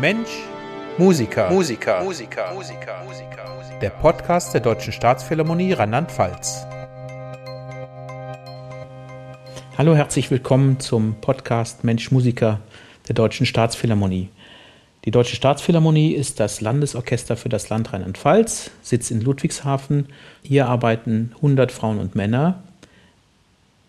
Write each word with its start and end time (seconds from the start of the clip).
Mensch, 0.00 0.28
Musiker. 0.96 1.50
Musiker. 1.50 2.04
Musiker. 2.04 2.54
Musiker. 2.54 3.04
Der 3.82 3.90
Podcast 3.90 4.54
der 4.54 4.60
Deutschen 4.60 4.92
Staatsphilharmonie 4.92 5.72
Rheinland-Pfalz. 5.72 6.64
Hallo, 9.76 9.96
herzlich 9.96 10.30
willkommen 10.30 10.78
zum 10.78 11.16
Podcast 11.20 11.82
Mensch, 11.82 12.12
Musiker 12.12 12.60
der 13.08 13.16
Deutschen 13.16 13.44
Staatsphilharmonie. 13.44 14.28
Die 15.04 15.10
Deutsche 15.10 15.34
Staatsphilharmonie 15.34 16.12
ist 16.12 16.38
das 16.38 16.60
Landesorchester 16.60 17.36
für 17.36 17.48
das 17.48 17.68
Land 17.68 17.92
Rheinland-Pfalz, 17.92 18.70
sitzt 18.82 19.10
in 19.10 19.20
Ludwigshafen. 19.20 20.06
Hier 20.44 20.68
arbeiten 20.68 21.32
100 21.38 21.72
Frauen 21.72 21.98
und 21.98 22.14
Männer. 22.14 22.62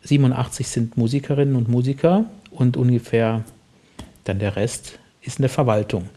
87 0.05 0.67
sind 0.67 0.97
Musikerinnen 0.97 1.55
und 1.55 1.69
Musiker 1.69 2.25
und 2.49 2.77
ungefähr 2.77 3.43
dann 4.23 4.39
der 4.39 4.55
Rest 4.55 4.98
ist 5.21 5.39
in 5.39 5.43
der 5.43 5.49
Verwaltung. 5.49 6.09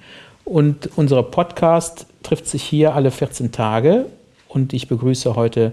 Und 0.45 0.91
unser 0.97 1.23
Podcast 1.23 2.06
trifft 2.23 2.47
sich 2.47 2.62
hier 2.62 2.95
alle 2.95 3.11
14 3.11 3.52
Tage 3.52 4.06
und 4.48 4.73
ich 4.73 4.88
begrüße 4.88 5.37
heute, 5.37 5.73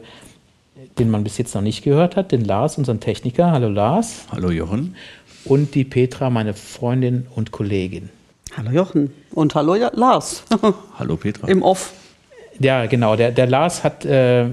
den 0.97 1.09
man 1.09 1.23
bis 1.23 1.37
jetzt 1.37 1.55
noch 1.55 1.61
nicht 1.61 1.83
gehört 1.83 2.15
hat, 2.15 2.31
den 2.31 2.45
Lars, 2.45 2.77
unseren 2.77 2.99
Techniker. 2.99 3.51
Hallo 3.51 3.69
Lars. 3.69 4.25
Hallo 4.31 4.51
Jochen. 4.51 4.95
Und 5.45 5.73
die 5.75 5.83
Petra, 5.83 6.29
meine 6.29 6.53
Freundin 6.53 7.27
und 7.35 7.51
Kollegin. 7.51 8.09
Hallo 8.55 8.71
Jochen. 8.71 9.11
Und 9.31 9.55
hallo 9.55 9.75
ja, 9.75 9.91
Lars. 9.93 10.43
hallo 10.99 11.15
Petra. 11.17 11.47
Im 11.47 11.61
Off. 11.61 11.93
Ja, 12.59 12.85
genau. 12.87 13.15
Der, 13.15 13.31
der 13.31 13.47
Lars 13.47 13.83
hat, 13.83 14.05
äh, 14.05 14.45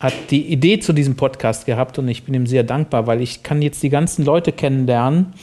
hat 0.00 0.14
die 0.30 0.46
Idee 0.52 0.80
zu 0.80 0.92
diesem 0.92 1.16
Podcast 1.16 1.66
gehabt 1.66 1.98
und 1.98 2.08
ich 2.08 2.24
bin 2.24 2.34
ihm 2.34 2.46
sehr 2.46 2.64
dankbar, 2.64 3.06
weil 3.06 3.20
ich 3.20 3.42
kann 3.42 3.62
jetzt 3.62 3.82
die 3.82 3.90
ganzen 3.90 4.24
Leute 4.24 4.52
kennenlernen 4.52 5.34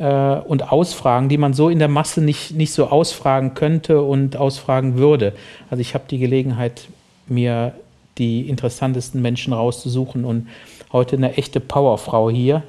äh, 0.00 0.40
und 0.40 0.72
ausfragen, 0.72 1.28
die 1.28 1.36
man 1.36 1.52
so 1.52 1.68
in 1.68 1.78
der 1.78 1.88
Masse 1.88 2.22
nicht, 2.22 2.52
nicht 2.52 2.72
so 2.72 2.86
ausfragen 2.86 3.54
könnte 3.54 4.00
und 4.00 4.36
ausfragen 4.36 4.96
würde. 4.96 5.34
Also 5.70 5.82
ich 5.82 5.94
habe 5.94 6.04
die 6.10 6.18
Gelegenheit, 6.18 6.88
mir 7.26 7.74
die 8.18 8.48
interessantesten 8.48 9.22
Menschen 9.22 9.52
rauszusuchen 9.52 10.24
und 10.24 10.48
heute 10.92 11.16
eine 11.16 11.36
echte 11.36 11.60
Powerfrau 11.60 12.30
hier. 12.30 12.62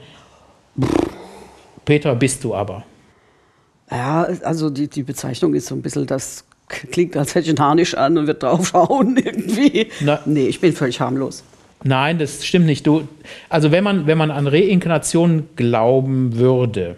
Peter 1.85 2.13
bist 2.15 2.43
du 2.43 2.53
aber. 2.53 2.83
Ja, 3.89 4.23
also 4.43 4.69
die, 4.69 4.87
die 4.87 5.03
Bezeichnung 5.03 5.53
ist 5.55 5.67
so 5.67 5.75
ein 5.75 5.81
bisschen, 5.81 6.05
das 6.05 6.43
klingt, 6.67 7.17
als 7.17 7.33
hätte 7.33 7.45
ich 7.45 7.49
einen 7.49 7.65
Harnisch 7.65 7.95
an 7.95 8.17
und 8.17 8.27
wird 8.27 8.43
draufschauen 8.43 9.17
irgendwie. 9.23 9.87
Na, 10.01 10.19
nee, 10.25 10.47
ich 10.47 10.59
bin 10.61 10.73
völlig 10.73 10.99
harmlos. 10.99 11.43
Nein, 11.83 12.19
das 12.19 12.45
stimmt 12.45 12.67
nicht. 12.67 12.85
Du, 12.85 13.07
also 13.49 13.71
wenn 13.71 13.83
man, 13.83 14.05
wenn 14.05 14.17
man 14.17 14.31
an 14.31 14.47
Reinkarnation 14.47 15.49
glauben 15.55 16.37
würde 16.37 16.97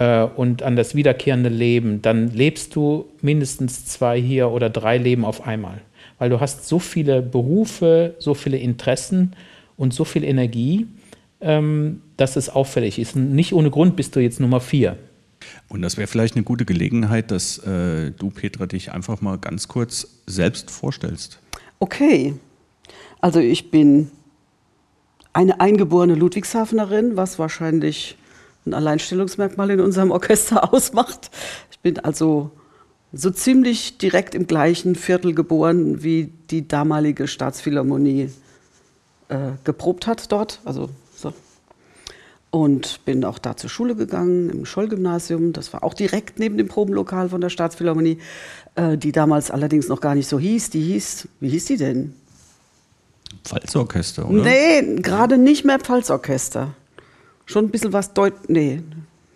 äh, 0.00 0.24
und 0.24 0.62
an 0.62 0.74
das 0.76 0.94
wiederkehrende 0.94 1.50
Leben, 1.50 2.02
dann 2.02 2.28
lebst 2.28 2.74
du 2.74 3.04
mindestens 3.20 3.84
zwei 3.84 4.20
hier 4.20 4.48
oder 4.50 4.70
drei 4.70 4.96
Leben 4.98 5.24
auf 5.24 5.46
einmal. 5.46 5.82
Weil 6.18 6.30
du 6.30 6.40
hast 6.40 6.66
so 6.66 6.78
viele 6.78 7.22
Berufe, 7.22 8.14
so 8.18 8.34
viele 8.34 8.56
Interessen 8.56 9.36
und 9.76 9.94
so 9.94 10.04
viel 10.04 10.24
Energie, 10.24 10.86
ähm, 11.40 12.00
dass 12.16 12.36
es 12.36 12.48
auffällig 12.48 12.98
ist. 12.98 13.14
Und 13.14 13.34
nicht 13.34 13.52
ohne 13.52 13.70
Grund 13.70 13.94
bist 13.94 14.16
du 14.16 14.20
jetzt 14.20 14.40
Nummer 14.40 14.60
vier. 14.60 14.96
Und 15.68 15.82
das 15.82 15.98
wäre 15.98 16.06
vielleicht 16.06 16.34
eine 16.34 16.44
gute 16.44 16.64
Gelegenheit, 16.64 17.30
dass 17.30 17.58
äh, 17.58 18.10
du, 18.10 18.30
Petra, 18.30 18.66
dich 18.66 18.92
einfach 18.92 19.20
mal 19.20 19.36
ganz 19.36 19.68
kurz 19.68 20.22
selbst 20.26 20.70
vorstellst. 20.70 21.38
Okay. 21.78 22.34
Also 23.20 23.40
ich 23.40 23.70
bin 23.70 24.10
eine 25.34 25.60
eingeborene 25.60 26.14
Ludwigshafenerin, 26.14 27.16
was 27.16 27.38
wahrscheinlich 27.38 28.16
ein 28.66 28.74
Alleinstellungsmerkmal 28.74 29.70
in 29.70 29.80
unserem 29.80 30.10
Orchester 30.10 30.72
ausmacht. 30.74 31.30
Ich 31.70 31.78
bin 31.80 31.98
also 31.98 32.50
so 33.12 33.30
ziemlich 33.30 33.98
direkt 33.98 34.34
im 34.34 34.46
gleichen 34.46 34.94
Viertel 34.94 35.34
geboren, 35.34 36.02
wie 36.02 36.32
die 36.50 36.68
damalige 36.68 37.26
Staatsphilharmonie 37.26 38.30
äh, 39.28 39.36
geprobt 39.64 40.06
hat 40.06 40.30
dort. 40.30 40.60
Also 40.64 40.90
und 42.50 43.04
bin 43.04 43.24
auch 43.24 43.38
da 43.38 43.56
zur 43.56 43.70
Schule 43.70 43.94
gegangen, 43.94 44.50
im 44.50 44.66
Scholl-Gymnasium. 44.66 45.52
Das 45.52 45.72
war 45.72 45.84
auch 45.84 45.94
direkt 45.94 46.38
neben 46.38 46.58
dem 46.58 46.68
Probenlokal 46.68 47.28
von 47.28 47.40
der 47.40 47.48
Staatsphilharmonie, 47.48 48.18
äh, 48.74 48.98
die 48.98 49.12
damals 49.12 49.50
allerdings 49.50 49.88
noch 49.88 50.00
gar 50.00 50.14
nicht 50.16 50.28
so 50.28 50.38
hieß. 50.38 50.70
Die 50.70 50.82
hieß, 50.82 51.28
wie 51.38 51.48
hieß 51.48 51.64
die 51.66 51.76
denn? 51.76 52.14
Pfalzorchester, 53.44 54.28
oder? 54.28 54.42
Nee, 54.42 54.96
gerade 54.96 55.38
nicht 55.38 55.64
mehr 55.64 55.78
Pfalzorchester. 55.78 56.74
Schon 57.50 57.66
ein 57.66 57.70
bisschen 57.70 57.92
was 57.92 58.12
deut... 58.12 58.48
Nee, 58.48 58.82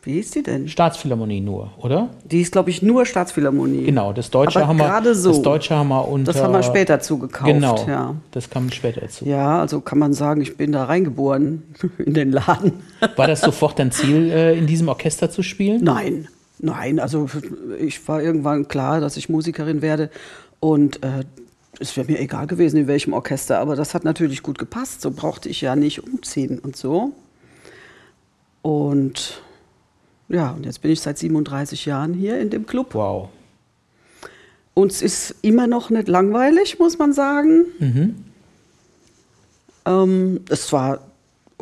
wie 0.05 0.13
hieß 0.13 0.33
die 0.33 0.43
denn? 0.43 0.69
Staatsphilharmonie 0.69 1.41
nur, 1.41 1.73
oder? 1.79 2.11
Die 2.25 2.43
ist, 2.43 2.53
glaube 2.53 2.69
ich, 2.69 2.83
nur 2.83 3.07
Staatsphilharmonie. 3.07 3.85
Genau, 3.85 4.13
das 4.13 4.31
Deutsche 4.31 4.59
Aber 4.59 4.69
haben 4.69 4.77
wir. 4.77 4.85
Gerade 4.85 5.15
so. 5.15 5.31
Das 5.31 5.41
Deutsche 5.41 5.75
haben 5.75 5.89
wir 5.89 6.07
unter. 6.07 6.31
Das 6.33 6.43
haben 6.43 6.53
wir 6.53 6.63
später 6.63 7.01
zugekauft. 7.01 7.47
Genau. 7.51 7.87
Ja. 7.89 8.15
Das 8.31 8.51
kam 8.51 8.71
später 8.71 9.01
dazu. 9.01 9.25
Ja, 9.25 9.61
also 9.61 9.81
kann 9.81 9.99
man 9.99 10.13
sagen, 10.13 10.43
ich 10.43 10.59
bin 10.59 10.73
da 10.73 10.85
reingeboren 10.85 11.63
in 11.99 12.13
den 12.13 12.33
Laden. 12.33 12.73
War 13.17 13.27
das 13.27 13.41
sofort 13.41 13.79
dein 13.79 13.93
Ziel, 13.93 14.31
äh, 14.31 14.59
in 14.59 14.67
diesem 14.67 14.89
Orchester 14.89 15.31
zu 15.31 15.43
spielen? 15.43 15.83
Nein, 15.83 16.29
nein. 16.59 17.01
Also 17.01 17.27
ich 17.81 18.07
war 18.07 18.23
irgendwann 18.23 18.69
klar, 18.69 19.01
dass 19.01 19.17
ich 19.17 19.31
Musikerin 19.31 19.81
werde 19.81 20.11
und 20.61 21.03
äh, 21.03 21.25
es 21.81 21.97
wäre 21.97 22.13
mir 22.13 22.21
egal 22.21 22.47
gewesen, 22.47 22.77
in 22.77 22.87
welchem 22.89 23.15
Orchester, 23.15 23.59
aber 23.59 23.75
das 23.75 23.95
hat 23.95 24.05
natürlich 24.05 24.43
gut 24.43 24.59
gepasst. 24.59 25.01
So 25.01 25.11
brauchte 25.11 25.49
ich 25.49 25.63
ja 25.63 25.77
nicht 25.77 26.05
umziehen 26.05 26.59
und 26.59 26.77
so. 26.77 27.13
Und 28.65 29.43
ja, 30.31 30.53
und 30.53 30.65
jetzt 30.65 30.81
bin 30.81 30.91
ich 30.91 31.03
seit 31.03 31.19
37 31.19 31.85
Jahren 31.85 32.15
hier 32.15 32.41
in 32.41 32.49
dem 32.49 32.65
Club. 32.65 32.95
Wow. 32.95 33.29
Uns 34.73 35.03
ist 35.03 35.35
immer 35.43 35.67
noch 35.67 35.91
nicht 35.91 36.09
langweilig, 36.09 36.79
muss 36.79 36.97
man 36.97 37.13
sagen. 37.13 37.67
Mhm. 37.79 38.25
Ähm, 39.85 40.41
es 40.49 40.73
war 40.73 41.01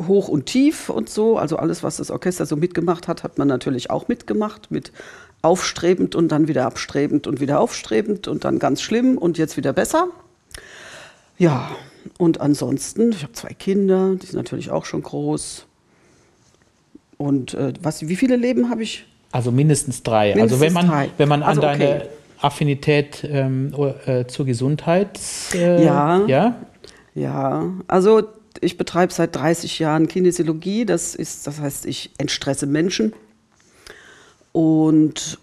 hoch 0.07 0.29
und 0.29 0.45
tief 0.45 0.89
und 0.89 1.09
so. 1.09 1.37
Also 1.37 1.57
alles, 1.57 1.83
was 1.83 1.97
das 1.97 2.09
Orchester 2.09 2.45
so 2.45 2.55
mitgemacht 2.55 3.09
hat, 3.09 3.23
hat 3.23 3.37
man 3.37 3.49
natürlich 3.49 3.89
auch 3.89 4.07
mitgemacht. 4.07 4.71
Mit 4.71 4.93
aufstrebend 5.41 6.15
und 6.15 6.29
dann 6.29 6.47
wieder 6.47 6.65
abstrebend 6.65 7.27
und 7.27 7.41
wieder 7.41 7.59
aufstrebend 7.59 8.29
und 8.29 8.45
dann 8.45 8.59
ganz 8.59 8.81
schlimm 8.81 9.17
und 9.17 9.37
jetzt 9.37 9.57
wieder 9.57 9.73
besser. 9.73 10.07
Ja, 11.37 11.69
und 12.17 12.39
ansonsten, 12.39 13.11
ich 13.11 13.23
habe 13.23 13.33
zwei 13.33 13.53
Kinder, 13.53 14.15
die 14.15 14.25
sind 14.25 14.37
natürlich 14.37 14.71
auch 14.71 14.85
schon 14.85 15.03
groß. 15.03 15.65
Und 17.23 17.53
äh, 17.53 17.71
was, 17.81 18.05
wie 18.05 18.17
viele 18.17 18.35
Leben 18.35 18.69
habe 18.69 18.83
ich? 18.83 19.05
Also 19.31 19.51
mindestens 19.51 20.03
drei. 20.03 20.35
Mindestens 20.35 20.61
also 20.61 20.65
wenn 20.65 20.73
man, 20.73 20.87
drei. 20.87 21.09
wenn 21.17 21.29
man 21.29 21.41
also 21.41 21.61
an 21.61 21.79
deine 21.79 21.95
okay. 21.95 22.09
Affinität 22.41 23.27
ähm, 23.29 23.73
äh, 24.05 24.25
zur 24.25 24.45
Gesundheit. 24.45 25.19
Äh, 25.53 25.85
ja. 25.85 26.25
Ja. 26.27 26.55
Ja. 27.15 27.71
Also 27.87 28.23
ich 28.59 28.77
betreibe 28.77 29.13
seit 29.13 29.35
30 29.37 29.79
Jahren 29.79 30.09
Kinesiologie. 30.09 30.85
Das 30.85 31.15
ist, 31.15 31.47
das 31.47 31.61
heißt, 31.61 31.85
ich 31.85 32.11
entstresse 32.17 32.67
Menschen. 32.67 33.13
Und 34.51 35.39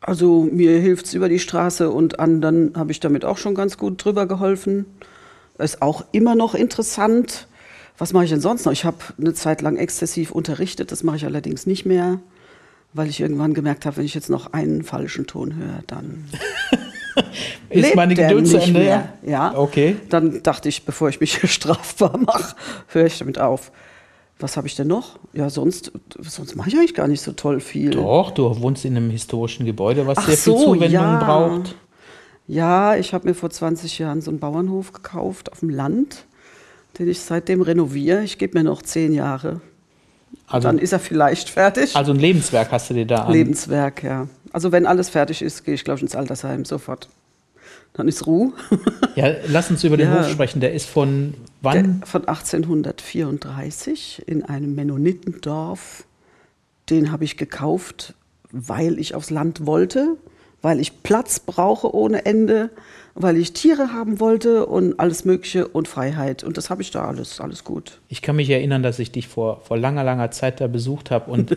also 0.00 0.48
mir 0.50 0.78
hilft 0.78 1.06
es 1.06 1.14
über 1.14 1.28
die 1.28 1.40
Straße 1.40 1.90
und 1.90 2.20
anderen 2.20 2.74
habe 2.76 2.92
ich 2.92 3.00
damit 3.00 3.24
auch 3.24 3.38
schon 3.38 3.56
ganz 3.56 3.76
gut 3.76 4.04
drüber 4.04 4.26
geholfen. 4.26 4.86
Ist 5.58 5.82
auch 5.82 6.04
immer 6.12 6.36
noch 6.36 6.54
interessant 6.54 7.48
was 7.98 8.12
mache 8.12 8.24
ich 8.24 8.30
denn 8.30 8.40
sonst 8.40 8.64
noch? 8.64 8.72
Ich 8.72 8.84
habe 8.84 8.98
eine 9.18 9.34
Zeit 9.34 9.62
lang 9.62 9.76
exzessiv 9.76 10.32
unterrichtet, 10.32 10.92
das 10.92 11.02
mache 11.02 11.16
ich 11.16 11.24
allerdings 11.24 11.66
nicht 11.66 11.84
mehr, 11.84 12.20
weil 12.92 13.08
ich 13.08 13.20
irgendwann 13.20 13.54
gemerkt 13.54 13.86
habe, 13.86 13.98
wenn 13.98 14.04
ich 14.04 14.14
jetzt 14.14 14.30
noch 14.30 14.52
einen 14.52 14.82
falschen 14.82 15.26
Ton 15.26 15.54
höre, 15.56 15.82
dann 15.86 16.24
ist 17.70 17.94
meine 17.94 18.14
Geduld 18.14 18.46
zu 18.46 18.58
Ende. 18.58 18.80
Mehr. 18.80 19.12
Ja. 19.24 19.56
Okay. 19.56 19.96
Dann 20.08 20.42
dachte 20.42 20.68
ich, 20.68 20.84
bevor 20.84 21.08
ich 21.08 21.20
mich 21.20 21.38
strafbar 21.50 22.16
mache, 22.18 22.56
höre 22.88 23.06
ich 23.06 23.18
damit 23.18 23.38
auf. 23.38 23.72
Was 24.38 24.56
habe 24.56 24.66
ich 24.66 24.74
denn 24.74 24.88
noch? 24.88 25.20
Ja, 25.32 25.50
sonst, 25.50 25.92
sonst 26.18 26.56
mache 26.56 26.68
ich 26.68 26.76
eigentlich 26.76 26.94
gar 26.94 27.06
nicht 27.06 27.20
so 27.20 27.32
toll 27.32 27.60
viel. 27.60 27.90
Doch, 27.90 28.32
du 28.32 28.60
wohnst 28.60 28.84
in 28.84 28.96
einem 28.96 29.10
historischen 29.10 29.64
Gebäude, 29.66 30.06
was 30.06 30.18
Ach 30.18 30.26
sehr 30.26 30.36
viel 30.36 30.52
so, 30.54 30.64
Zuwendung 30.64 30.90
ja. 30.90 31.24
braucht. 31.24 31.76
Ja, 32.48 32.96
ich 32.96 33.14
habe 33.14 33.28
mir 33.28 33.34
vor 33.34 33.50
20 33.50 34.00
Jahren 34.00 34.20
so 34.20 34.30
einen 34.30 34.40
Bauernhof 34.40 34.92
gekauft 34.92 35.52
auf 35.52 35.60
dem 35.60 35.70
Land 35.70 36.26
den 36.98 37.08
ich 37.08 37.20
seitdem 37.20 37.62
renoviere. 37.62 38.22
Ich 38.22 38.38
gebe 38.38 38.58
mir 38.58 38.64
noch 38.64 38.82
zehn 38.82 39.12
Jahre. 39.12 39.60
Also, 40.46 40.68
dann 40.68 40.78
ist 40.78 40.92
er 40.92 40.98
vielleicht 40.98 41.48
fertig. 41.48 41.96
Also 41.96 42.12
ein 42.12 42.18
Lebenswerk 42.18 42.70
hast 42.72 42.90
du 42.90 42.94
dir 42.94 43.06
da 43.06 43.24
an. 43.24 43.32
Lebenswerk, 43.32 44.02
ja. 44.02 44.28
Also 44.52 44.72
wenn 44.72 44.86
alles 44.86 45.08
fertig 45.08 45.40
ist, 45.42 45.64
gehe 45.64 45.74
ich, 45.74 45.84
glaube 45.84 45.98
ich, 45.98 46.02
ins 46.02 46.14
Altersheim 46.14 46.64
sofort. 46.64 47.08
Dann 47.94 48.08
ist 48.08 48.26
Ruhe. 48.26 48.52
ja, 49.16 49.34
lass 49.48 49.70
uns 49.70 49.84
über 49.84 49.96
den 49.96 50.08
Ja. 50.08 50.20
Hof 50.20 50.30
sprechen. 50.30 50.60
Der 50.60 50.72
ist 50.72 50.88
von 50.88 51.34
wann? 51.60 52.00
Der, 52.00 52.06
von 52.06 52.26
1834 52.26 54.22
in 54.26 54.44
einem 54.44 54.74
Mennonitendorf. 54.74 56.04
Den 56.90 57.12
habe 57.12 57.24
ich 57.24 57.36
gekauft, 57.36 58.14
weil 58.50 58.98
ich 58.98 59.14
aufs 59.14 59.30
Land 59.30 59.66
wollte, 59.66 60.16
weil 60.62 60.80
ich 60.80 61.02
Platz 61.02 61.40
brauche 61.40 61.94
ohne 61.94 62.24
Ende, 62.24 62.70
weil 63.14 63.36
ich 63.36 63.52
Tiere 63.52 63.92
haben 63.92 64.20
wollte 64.20 64.64
und 64.64 64.98
alles 64.98 65.24
Mögliche 65.24 65.68
und 65.68 65.86
Freiheit. 65.86 66.44
Und 66.44 66.56
das 66.56 66.70
habe 66.70 66.80
ich 66.80 66.90
da 66.90 67.06
alles, 67.06 67.40
alles 67.40 67.62
gut. 67.64 68.00
Ich 68.08 68.22
kann 68.22 68.36
mich 68.36 68.48
erinnern, 68.48 68.82
dass 68.82 68.98
ich 68.98 69.12
dich 69.12 69.28
vor, 69.28 69.60
vor 69.60 69.76
langer, 69.76 70.02
langer 70.02 70.30
Zeit 70.30 70.60
da 70.60 70.66
besucht 70.68 71.10
habe 71.10 71.30
und 71.30 71.50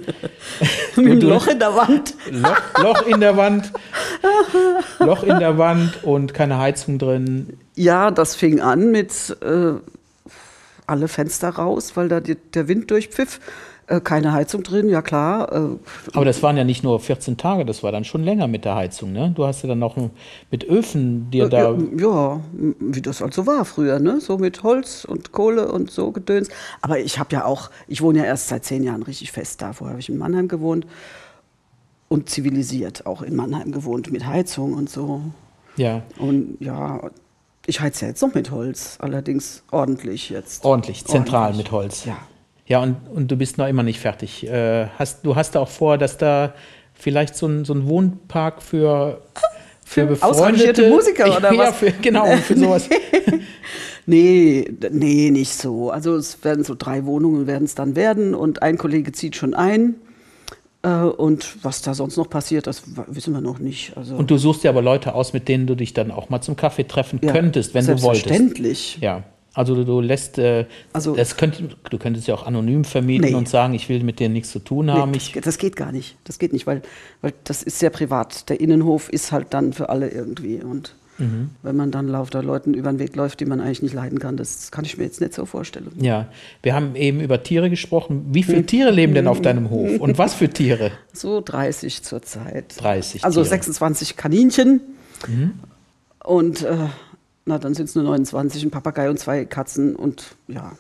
Mit 0.98 1.07
einem 1.07 1.22
Loch 1.22 1.48
in 1.48 1.60
der 1.60 1.75
Wand. 1.75 2.16
Loch, 2.31 2.84
Loch 2.84 3.02
in 3.07 3.19
der 3.22 3.38
Wand, 3.38 3.72
Loch 5.00 5.24
in 5.24 5.40
der 5.40 5.57
Wand 5.57 6.04
und 6.04 6.34
keine 6.34 6.57
Heizung 6.57 7.00
drin. 7.00 7.57
Ja, 7.75 8.12
das 8.12 8.36
fing 8.36 8.60
an 8.60 8.92
mit 8.92 9.38
äh, 9.42 9.74
alle 10.88 11.07
Fenster 11.07 11.50
raus, 11.50 11.96
weil 11.96 12.10
da 12.10 12.19
die, 12.19 12.36
der 12.36 12.68
Wind 12.68 12.92
durchpfiff. 12.92 13.40
Äh, 13.87 14.01
keine 14.01 14.33
Heizung 14.33 14.63
drin, 14.63 14.89
ja 14.89 15.01
klar. 15.03 15.51
Äh, 15.53 15.77
Aber 16.13 16.25
das 16.25 16.41
waren 16.41 16.57
ja 16.57 16.63
nicht 16.63 16.83
nur 16.83 16.99
14 16.99 17.37
Tage, 17.37 17.65
das 17.65 17.83
war 17.83 17.91
dann 17.91 18.03
schon 18.03 18.23
länger 18.23 18.47
mit 18.47 18.65
der 18.65 18.73
Heizung, 18.75 19.13
ne? 19.13 19.31
Du 19.35 19.45
hast 19.45 19.61
ja 19.61 19.69
dann 19.69 19.77
noch 19.79 19.95
mit 20.49 20.63
Öfen 20.63 21.29
dir 21.29 21.49
da. 21.49 21.73
Ja, 21.73 21.77
ja, 21.95 22.41
wie 22.79 23.01
das 23.01 23.21
halt 23.21 23.33
so 23.35 23.45
war 23.45 23.63
früher, 23.63 23.99
ne? 23.99 24.19
So 24.21 24.39
mit 24.39 24.63
Holz 24.63 25.05
und 25.05 25.31
Kohle 25.33 25.71
und 25.71 25.91
so 25.91 26.11
Gedöns. 26.11 26.49
Aber 26.81 26.97
ich 26.99 27.19
habe 27.19 27.29
ja 27.35 27.45
auch, 27.45 27.69
ich 27.87 28.01
wohne 28.01 28.19
ja 28.19 28.25
erst 28.25 28.47
seit 28.47 28.65
zehn 28.65 28.81
Jahren 28.83 29.03
richtig 29.03 29.31
fest 29.31 29.61
da. 29.61 29.73
Vorher 29.73 29.91
habe 29.93 29.99
ich 30.01 30.09
in 30.09 30.17
Mannheim 30.17 30.47
gewohnt 30.47 30.87
und 32.07 32.29
zivilisiert 32.29 33.05
auch 33.05 33.21
in 33.21 33.35
Mannheim 33.35 33.71
gewohnt 33.71 34.11
mit 34.11 34.25
Heizung 34.25 34.73
und 34.73 34.89
so. 34.89 35.21
Ja, 35.77 36.01
Und 36.17 36.57
ja, 36.59 37.01
ich 37.67 37.81
heiz 37.81 37.99
ja 38.01 38.07
jetzt 38.07 38.21
noch 38.21 38.33
mit 38.33 38.49
Holz, 38.49 38.97
allerdings 38.99 39.63
ordentlich 39.71 40.29
jetzt. 40.29 40.63
ordentlich, 40.65 41.05
zentral 41.05 41.47
Ordentlich. 41.47 41.65
mit 41.65 41.71
Holz. 41.71 42.05
Ja. 42.05 42.17
Ja, 42.67 42.79
und, 42.81 42.95
und 43.13 43.31
du 43.31 43.35
bist 43.35 43.57
noch 43.57 43.67
immer 43.67 43.83
nicht 43.83 44.00
fertig. 44.00 44.47
Äh, 44.47 44.88
hast, 44.97 45.25
du 45.25 45.35
hast 45.35 45.56
auch 45.56 45.69
vor, 45.69 45.97
dass 45.97 46.17
da 46.17 46.53
vielleicht 46.94 47.35
so 47.35 47.47
ein, 47.47 47.65
so 47.65 47.73
ein 47.73 47.88
Wohnpark 47.88 48.63
für, 48.63 49.21
für 49.85 50.06
befreundete 50.06 50.25
ausrangierte 50.25 50.89
Musiker 50.89 51.25
oder 51.38 51.53
ja, 51.53 51.59
was? 51.59 51.75
Für, 51.75 51.91
genau, 51.91 52.25
für 52.38 52.57
sowas. 52.57 52.89
Nee, 54.07 54.71
nee, 54.91 55.31
nicht 55.31 55.53
so. 55.53 55.89
Also 55.89 56.15
es 56.15 56.44
werden 56.44 56.63
so 56.63 56.75
drei 56.77 57.06
Wohnungen 57.06 57.47
werden 57.47 57.63
es 57.63 57.73
dann 57.73 57.95
werden 57.95 58.35
und 58.35 58.62
ein 58.62 58.77
Kollege 58.77 59.11
zieht 59.11 59.35
schon 59.35 59.56
ein. 59.56 59.95
Äh, 60.83 61.06
Und 61.06 61.63
was 61.63 61.81
da 61.81 61.95
sonst 61.95 62.15
noch 62.15 62.29
passiert, 62.29 62.68
das 62.68 62.83
wissen 63.07 63.33
wir 63.33 63.41
noch 63.41 63.57
nicht. 63.57 63.97
Also, 63.97 64.15
Und 64.15 64.29
du 64.29 64.38
suchst 64.38 64.63
dir 64.63 64.69
aber 64.69 64.83
Leute 64.83 65.15
aus, 65.15 65.33
mit 65.33 65.47
denen 65.47 65.65
du 65.65 65.73
dich 65.75 65.94
dann 65.94 66.11
auch 66.11 66.29
mal 66.29 66.41
zum 66.41 66.56
Kaffee 66.56 66.83
treffen 66.83 67.19
ja, 67.23 67.31
könntest, 67.31 67.73
wenn 67.73 67.85
du 67.85 67.94
wolltest. 68.03 68.27
Selbstverständlich. 68.27 69.00
Ja. 69.01 69.23
Also 69.56 69.74
du, 69.74 69.84
du 69.86 70.02
lässt, 70.02 70.38
äh, 70.38 70.66
Also- 70.94 71.16
das 71.16 71.38
könnt, 71.38 71.60
du 71.90 71.98
könntest 71.98 72.28
ja 72.28 72.36
auch 72.36 72.46
anonym 72.46 72.84
vermieten 72.84 73.30
Nee. 73.30 73.34
und 73.36 73.50
sagen, 73.50 73.74
ich 73.74 73.90
will 73.90 74.04
mit 74.04 74.19
denen 74.19 74.34
nichts 74.34 74.52
zu 74.52 74.60
tun 74.60 74.92
haben. 74.92 75.12
Nee, 75.12 75.18
das, 75.34 75.44
das 75.44 75.57
geht 75.57 75.75
gar 75.75 75.92
nicht. 75.92 76.18
Das 76.25 76.38
geht 76.40 76.54
nicht, 76.54 76.68
weil, 76.68 76.81
weil 77.22 77.34
das 77.46 77.63
ist 77.63 77.80
sehr 77.80 77.90
privat. 77.90 78.50
Der 78.50 78.60
Innenhof 78.60 79.10
ist 79.10 79.31
halt 79.31 79.48
dann 79.54 79.74
für 79.74 79.90
alle 79.90 80.10
irgendwie. 80.10 80.62
Und 80.62 80.94
Mhm. 81.18 81.52
wenn 81.63 81.78
man 81.78 81.92
dann 81.92 82.10
lauter 82.10 82.44
Leuten 82.44 82.74
über 82.74 82.92
den 82.92 83.00
Weg 83.00 83.16
läuft, 83.16 83.40
die 83.40 83.46
man 83.46 83.62
eigentlich 83.62 83.81
nicht 83.81 83.94
leiden 83.94 84.19
kann, 84.19 84.36
das 84.36 84.69
kann 84.72 84.84
ich 84.84 84.98
mir 84.98 85.06
jetzt 85.06 85.22
nicht 85.22 85.34
so 85.34 85.46
vorstellen. 85.46 85.90
ja, 86.02 86.28
wir 86.62 86.75
haben 86.75 86.94
eben 86.98 87.22
über 87.22 87.42
Tiere 87.42 87.69
gesprochen. 87.69 88.25
Wie 88.31 88.44
viele 88.44 88.66
Tiere 88.66 88.92
leben 88.92 89.13
denn 89.13 89.30
auf 89.30 89.42
deinem 89.42 89.69
Hof? 89.69 90.02
Und 90.02 90.18
was 90.18 90.34
für 90.34 90.50
Tiere? 90.50 90.92
So 91.13 91.40
30 91.40 92.04
zurzeit. 92.04 92.75
30 92.78 93.24
Also 93.24 93.40
Tiere. 93.40 93.46
Mhm. 93.46 93.50
26 93.62 94.18
Kaninchen. 94.18 94.81
Und 96.24 96.63
äh, 96.63 96.75
na, 97.45 97.57
dann 97.59 97.74
sind 97.74 97.89
es 97.89 97.95
nur 97.95 98.03
29, 98.03 98.63
ein 98.63 98.71
Papagei 98.71 99.09
und 99.09 99.19
zwei 99.19 99.45
Katzen. 99.45 99.95
Und 99.95 100.36
ja, 100.47 100.71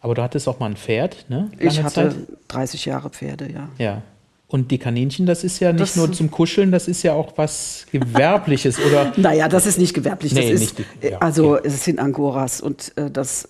Aber 0.00 0.14
du 0.14 0.22
hattest 0.22 0.46
auch 0.48 0.58
mal 0.60 0.66
ein 0.66 0.76
Pferd, 0.76 1.26
ne? 1.28 1.50
ich 1.58 1.64
Lange 1.76 1.84
hatte 1.84 1.94
Zeit? 2.10 2.16
30 2.48 2.84
Jahre 2.84 3.10
Pferde, 3.10 3.50
ja. 3.52 3.68
Ja. 3.78 4.02
Und 4.48 4.70
die 4.70 4.78
Kaninchen, 4.78 5.26
das 5.26 5.42
ist 5.42 5.58
ja 5.58 5.72
nicht 5.72 5.82
Das- 5.82 5.96
nur 5.96 6.12
zum 6.12 6.30
Kuscheln, 6.30 6.70
das 6.70 6.86
ist 6.86 7.02
ja 7.02 7.14
auch 7.14 7.32
was 7.36 7.86
Gewerbliches 7.90 8.78
oder. 8.78 9.12
Naja, 9.16 9.48
das 9.48 9.66
ist 9.66 9.78
nicht 9.78 9.92
gewerblich. 9.94 10.32
Das 10.34 10.44
Nee, 10.44 10.50
ist, 10.52 10.60
nicht 10.60 10.78
die- 10.78 11.06
äh, 11.06 11.10
ja, 11.12 11.18
also 11.18 11.54
okay. 11.56 11.66
es 11.68 11.82
sind 11.84 11.98
Angoras 11.98 12.60
und 12.60 12.92
äh, 12.96 13.10
das, 13.10 13.48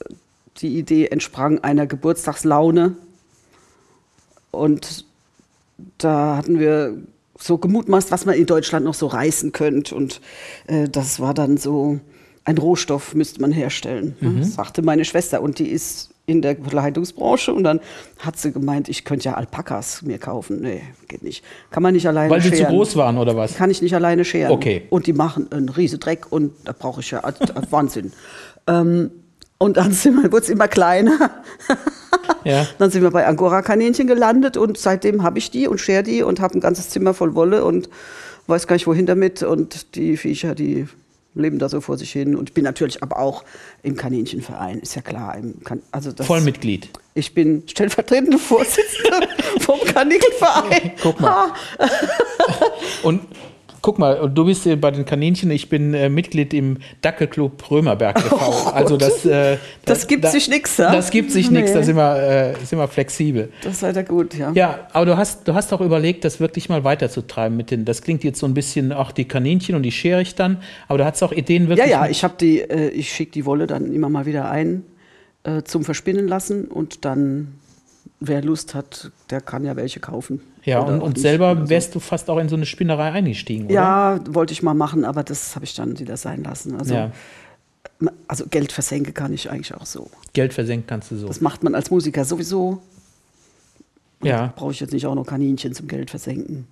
die 0.62 0.78
Idee 0.78 1.08
entsprang 1.08 1.58
einer 1.58 1.86
Geburtstagslaune. 1.86 2.96
Und 4.50 5.04
da 5.98 6.36
hatten 6.38 6.58
wir 6.58 6.96
so 7.38 7.58
gemutmaßt, 7.58 8.10
was 8.10 8.24
man 8.24 8.34
in 8.36 8.46
Deutschland 8.46 8.86
noch 8.86 8.94
so 8.94 9.06
reißen 9.06 9.52
könnte. 9.52 9.94
Und 9.94 10.22
äh, 10.66 10.88
das 10.88 11.20
war 11.20 11.34
dann 11.34 11.58
so, 11.58 12.00
ein 12.46 12.56
Rohstoff 12.58 13.14
müsste 13.14 13.40
man 13.42 13.52
herstellen, 13.52 14.16
Mhm. 14.20 14.38
ne, 14.38 14.44
sagte 14.44 14.80
meine 14.80 15.04
Schwester. 15.04 15.42
Und 15.42 15.58
die 15.58 15.68
ist 15.68 16.10
in 16.26 16.42
der 16.42 16.54
Bekleidungsbranche 16.54 17.52
und 17.52 17.62
dann 17.64 17.80
hat 18.20 18.38
sie 18.38 18.50
gemeint, 18.52 18.88
ich 18.88 19.04
könnte 19.04 19.26
ja 19.26 19.34
Alpakas 19.34 20.02
mir 20.02 20.18
kaufen. 20.18 20.60
Nee, 20.60 20.82
geht 21.08 21.22
nicht. 21.22 21.44
Kann 21.70 21.82
man 21.82 21.92
nicht 21.94 22.06
alleine 22.08 22.30
Weil 22.30 22.40
sie 22.40 22.50
zu 22.50 22.56
scheren. 22.56 22.74
groß 22.74 22.96
waren 22.96 23.18
oder 23.18 23.36
was? 23.36 23.54
Kann 23.56 23.70
ich 23.70 23.82
nicht 23.82 23.94
alleine 23.94 24.24
scheren. 24.24 24.50
Okay. 24.52 24.86
Und 24.90 25.06
die 25.06 25.12
machen 25.12 25.50
einen 25.52 25.68
riesen 25.68 26.00
Dreck 26.00 26.26
und 26.30 26.52
da 26.64 26.72
brauche 26.72 27.00
ich 27.00 27.10
ja 27.12 27.22
Wahnsinn. 27.70 28.12
Ähm, 28.66 29.10
und 29.58 29.76
dann 29.76 29.92
sind 29.92 30.16
wir, 30.22 30.30
wurde 30.32 30.42
es 30.44 30.48
immer 30.50 30.68
kleiner. 30.68 31.30
Ja. 32.44 32.66
Dann 32.78 32.90
sind 32.90 33.02
wir 33.02 33.10
bei 33.10 33.26
Angora-Kaninchen 33.26 34.06
gelandet 34.06 34.56
und 34.56 34.76
seitdem 34.78 35.22
habe 35.22 35.38
ich 35.38 35.50
die 35.50 35.66
und 35.66 35.78
schere 35.80 36.02
die 36.02 36.22
und 36.22 36.40
habe 36.40 36.54
ein 36.56 36.60
ganzes 36.60 36.90
Zimmer 36.90 37.14
voll 37.14 37.34
Wolle 37.34 37.64
und 37.64 37.88
weiß 38.48 38.66
gar 38.66 38.74
nicht 38.76 38.86
wohin 38.86 39.06
damit. 39.06 39.42
Und 39.42 39.94
die 39.96 40.16
Viecher, 40.16 40.54
die 40.54 40.86
leben 41.36 41.58
da 41.58 41.68
so 41.68 41.80
vor 41.80 41.98
sich 41.98 42.10
hin. 42.12 42.34
Und 42.34 42.50
ich 42.50 42.54
bin 42.54 42.64
natürlich 42.64 43.02
aber 43.02 43.18
auch 43.18 43.44
im 43.82 43.96
Kaninchenverein, 43.96 44.80
ist 44.80 44.94
ja 44.96 45.02
klar. 45.02 45.36
Also 45.92 46.12
das, 46.12 46.26
Vollmitglied. 46.26 46.90
Ich 47.14 47.34
bin 47.34 47.62
stellvertretende 47.66 48.38
Vorsitzende 48.38 49.28
vom 49.60 49.80
Kaninchenverein. 49.80 50.92
Guck 51.02 51.20
mal. 51.20 51.52
Und 53.02 53.22
guck 53.86 54.00
mal, 54.00 54.28
du 54.28 54.44
bist 54.44 54.68
bei 54.80 54.90
den 54.90 55.04
Kaninchen, 55.04 55.48
ich 55.52 55.68
bin 55.68 55.94
äh, 55.94 56.08
Mitglied 56.08 56.52
im 56.52 56.78
Dackelclub 57.02 57.70
Römerberg 57.70 58.18
e.V. 58.18 58.70
also 58.72 58.96
das, 58.96 59.24
äh, 59.24 59.58
Oh 59.60 59.64
Das 59.84 60.08
gibt 60.08 60.26
sich 60.26 60.48
nix, 60.48 60.76
ja? 60.78 60.90
Das 60.90 61.12
gibt 61.12 61.30
sich 61.30 61.52
nichts, 61.52 61.70
Nee. 61.70 61.76
da 61.78 61.82
sind 61.84 61.94
wir, 61.96 62.16
äh, 62.20 62.64
sind 62.64 62.80
wir 62.80 62.88
flexibel. 62.88 63.48
Das 63.62 63.78
sei 63.78 63.92
da 63.92 64.02
gut, 64.02 64.34
ja. 64.34 64.50
Ja, 64.56 64.88
aber 64.92 65.06
du 65.06 65.16
hast, 65.16 65.46
du 65.46 65.54
hast 65.54 65.72
auch 65.72 65.80
überlegt, 65.80 66.24
das 66.24 66.40
wirklich 66.40 66.68
mal 66.68 66.82
weiterzutreiben 66.82 67.56
mit 67.56 67.70
den, 67.70 67.84
das 67.84 68.02
klingt 68.02 68.24
jetzt 68.24 68.40
so 68.40 68.46
ein 68.46 68.54
bisschen, 68.54 68.92
auch 68.92 69.12
die 69.12 69.26
Kaninchen 69.26 69.76
und 69.76 69.84
die 69.84 69.92
schere 69.92 70.20
ich 70.20 70.34
dann, 70.34 70.58
aber 70.88 70.98
du 70.98 71.04
hast 71.04 71.22
auch 71.22 71.30
Ideen 71.30 71.62
Ja, 71.62 71.68
wirklich. 71.68 71.90
ja, 71.90 72.02
mit- 72.02 72.10
ich 72.10 72.24
habe 72.24 72.34
die, 72.40 72.62
äh, 72.62 72.88
ich 72.88 73.12
schicke 73.12 73.30
die 73.30 73.46
Wolle 73.46 73.68
dann 73.68 73.92
immer 73.92 74.08
mal 74.08 74.26
wieder 74.26 74.50
ein 74.50 74.82
äh, 75.44 75.62
zum 75.62 75.84
Verspinnen 75.84 76.26
lassen 76.26 76.64
und 76.64 77.04
dann, 77.04 77.54
wer 78.20 78.42
Lust 78.42 78.74
hat, 78.74 79.10
der 79.30 79.40
kann 79.40 79.64
ja 79.64 79.76
welche 79.76 80.00
kaufen. 80.00 80.40
ja, 80.64 80.80
und, 80.80 81.00
und 81.02 81.18
selber 81.18 81.52
oder 81.52 81.62
so. 81.64 81.70
wärst 81.70 81.94
du 81.94 82.00
fast 82.00 82.30
auch 82.30 82.38
in 82.38 82.48
so 82.48 82.56
eine 82.56 82.66
Spinnerei 82.66 83.12
eingestiegen, 83.12 83.66
oder? 83.66 83.74
Ja, 83.74 84.20
wollte 84.30 84.52
ich 84.52 84.62
mal 84.62 84.74
machen, 84.74 85.04
aber 85.04 85.22
das 85.22 85.54
habe 85.54 85.64
ich 85.64 85.74
dann 85.74 85.98
wieder 85.98 86.16
sein 86.16 86.42
lassen. 86.42 86.76
Also, 86.76 86.94
Ja. 86.94 87.12
also 88.28 88.46
Geld 88.46 88.72
versenken 88.72 89.12
kann 89.14 89.32
ich 89.32 89.50
eigentlich 89.50 89.74
auch 89.74 89.86
so. 89.86 90.10
Geld 90.32 90.54
versenken 90.54 90.86
kannst 90.86 91.10
du 91.10 91.16
so. 91.16 91.26
Das 91.26 91.40
macht 91.40 91.62
man 91.62 91.74
als 91.74 91.90
Musiker 91.90 92.24
sowieso. 92.24 92.82
Ja. 94.22 94.52
Brauche 94.56 94.72
ich 94.72 94.80
jetzt 94.80 94.92
nicht 94.92 95.06
auch 95.06 95.14
noch 95.14 95.26
Kaninchen 95.26 95.74
zum 95.74 95.88
Geld 95.88 96.08
versenken. 96.10 96.66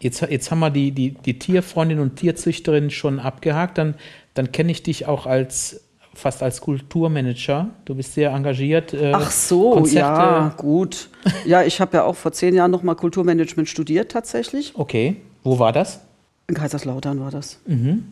Jetzt, 0.00 0.20
jetzt 0.22 0.50
haben 0.50 0.58
wir 0.60 0.70
die, 0.70 0.90
die, 0.90 1.10
die 1.10 1.38
Tierfreundin 1.38 2.00
und 2.00 2.16
Tierzüchterin 2.16 2.90
schon 2.90 3.20
abgehakt. 3.20 3.78
Dann, 3.78 3.94
dann 4.34 4.50
kenne 4.50 4.72
ich 4.72 4.82
dich 4.82 5.06
auch 5.06 5.26
als 5.26 5.80
fast 6.14 6.42
als 6.42 6.60
Kulturmanager. 6.60 7.70
Du 7.84 7.94
bist 7.94 8.14
sehr 8.14 8.30
engagiert. 8.30 8.92
äh, 8.94 9.12
Ach 9.14 9.30
so, 9.30 9.70
Konzerte. 9.72 10.20
ja, 10.20 10.54
gut. 10.56 11.08
Ja, 11.46 11.62
ich 11.62 11.80
habe 11.80 11.96
ja 11.96 12.04
auch 12.04 12.16
vor 12.16 12.32
zehn 12.32 12.54
Jahren 12.54 12.70
noch 12.70 12.82
mal 12.82 12.94
Kulturmanagement 12.94 13.68
studiert 13.68 14.12
tatsächlich. 14.12 14.72
Okay. 14.76 15.16
Wo 15.44 15.58
war 15.58 15.72
das? 15.72 16.00
In 16.48 16.54
Kaiserslautern 16.54 17.20
war 17.20 17.30
das. 17.30 17.58
Mhm. 17.66 18.04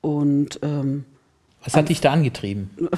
Und 0.00 0.60
ähm, 0.62 1.04
Was 1.64 1.74
hat 1.74 1.88
dich 1.88 2.00
da 2.00 2.12
angetrieben? 2.12 2.70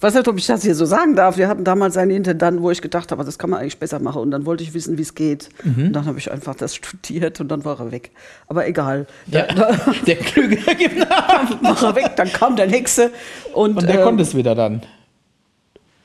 weiß 0.00 0.14
nicht, 0.14 0.28
ob 0.28 0.38
ich 0.38 0.46
das 0.46 0.62
hier 0.62 0.74
so 0.74 0.84
sagen 0.84 1.16
darf. 1.16 1.36
Wir 1.38 1.48
hatten 1.48 1.64
damals 1.64 1.96
einen 1.96 2.12
Intendanten, 2.12 2.62
wo 2.62 2.70
ich 2.70 2.80
gedacht 2.80 3.10
habe, 3.10 3.24
das 3.24 3.38
kann 3.38 3.50
man 3.50 3.60
eigentlich 3.60 3.78
besser 3.78 3.98
machen. 3.98 4.22
Und 4.22 4.30
dann 4.30 4.46
wollte 4.46 4.62
ich 4.62 4.72
wissen, 4.74 4.96
wie 4.96 5.02
es 5.02 5.14
geht. 5.14 5.48
Mhm. 5.64 5.86
Und 5.86 5.92
dann 5.92 6.06
habe 6.06 6.18
ich 6.18 6.30
einfach 6.30 6.54
das 6.54 6.74
studiert 6.76 7.40
und 7.40 7.48
dann 7.48 7.64
war 7.64 7.80
er 7.80 7.90
weg. 7.90 8.10
Aber 8.46 8.66
egal. 8.66 9.06
Ja, 9.26 9.46
der 10.06 10.16
Klüger 10.16 10.74
gibt 10.74 10.98
nach. 10.98 11.62
War 11.62 11.82
er 11.82 11.96
weg, 11.96 12.12
dann 12.16 12.32
kam 12.32 12.56
der 12.56 12.66
nächste. 12.66 13.10
Und, 13.52 13.76
Und 13.76 13.88
der 13.88 13.98
ähm, 13.98 14.04
konnte 14.04 14.22
es 14.22 14.34
wieder 14.34 14.54
dann. 14.54 14.82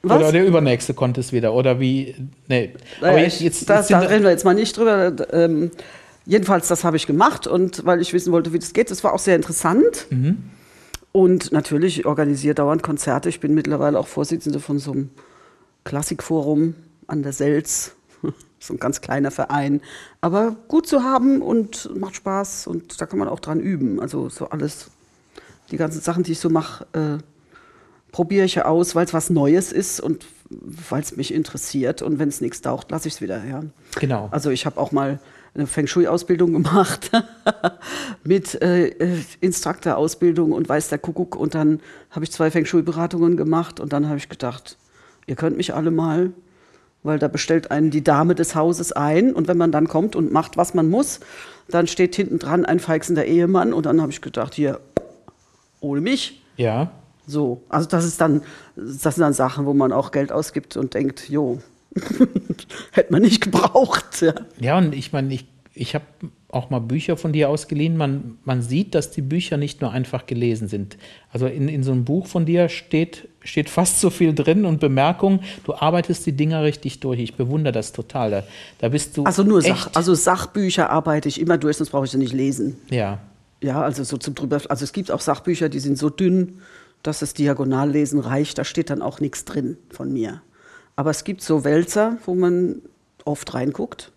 was? 0.02 0.18
Oder 0.18 0.32
der 0.32 0.46
übernächste 0.46 0.94
konnte 0.94 1.22
es 1.22 1.32
wieder. 1.32 1.54
Oder 1.54 1.80
wie? 1.80 2.16
Nee. 2.48 2.74
Naja, 3.02 3.14
Aber 3.14 3.22
jetzt, 3.22 3.42
jetzt, 3.42 3.70
da, 3.70 3.78
jetzt 3.78 3.92
da 3.92 4.00
reden 4.00 4.24
wir 4.24 4.32
jetzt 4.32 4.46
mal 4.46 4.56
nicht 4.56 4.76
drüber. 4.78 5.14
Ähm, 5.32 5.72
jedenfalls, 6.26 6.68
das 6.68 6.84
habe 6.84 6.98
ich 6.98 7.06
gemacht 7.06 7.48
und 7.48 7.86
weil 7.86 8.02
ich 8.02 8.14
wissen 8.14 8.32
wollte, 8.34 8.54
wie 8.54 8.60
das 8.60 8.74
geht. 8.74 8.90
Das 8.90 9.04
war 9.04 9.14
auch 9.14 9.20
sehr 9.20 9.36
interessant. 9.36 10.08
Mhm. 10.10 10.38
Und 11.14 11.52
natürlich 11.52 12.00
ich 12.00 12.06
organisiere 12.08 12.56
dauernd 12.56 12.82
Konzerte. 12.82 13.30
Ich 13.30 13.40
bin 13.40 13.54
mittlerweile 13.54 14.00
auch 14.00 14.08
Vorsitzende 14.08 14.60
von 14.60 14.80
so 14.80 14.92
einem 14.92 15.12
Klassikforum 15.86 16.74
an 17.08 17.24
der 17.24 17.32
Selz. 17.32 17.96
So 18.60 18.74
ein 18.74 18.80
ganz 18.80 19.02
kleiner 19.02 19.30
Verein. 19.30 19.82
Aber 20.22 20.56
gut 20.70 20.88
zu 20.88 21.04
haben 21.04 21.42
und 21.42 21.94
macht 22.00 22.16
Spaß 22.16 22.68
und 22.68 23.02
da 23.02 23.06
kann 23.06 23.20
man 23.20 23.28
auch 23.28 23.42
dran 23.42 23.60
üben. 23.60 24.00
Also 24.00 24.30
so 24.30 24.52
alles, 24.52 24.90
die 25.70 25.76
ganzen 25.76 26.00
Sachen, 26.00 26.24
die 26.24 26.32
ich 26.32 26.40
so 26.40 26.50
mache, 26.50 26.88
äh, 26.94 27.22
probiere 28.14 28.46
ich 28.46 28.56
ja 28.56 28.64
aus, 28.64 28.96
weil 28.96 29.06
es 29.06 29.14
was 29.14 29.30
Neues 29.30 29.74
ist 29.74 30.00
und 30.00 30.26
weil 30.50 31.02
es 31.02 31.18
mich 31.18 31.34
interessiert. 31.34 32.02
Und 32.02 32.20
wenn 32.20 32.30
es 32.30 32.40
nichts 32.40 32.62
taucht, 32.62 32.90
lasse 32.90 33.10
ich 33.10 33.16
es 33.16 33.22
wieder. 33.22 33.44
Ja. 33.44 33.64
Genau. 34.00 34.30
Also 34.32 34.50
ich 34.50 34.66
habe 34.66 34.80
auch 34.80 34.94
mal 34.94 35.20
eine 35.56 35.68
Feng 35.68 35.88
Shui-Ausbildung 35.88 36.54
gemacht 36.54 37.12
mit 38.24 38.60
äh, 38.62 38.88
äh, 38.88 39.18
Instruktorausbildung 39.40 40.52
und 40.52 40.68
weiß 40.68 40.90
der 40.90 40.98
Kuckuck. 40.98 41.36
Und 41.36 41.54
dann 41.54 41.80
habe 42.10 42.26
ich 42.26 42.32
zwei 42.32 42.50
Feng 42.50 42.66
Shui-Beratungen 42.66 43.38
gemacht 43.38 43.80
und 43.80 43.94
dann 43.94 44.08
habe 44.08 44.18
ich 44.18 44.30
gedacht, 44.30 44.78
ihr 45.28 45.36
könnt 45.36 45.58
mich 45.58 45.74
alle 45.74 45.92
mal, 45.92 46.32
weil 47.04 47.20
da 47.20 47.28
bestellt 47.28 47.70
einen 47.70 47.92
die 47.92 48.04
Dame 48.04 48.34
des 48.34 48.56
Hauses 48.56 48.92
ein 48.94 49.34
und 49.34 49.48
wenn 49.48 49.58
man 49.58 49.72
dann 49.72 49.88
kommt 49.88 50.16
und 50.16 50.32
macht, 50.32 50.58
was 50.58 50.74
man 50.74 50.90
muss, 50.90 51.20
dann 51.68 51.88
steht 51.88 52.16
hinten 52.16 52.40
dran 52.40 52.66
ein 52.66 52.80
feixender 52.80 53.26
Ehemann 53.26 53.74
und 53.74 53.86
dann 53.86 54.02
habe 54.02 54.12
ich 54.12 54.22
gedacht, 54.22 54.56
hier, 54.56 54.80
ohne 55.80 56.02
mich. 56.02 56.42
Ja. 56.58 56.92
So, 57.26 57.62
also 57.70 57.88
das 57.88 58.06
ist 58.06 58.20
dann, 58.20 58.42
das 58.76 59.16
sind 59.16 59.20
dann 59.20 59.34
Sachen, 59.34 59.66
wo 59.66 59.74
man 59.74 59.92
auch 59.92 60.12
Geld 60.12 60.32
ausgibt 60.32 60.76
und 60.78 60.94
denkt, 60.94 61.30
jo, 61.30 61.62
hätte 62.92 63.12
man 63.12 63.22
nicht 63.22 63.42
gebraucht. 63.42 64.22
Ja, 64.22 64.34
ja 64.60 64.78
und 64.78 64.94
ich 64.94 65.12
meine, 65.14 65.34
ich, 65.34 65.46
ich 65.74 65.96
habe 65.96 66.06
auch 66.50 66.70
mal 66.70 66.80
Bücher 66.80 67.18
von 67.18 67.34
dir 67.34 67.50
ausgeliehen. 67.50 67.98
Man, 67.98 68.38
man 68.44 68.62
sieht, 68.62 68.94
dass 68.94 69.12
die 69.12 69.22
Bücher 69.22 69.58
nicht 69.58 69.82
nur 69.82 69.92
einfach 69.92 70.26
gelesen 70.28 70.68
sind. 70.68 70.98
Also 71.32 71.48
in, 71.48 71.68
in 71.68 71.84
so 71.84 71.92
einem 71.92 72.06
Buch 72.06 72.28
von 72.28 72.46
dir 72.46 72.70
steht, 72.70 73.28
steht 73.44 73.70
fast 73.70 74.00
so 74.00 74.10
viel 74.10 74.36
drin 74.36 74.66
und 74.66 74.80
Bemerkungen. 74.80 75.40
Du 75.64 75.74
arbeitest 75.74 76.26
die 76.26 76.34
Dinger 76.34 76.64
richtig 76.64 77.00
durch. 77.00 77.20
Ich 77.20 77.36
bewundere 77.36 77.74
das 77.74 77.92
total. 77.92 78.32
Da, 78.32 78.44
da 78.80 78.90
bist 78.90 79.18
du. 79.18 79.24
Also 79.24 79.44
nur 79.44 79.62
Sach, 79.62 79.90
also 79.94 80.14
Sachbücher 80.14 80.90
arbeite 80.92 81.28
ich 81.28 81.42
immer 81.42 81.58
durch, 81.58 81.78
sonst 81.78 81.90
brauche 81.90 82.06
ich 82.06 82.12
sie 82.12 82.20
nicht 82.20 82.34
lesen. 82.34 82.78
Ja. 82.90 83.20
Ja, 83.62 83.82
also 83.82 84.04
so 84.04 84.18
zum 84.18 84.36
drüber. 84.36 84.62
Also 84.70 84.84
es 84.84 84.94
gibt 84.94 85.10
auch 85.10 85.22
Sachbücher, 85.22 85.70
die 85.70 85.80
sind 85.80 85.98
so 85.98 86.10
dünn 86.10 86.60
dass 87.04 87.20
das 87.20 87.34
Diagonallesen 87.34 88.20
reicht. 88.20 88.58
Da 88.58 88.64
steht 88.64 88.90
dann 88.90 89.02
auch 89.02 89.20
nichts 89.20 89.46
drin 89.46 89.78
von 89.92 90.12
mir. 90.12 90.42
Aber 90.96 91.10
es 91.10 91.24
gibt 91.24 91.42
so 91.42 91.64
Wälzer, 91.64 92.18
wo 92.26 92.36
man 92.36 92.82
oft 93.26 93.54
reinguckt. 93.54 94.12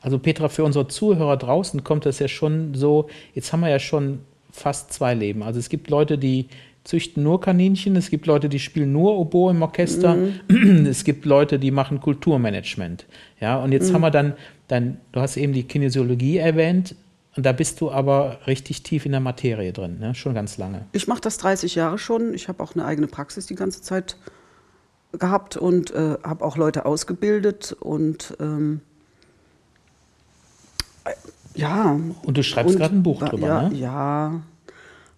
Also 0.00 0.18
Petra, 0.18 0.48
für 0.48 0.64
unsere 0.64 0.88
Zuhörer 0.88 1.36
draußen 1.36 1.84
kommt 1.84 2.06
das 2.06 2.18
ja 2.18 2.28
schon 2.28 2.74
so, 2.74 3.08
jetzt 3.34 3.52
haben 3.52 3.60
wir 3.60 3.68
ja 3.68 3.78
schon 3.78 4.20
fast 4.50 4.92
zwei 4.92 5.14
Leben. 5.14 5.42
Also 5.42 5.58
es 5.58 5.68
gibt 5.68 5.90
Leute, 5.90 6.18
die 6.18 6.48
züchten 6.84 7.22
nur 7.22 7.40
Kaninchen, 7.40 7.94
es 7.96 8.10
gibt 8.10 8.26
Leute, 8.26 8.48
die 8.48 8.58
spielen 8.58 8.92
nur 8.92 9.18
Oboe 9.18 9.50
im 9.50 9.62
Orchester, 9.62 10.16
mhm. 10.16 10.86
es 10.88 11.04
gibt 11.04 11.26
Leute, 11.26 11.58
die 11.58 11.70
machen 11.70 12.00
Kulturmanagement. 12.00 13.06
Ja, 13.40 13.58
und 13.62 13.72
jetzt 13.72 13.90
mhm. 13.90 13.94
haben 13.94 14.02
wir 14.02 14.10
dann, 14.10 14.34
dann, 14.68 14.98
du 15.12 15.20
hast 15.20 15.36
eben 15.36 15.52
die 15.52 15.64
Kinesiologie 15.64 16.38
erwähnt, 16.38 16.94
und 17.36 17.46
da 17.46 17.52
bist 17.52 17.80
du 17.80 17.92
aber 17.92 18.40
richtig 18.48 18.82
tief 18.82 19.06
in 19.06 19.12
der 19.12 19.20
Materie 19.20 19.72
drin, 19.72 19.98
ne? 20.00 20.16
schon 20.16 20.34
ganz 20.34 20.58
lange. 20.58 20.86
Ich 20.92 21.06
mache 21.06 21.20
das 21.20 21.38
30 21.38 21.76
Jahre 21.76 21.96
schon. 21.96 22.34
Ich 22.34 22.48
habe 22.48 22.60
auch 22.60 22.74
eine 22.74 22.84
eigene 22.84 23.06
Praxis 23.06 23.46
die 23.46 23.54
ganze 23.54 23.82
Zeit 23.82 24.16
gehabt 25.18 25.56
und 25.56 25.90
äh, 25.92 26.16
habe 26.22 26.44
auch 26.44 26.56
Leute 26.56 26.86
ausgebildet 26.86 27.76
und 27.78 28.36
ähm, 28.40 28.80
äh, 31.04 31.10
ja. 31.54 31.98
Und 32.22 32.36
du 32.36 32.42
schreibst 32.42 32.76
gerade 32.76 32.94
ein 32.94 33.02
Buch 33.02 33.22
drüber, 33.22 33.46
ja, 33.46 33.68
ne? 33.68 33.76
Ja, 33.76 34.40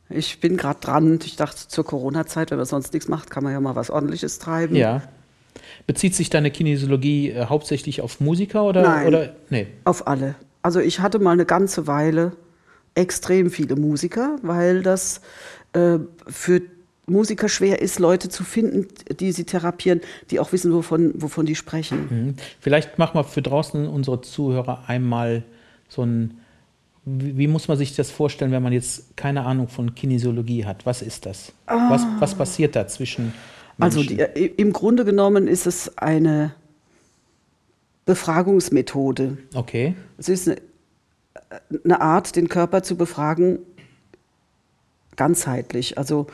ich 0.08 0.40
bin 0.40 0.56
gerade 0.56 0.80
dran. 0.80 1.18
Ich 1.25 1.37
dachte, 1.37 1.68
zur 1.68 1.84
Corona-Zeit, 1.84 2.50
wenn 2.50 2.58
man 2.58 2.66
sonst 2.66 2.92
nichts 2.92 3.08
macht, 3.08 3.30
kann 3.30 3.44
man 3.44 3.52
ja 3.52 3.61
mal 3.61 3.76
was 3.76 3.90
Ordentliches 3.90 4.38
treiben. 4.38 4.76
Ja. 4.76 5.02
Bezieht 5.87 6.14
sich 6.14 6.30
deine 6.30 6.50
Kinesiologie 6.50 7.30
äh, 7.30 7.46
hauptsächlich 7.46 8.00
auf 8.00 8.20
Musiker 8.20 8.64
oder? 8.64 8.82
Nein, 8.82 9.08
oder? 9.08 9.34
Nee. 9.50 9.68
auf 9.84 10.06
alle. 10.06 10.34
Also 10.62 10.80
ich 10.80 11.00
hatte 11.00 11.18
mal 11.18 11.32
eine 11.32 11.44
ganze 11.44 11.87
Weile 11.87 12.32
extrem 12.94 13.50
viele 13.50 13.76
Musiker, 13.76 14.37
weil 14.42 14.82
das 14.82 15.20
äh, 15.72 15.99
für 16.26 16.62
Musiker 17.06 17.49
schwer 17.49 17.82
ist, 17.82 17.99
Leute 17.99 18.28
zu 18.28 18.44
finden, 18.44 18.87
die 19.18 19.32
sie 19.32 19.44
therapieren, 19.44 20.00
die 20.30 20.38
auch 20.38 20.52
wissen, 20.52 20.73
wovon, 20.73 21.12
wovon 21.21 21.47
die 21.47 21.56
sprechen. 21.56 22.09
Mhm. 22.11 22.35
Vielleicht 22.61 22.99
machen 22.99 23.14
wir 23.14 23.25
für 23.25 23.42
draußen 23.42 23.88
unsere 23.88 24.21
Zuhörer 24.21 24.85
einmal 24.87 25.42
so 25.88 26.02
ein, 26.02 26.38
wie, 27.04 27.37
wie, 27.37 27.49
muss 27.49 27.66
man 27.66 27.76
sich 27.76 27.97
das 27.97 28.12
vorstellen, 28.12 28.52
wenn 28.52 28.62
man 28.62 28.73
jetzt 28.73 29.16
keine 29.16 29.44
Ahnung 29.44 29.66
von 29.66 29.94
Kinesiologie 29.94 30.64
hat? 30.64 30.87
Was 30.87 31.02
ist 31.02 31.26
das? 31.26 31.52
Ah. 31.66 31.90
Was, 31.90 32.06
was 32.21 32.35
passiert 32.37 32.76
da 32.76 32.87
zwischen 32.87 33.32
also 33.80 33.99
Menschen? 33.99 34.21
Also 34.21 34.32
die, 34.35 34.47
im 34.47 34.73
Grunde 34.73 35.04
genommen 35.04 35.49
ist 35.49 35.66
es 35.66 35.99
eine 35.99 36.54
Befragungsmethode. 38.04 39.38
Okay. 39.54 39.97
Es 40.18 40.28
ist 40.28 40.49
eine, 40.49 40.61
eine 41.85 42.00
Art, 42.00 42.37
den 42.37 42.49
Körper 42.49 42.85
zu 42.85 42.97
befragen, 42.97 43.59
ganzheitlich. 45.16 45.99
Also 45.99 46.28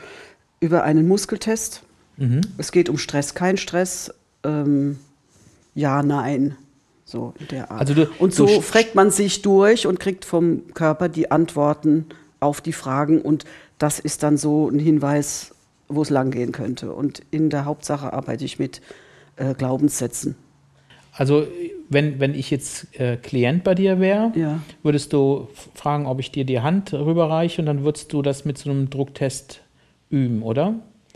über 0.59 0.83
einen 0.83 1.07
Muskeltest. 1.07 1.83
Mhm. 2.17 2.41
Es 2.57 2.71
geht 2.71 2.89
um 2.89 2.97
Stress, 2.97 3.33
kein 3.33 3.57
Stress, 3.57 4.13
ähm, 4.43 4.97
ja, 5.75 6.03
nein. 6.03 6.55
So 7.05 7.33
in 7.39 7.47
der 7.47 7.71
Art. 7.71 7.79
Also 7.79 7.93
du, 7.93 8.09
und 8.19 8.33
so 8.33 8.61
fragt 8.61 8.93
man 8.93 9.09
sich 9.09 9.41
durch 9.41 9.87
und 9.87 9.99
kriegt 9.99 10.25
vom 10.25 10.71
Körper 10.73 11.09
die 11.09 11.31
Antworten 11.31 12.05
auf 12.39 12.61
die 12.61 12.73
Fragen. 12.73 13.21
Und 13.21 13.45
das 13.79 13.99
ist 13.99 14.21
dann 14.21 14.37
so 14.37 14.69
ein 14.69 14.77
Hinweis, 14.77 15.55
wo 15.87 16.03
es 16.03 16.11
langgehen 16.11 16.51
könnte. 16.51 16.93
Und 16.93 17.23
in 17.31 17.49
der 17.49 17.65
Hauptsache 17.65 18.13
arbeite 18.13 18.45
ich 18.45 18.59
mit 18.59 18.81
äh, 19.37 19.55
Glaubenssätzen. 19.55 20.35
Also 21.13 21.47
wenn, 21.89 22.19
wenn 22.19 22.35
ich 22.35 22.51
jetzt 22.51 22.99
äh, 22.99 23.17
Klient 23.17 23.63
bei 23.63 23.73
dir 23.73 23.99
wäre, 23.99 24.31
ja. 24.35 24.61
würdest 24.83 25.11
du 25.11 25.49
fragen, 25.73 26.05
ob 26.05 26.19
ich 26.19 26.31
dir 26.31 26.45
die 26.45 26.61
Hand 26.61 26.93
rüberreiche 26.93 27.61
und 27.61 27.65
dann 27.65 27.83
würdest 27.83 28.13
du 28.13 28.21
das 28.21 28.45
mit 28.45 28.57
so 28.59 28.69
einem 28.69 28.89
Drucktest 28.89 29.61
üben, 30.09 30.43
oder? 30.43 30.75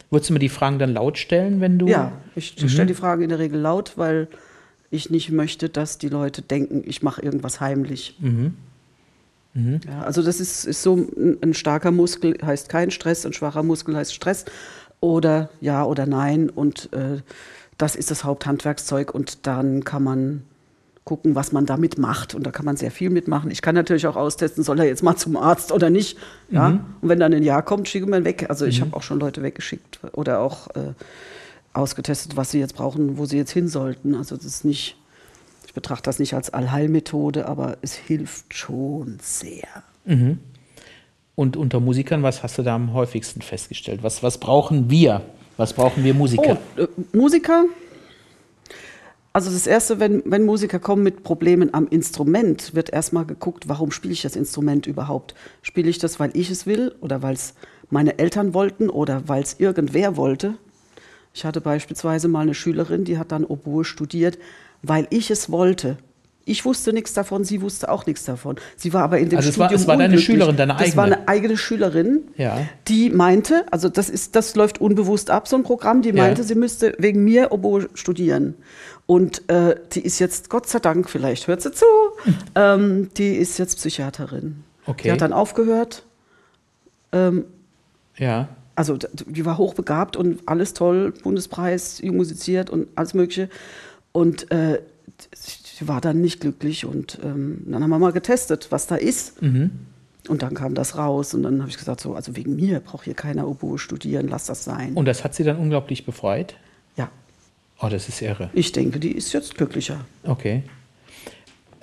Würdest 0.10 0.30
du 0.30 0.34
mir 0.34 0.40
die 0.40 0.50
Fragen 0.50 0.80
dann 0.80 0.94
laut 0.94 1.18
stellen, 1.18 1.60
wenn 1.62 1.80
du. 1.80 1.88
Ja, 1.88 2.12
ich 2.36 2.62
mhm. 2.62 2.70
stelle 2.70 2.88
die 2.88 2.94
Fragen 2.94 3.24
in 3.24 3.30
der 3.30 3.40
Regel 3.40 3.60
laut, 3.60 3.94
weil 3.96 4.28
ich 4.92 5.10
nicht 5.10 5.32
möchte, 5.32 5.70
dass 5.70 5.98
die 5.98 6.10
Leute 6.10 6.42
denken, 6.42 6.84
ich 6.86 7.02
mache 7.02 7.22
irgendwas 7.22 7.60
heimlich. 7.60 8.18
Mhm. 8.20 8.54
Mhm. 9.54 9.82
Ja, 9.88 10.02
also 10.02 10.22
das 10.22 10.40
ist, 10.40 10.66
ist 10.66 10.84
so, 10.84 10.96
ein, 10.96 11.38
ein 11.42 11.54
starker 11.54 11.92
Muskel 11.92 12.38
heißt 12.44 12.70
kein 12.70 12.92
Stress, 12.92 13.26
ein 13.26 13.34
schwacher 13.34 13.64
Muskel 13.64 13.96
heißt 13.96 14.14
Stress 14.14 14.46
oder 15.00 15.50
ja 15.62 15.84
oder 15.84 16.06
nein 16.06 16.50
und 16.50 16.92
äh, 16.94 17.22
das 17.78 17.96
ist 17.96 18.10
das 18.12 18.24
Haupthandwerkszeug 18.24 19.14
und 19.14 19.46
dann 19.46 19.84
kann 19.84 20.04
man 20.04 20.44
gucken, 21.04 21.36
was 21.36 21.52
man 21.52 21.66
damit 21.66 21.98
macht. 21.98 22.34
Und 22.34 22.44
da 22.44 22.52
kann 22.52 22.66
man 22.66 22.78
sehr 22.78 22.92
viel 22.92 23.10
mitmachen. 23.10 23.52
Ich 23.52 23.62
kann 23.62 23.76
natürlich 23.76 24.08
auch 24.08 24.16
austesten, 24.16 24.64
soll 24.64 24.80
er 24.80 24.86
jetzt 24.86 25.04
mal 25.04 25.16
zum 25.16 25.36
Arzt 25.36 25.72
oder 25.72 25.90
nicht. 25.90 26.18
Ja? 26.50 26.70
Mhm. 26.70 26.80
Und 27.02 27.10
wenn 27.10 27.20
dann 27.20 27.34
ein 27.34 27.44
Jahr 27.44 27.62
kommt, 27.62 27.90
schicke 27.90 28.08
man 28.08 28.24
weg. 28.24 28.46
Also 28.50 28.66
ich 28.66 28.80
mhm. 28.80 28.86
habe 28.86 28.98
auch 28.98 29.04
schon 29.04 29.20
Leute 29.20 29.44
weggeschickt 29.44 30.00
oder 30.14 30.40
auch 30.40 30.68
äh, 30.76 30.94
ausgetestet, 31.74 32.38
was 32.38 32.52
sie 32.52 32.60
jetzt 32.60 32.76
brauchen, 32.76 33.18
wo 33.18 33.26
sie 33.26 33.38
jetzt 33.38 33.52
hin 33.52 33.68
sollten. 33.68 34.16
Also 34.16 34.38
das 34.38 34.46
ist 34.46 34.66
nicht, 34.66 34.96
ich 35.66 35.74
betrachte 35.74 36.04
das 36.04 36.20
nicht 36.20 36.36
als 36.36 36.52
Allheilmethode, 36.52 37.48
aber 37.48 37.78
es 37.82 37.94
hilft 37.94 38.54
schon 38.54 39.18
sehr. 39.22 39.68
Mhm. 40.06 40.40
Und 41.36 41.58
unter 41.58 41.80
Musikern, 41.80 42.24
was 42.24 42.44
hast 42.44 42.58
du 42.58 42.64
da 42.64 42.76
am 42.76 42.94
häufigsten 42.94 43.42
festgestellt? 43.42 44.04
Was, 44.04 44.24
was 44.24 44.38
brauchen 44.38 44.90
wir? 44.90 45.22
Was 45.58 45.74
brauchen 45.74 46.04
wir 46.04 46.14
Musiker? 46.14 46.58
Oh, 46.78 46.82
äh, 46.82 46.88
Musiker? 47.12 47.66
Also 49.36 49.50
das 49.50 49.66
Erste, 49.66 50.00
wenn, 50.00 50.22
wenn 50.26 50.46
Musiker 50.46 50.78
kommen 50.78 51.02
mit 51.02 51.24
Problemen 51.24 51.74
am 51.74 51.88
Instrument, 51.88 52.76
wird 52.76 52.94
erstmal 52.94 53.26
geguckt, 53.26 53.68
warum 53.68 53.90
spiele 53.90 54.14
ich 54.14 54.22
das 54.22 54.36
Instrument 54.36 54.86
überhaupt? 54.86 55.34
Spiele 55.64 55.90
ich 55.90 55.98
das, 55.98 56.20
weil 56.20 56.30
ich 56.38 56.52
es 56.52 56.68
will 56.68 56.94
oder 57.02 57.24
weil 57.24 57.34
es 57.34 57.56
meine 57.90 58.20
Eltern 58.20 58.54
wollten 58.54 58.92
oder 58.92 59.28
weil 59.28 59.42
es 59.42 59.60
irgendwer 59.60 60.18
wollte? 60.18 60.54
Ich 61.34 61.46
hatte 61.46 61.62
beispielsweise 61.62 62.28
mal 62.28 62.42
eine 62.42 62.54
Schülerin, 62.54 63.06
die 63.06 63.18
hat 63.18 63.32
dann 63.32 63.44
Oboe 63.44 63.86
studiert, 63.86 64.38
weil 64.84 65.08
ich 65.10 65.32
es 65.32 65.50
wollte. 65.50 65.98
Ich 66.46 66.66
wusste 66.66 66.92
nichts 66.92 67.14
davon, 67.14 67.46
sie 67.46 67.62
wusste 67.62 67.90
auch 67.90 68.06
nichts 68.06 68.26
davon. 68.26 68.58
Sie 68.76 68.92
war 68.92 69.04
aber 69.04 69.18
in 69.20 69.30
dem 69.30 69.38
also 69.38 69.50
Studium 69.50 69.70
Also 69.70 69.84
es 69.84 69.88
war 69.88 69.96
deine 69.96 70.20
Schülerin, 70.20 70.58
deine 70.58 70.74
eigene? 70.76 70.88
Das 70.88 70.98
war 70.98 71.06
eine 71.06 71.28
eigene 71.28 71.58
Schülerin, 71.58 72.24
ja. 72.36 72.58
die 72.90 73.10
meinte, 73.12 73.66
also 73.72 73.88
das, 73.88 74.10
ist, 74.10 74.36
das 74.36 74.56
läuft 74.56 74.82
unbewusst 74.82 75.30
ab, 75.30 75.48
so 75.48 75.56
ein 75.56 75.64
Programm, 75.64 76.02
die 76.02 76.12
meinte, 76.12 76.42
ja. 76.42 76.48
sie 76.48 76.56
müsste 76.56 76.96
wegen 76.98 77.24
mir 77.24 77.54
Oboe 77.54 77.88
studieren. 77.94 78.56
Und 79.06 79.50
äh, 79.50 79.76
die 79.94 80.02
ist 80.02 80.20
jetzt, 80.20 80.50
Gott 80.50 80.68
sei 80.68 80.80
Dank, 80.80 81.10
vielleicht 81.10 81.48
hört 81.48 81.62
sie 81.62 81.72
zu, 81.72 81.86
ähm, 82.56 83.10
die 83.16 83.36
ist 83.36 83.58
jetzt 83.58 83.78
Psychiaterin. 83.78 84.64
Okay. 84.86 85.04
Die 85.04 85.12
hat 85.14 85.22
dann 85.22 85.34
aufgehört. 85.34 86.04
Ähm, 87.14 87.46
ja. 88.18 88.50
Also 88.76 88.98
die 88.98 89.46
war 89.46 89.58
hochbegabt 89.58 90.18
und 90.18 90.42
alles 90.48 90.74
toll, 90.74 91.14
Bundespreis, 91.24 92.02
jung 92.02 92.18
musiziert 92.18 92.70
und 92.70 92.88
alles 92.96 93.14
Mögliche. 93.14 93.50
Und 94.12 94.52
äh, 94.52 94.82
sie 95.78 95.88
war 95.88 96.02
dann 96.02 96.22
nicht 96.22 96.42
glücklich 96.42 96.86
und 96.86 97.20
ähm, 97.24 97.64
dann 97.66 97.84
haben 97.84 97.90
wir 97.90 98.00
mal 98.00 98.12
getestet, 98.12 98.68
was 98.70 98.88
da 98.88 98.96
ist. 98.96 99.42
Mhm. 99.42 99.72
Und 100.30 100.42
dann 100.42 100.54
kam 100.54 100.74
das 100.74 100.98
raus 100.98 101.34
und 101.34 101.44
dann 101.44 101.60
habe 101.60 101.70
ich 101.70 101.78
gesagt, 101.78 102.00
so, 102.00 102.16
also 102.16 102.38
wegen 102.38 102.56
mir 102.56 102.80
braucht 102.80 103.04
hier 103.04 103.14
keiner 103.14 103.46
Oboe 103.46 103.78
studieren, 103.78 104.30
lass 104.30 104.46
das 104.46 104.64
sein. 104.64 104.94
Und 104.94 105.06
das 105.06 105.24
hat 105.26 105.36
sie 105.36 105.44
dann 105.44 105.58
unglaublich 105.58 106.06
befreit? 106.06 106.56
Ja. 106.96 107.10
Oh, 107.82 107.90
das 107.90 108.08
ist 108.08 108.22
irre. 108.22 108.50
Ich 108.54 108.72
denke, 108.72 109.00
die 109.00 109.12
ist 109.12 109.34
jetzt 109.34 109.56
glücklicher. 109.56 110.00
Okay. 110.24 110.64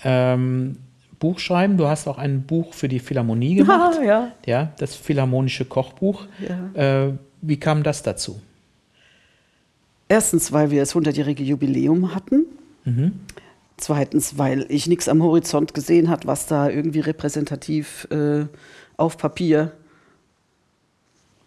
Ähm, 0.03 0.77
Buch 1.19 1.39
schreiben, 1.39 1.77
du 1.77 1.87
hast 1.87 2.09
auch 2.09 2.17
ein 2.17 2.45
Buch 2.45 2.73
für 2.73 2.89
die 2.89 2.99
Philharmonie 2.99 3.57
gemacht. 3.57 3.99
Ah, 4.01 4.03
ja. 4.05 4.33
ja. 4.47 4.73
Das 4.79 4.95
Philharmonische 4.95 5.67
Kochbuch. 5.67 6.27
Ja. 6.49 7.09
Äh, 7.09 7.13
wie 7.43 7.59
kam 7.59 7.83
das 7.83 8.03
dazu? 8.03 8.41
Erstens, 10.09 10.51
weil 10.51 10.71
wir 10.71 10.81
das 10.81 10.95
100-jährige 10.95 11.43
Jubiläum 11.43 12.15
hatten. 12.15 12.47
Mhm 12.87 13.13
Zweitens, 13.81 14.37
weil 14.39 14.67
ich 14.69 14.87
nichts 14.87 15.09
am 15.09 15.23
Horizont 15.23 15.73
gesehen 15.75 16.11
hat, 16.11 16.27
was 16.27 16.47
da 16.47 16.69
irgendwie 16.69 17.01
repräsentativ 17.01 18.07
äh, 18.11 18.45
auf 18.97 19.17
Papier 19.17 19.73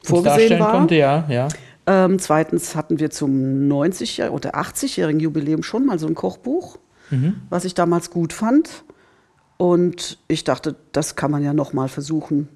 vorgesehen 0.04 0.60
war. 0.60 0.72
konnte, 0.72 0.96
ja, 0.96 1.26
ja. 1.30 1.48
Ähm, 1.86 2.18
zweitens 2.18 2.76
hatten 2.76 3.00
wir 3.00 3.12
zum 3.12 3.68
90 3.68 4.18
Jahr- 4.18 4.34
oder 4.34 4.56
80-jährigen 4.56 5.20
Jubiläum 5.20 5.64
schon 5.64 5.86
mal 5.86 6.00
so 6.00 6.08
ein 6.08 6.16
Kochbuch, 6.16 6.78
was 7.50 7.66
ich 7.66 7.76
damals 7.76 8.10
gut 8.10 8.34
fand. 8.34 8.84
Und 9.58 10.18
ich 10.28 10.44
dachte, 10.44 10.76
das 10.92 11.16
kann 11.16 11.30
man 11.30 11.44
ja 11.44 11.54
noch 11.54 11.74
mal 11.74 11.88
versuchen. 11.88 12.50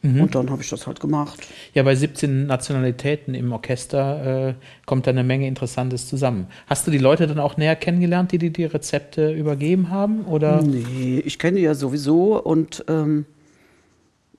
Und 0.00 0.34
dann 0.36 0.50
habe 0.50 0.62
ich 0.62 0.70
das 0.70 0.86
halt 0.86 1.00
gemacht. 1.00 1.40
Ja, 1.74 1.82
bei 1.82 1.96
17 1.96 2.46
Nationalitäten 2.46 3.34
im 3.34 3.50
Orchester 3.50 4.50
äh, 4.50 4.54
kommt 4.86 5.08
da 5.08 5.10
eine 5.10 5.24
Menge 5.24 5.48
Interessantes 5.48 6.06
zusammen. 6.06 6.46
Hast 6.68 6.86
du 6.86 6.92
die 6.92 6.98
Leute 6.98 7.26
dann 7.26 7.40
auch 7.40 7.56
näher 7.56 7.74
kennengelernt, 7.74 8.30
die 8.30 8.38
dir 8.38 8.50
die 8.50 8.64
Rezepte 8.64 9.32
übergeben 9.32 9.90
haben? 9.90 10.24
Oder? 10.26 10.62
Nee, 10.62 11.20
ich 11.24 11.40
kenne 11.40 11.56
die 11.56 11.64
ja 11.64 11.74
sowieso 11.74 12.40
und 12.40 12.84
ähm, 12.88 13.26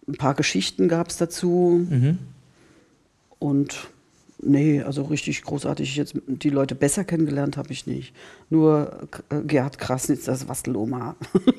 ein 0.08 0.16
paar 0.16 0.34
Geschichten 0.34 0.88
gab 0.88 1.10
es 1.10 1.18
dazu. 1.18 1.86
Und 3.38 3.90
nee, 4.42 4.82
also 4.82 5.04
richtig 5.04 5.44
großartig 5.44 5.96
jetzt 5.96 6.16
die 6.28 6.50
Leute 6.50 6.76
besser 6.76 7.04
kennengelernt 7.04 7.58
habe 7.58 7.72
ich 7.72 7.88
nicht. 7.88 8.14
Nur 8.50 9.08
äh, 9.30 9.42
Gerhard 9.42 9.78
Krasnitz, 9.78 10.26
das 10.26 10.48
Wasteloma. 10.48 11.16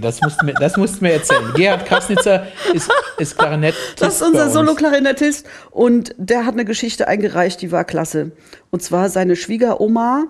Das 0.00 0.20
musst, 0.20 0.40
du 0.40 0.46
mir, 0.46 0.54
das 0.54 0.76
musst 0.76 1.00
du 1.00 1.04
mir 1.04 1.12
erzählen. 1.12 1.52
Gerhard 1.54 1.86
Krasnitzer 1.86 2.46
ist, 2.72 2.90
ist 3.18 3.36
Klarinett. 3.36 3.74
Das 3.98 4.16
ist 4.16 4.22
unser 4.22 4.48
Solo-Klarinettist 4.48 5.46
und 5.70 6.14
der 6.18 6.46
hat 6.46 6.54
eine 6.54 6.64
Geschichte 6.64 7.08
eingereicht, 7.08 7.60
die 7.62 7.72
war 7.72 7.84
klasse. 7.84 8.30
Und 8.70 8.82
zwar 8.82 9.08
seine 9.08 9.34
Schwiegeroma, 9.34 10.26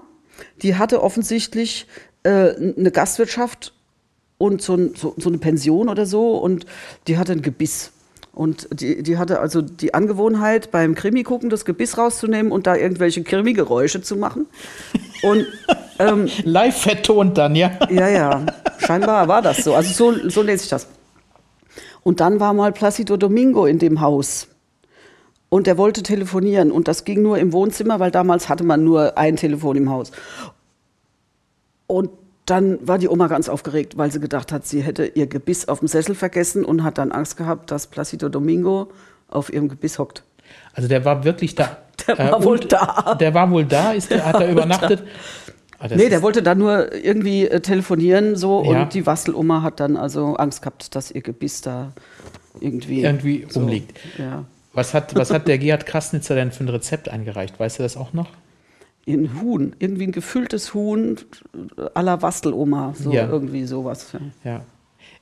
die 0.62 0.76
hatte 0.76 1.02
offensichtlich 1.02 1.86
äh, 2.22 2.30
eine 2.30 2.90
Gastwirtschaft 2.90 3.74
und 4.38 4.62
so, 4.62 4.74
ein, 4.74 4.94
so, 4.94 5.14
so 5.18 5.28
eine 5.28 5.38
Pension 5.38 5.88
oder 5.88 6.06
so 6.06 6.38
und 6.38 6.66
die 7.06 7.18
hatte 7.18 7.32
ein 7.32 7.42
Gebiss. 7.42 7.92
Und 8.34 8.68
die, 8.72 9.02
die 9.02 9.18
hatte 9.18 9.40
also 9.40 9.60
die 9.60 9.92
Angewohnheit, 9.92 10.70
beim 10.70 10.94
Krimi 10.94 11.22
gucken 11.22 11.50
das 11.50 11.66
Gebiss 11.66 11.98
rauszunehmen 11.98 12.50
und 12.50 12.66
da 12.66 12.74
irgendwelche 12.74 13.22
Krimi-Geräusche 13.22 14.00
zu 14.00 14.16
machen. 14.16 14.46
Und 15.22 15.46
ähm, 15.98 16.28
Live 16.44 16.78
vertont 16.78 17.36
dann, 17.36 17.54
ja. 17.54 17.72
ja, 17.90 18.08
ja, 18.08 18.46
scheinbar 18.78 19.28
war 19.28 19.42
das 19.42 19.58
so. 19.58 19.74
Also 19.74 19.92
so, 19.92 20.28
so 20.30 20.42
lese 20.42 20.64
ich 20.64 20.70
das. 20.70 20.88
Und 22.02 22.20
dann 22.20 22.40
war 22.40 22.54
mal 22.54 22.72
Placido 22.72 23.16
Domingo 23.16 23.66
in 23.66 23.78
dem 23.78 24.00
Haus. 24.00 24.48
Und 25.50 25.66
der 25.66 25.76
wollte 25.76 26.02
telefonieren. 26.02 26.72
Und 26.72 26.88
das 26.88 27.04
ging 27.04 27.20
nur 27.20 27.36
im 27.38 27.52
Wohnzimmer, 27.52 28.00
weil 28.00 28.10
damals 28.10 28.48
hatte 28.48 28.64
man 28.64 28.82
nur 28.82 29.18
ein 29.18 29.36
Telefon 29.36 29.76
im 29.76 29.90
Haus. 29.90 30.10
Und 31.86 32.08
dann 32.52 32.86
war 32.86 32.98
die 32.98 33.08
Oma 33.08 33.26
ganz 33.28 33.48
aufgeregt, 33.48 33.96
weil 33.96 34.12
sie 34.12 34.20
gedacht 34.20 34.52
hat, 34.52 34.66
sie 34.66 34.82
hätte 34.82 35.06
ihr 35.06 35.26
Gebiss 35.26 35.66
auf 35.68 35.78
dem 35.80 35.88
Sessel 35.88 36.14
vergessen 36.14 36.64
und 36.64 36.84
hat 36.84 36.98
dann 36.98 37.10
Angst 37.10 37.36
gehabt, 37.36 37.70
dass 37.70 37.86
Placido 37.86 38.28
Domingo 38.28 38.88
auf 39.28 39.52
ihrem 39.52 39.68
Gebiss 39.68 39.98
hockt. 39.98 40.22
Also 40.74 40.88
der 40.88 41.04
war 41.04 41.24
wirklich 41.24 41.54
da. 41.54 41.78
Der 42.06 42.18
war 42.18 42.42
wohl 42.44 42.58
und 42.58 42.72
da. 42.72 43.14
Der 43.20 43.32
war 43.32 43.48
wohl 43.50 43.64
da, 43.64 43.92
ist 43.92 44.10
der, 44.10 44.26
hat 44.26 44.40
er 44.40 44.50
übernachtet. 44.52 45.02
Ah, 45.78 45.86
Nee, 45.94 46.08
der 46.08 46.20
wollte 46.22 46.42
dann 46.42 46.58
nur 46.58 46.92
irgendwie 46.94 47.46
äh, 47.46 47.60
telefonieren 47.60 48.34
so 48.36 48.64
Ja. 48.64 48.82
und 48.82 48.94
die 48.94 49.06
Wasteloma 49.06 49.62
hat 49.62 49.78
dann 49.80 49.96
also 49.96 50.34
Angst 50.36 50.62
gehabt, 50.62 50.94
dass 50.96 51.10
ihr 51.10 51.22
Gebiss 51.22 51.60
da 51.60 51.92
irgendwie, 52.60 53.02
Irgendwie 53.02 53.46
rumliegt. 53.54 53.98
Ja. 54.18 54.44
Was 54.72 54.94
hat, 54.94 55.14
was 55.14 55.30
hat 55.30 55.46
der 55.48 55.58
Gerhard 55.58 55.86
Krasnitzer 55.86 56.34
denn 56.34 56.50
für 56.50 56.64
ein 56.64 56.68
Rezept 56.68 57.08
eingereicht? 57.08 57.58
Weißt 57.60 57.78
du 57.78 57.82
das 57.82 57.96
auch 57.96 58.12
noch? 58.12 58.28
Ein 59.06 59.40
Huhn, 59.40 59.74
irgendwie 59.80 60.06
ein 60.06 60.12
gefülltes 60.12 60.74
Huhn 60.74 61.16
à 61.94 62.02
la 62.02 62.22
Wasteloma, 62.22 62.94
so 62.96 63.10
Ja. 63.12 63.28
irgendwie 63.28 63.64
sowas. 63.64 64.12
Ja. 64.12 64.20
Ja. 64.52 64.60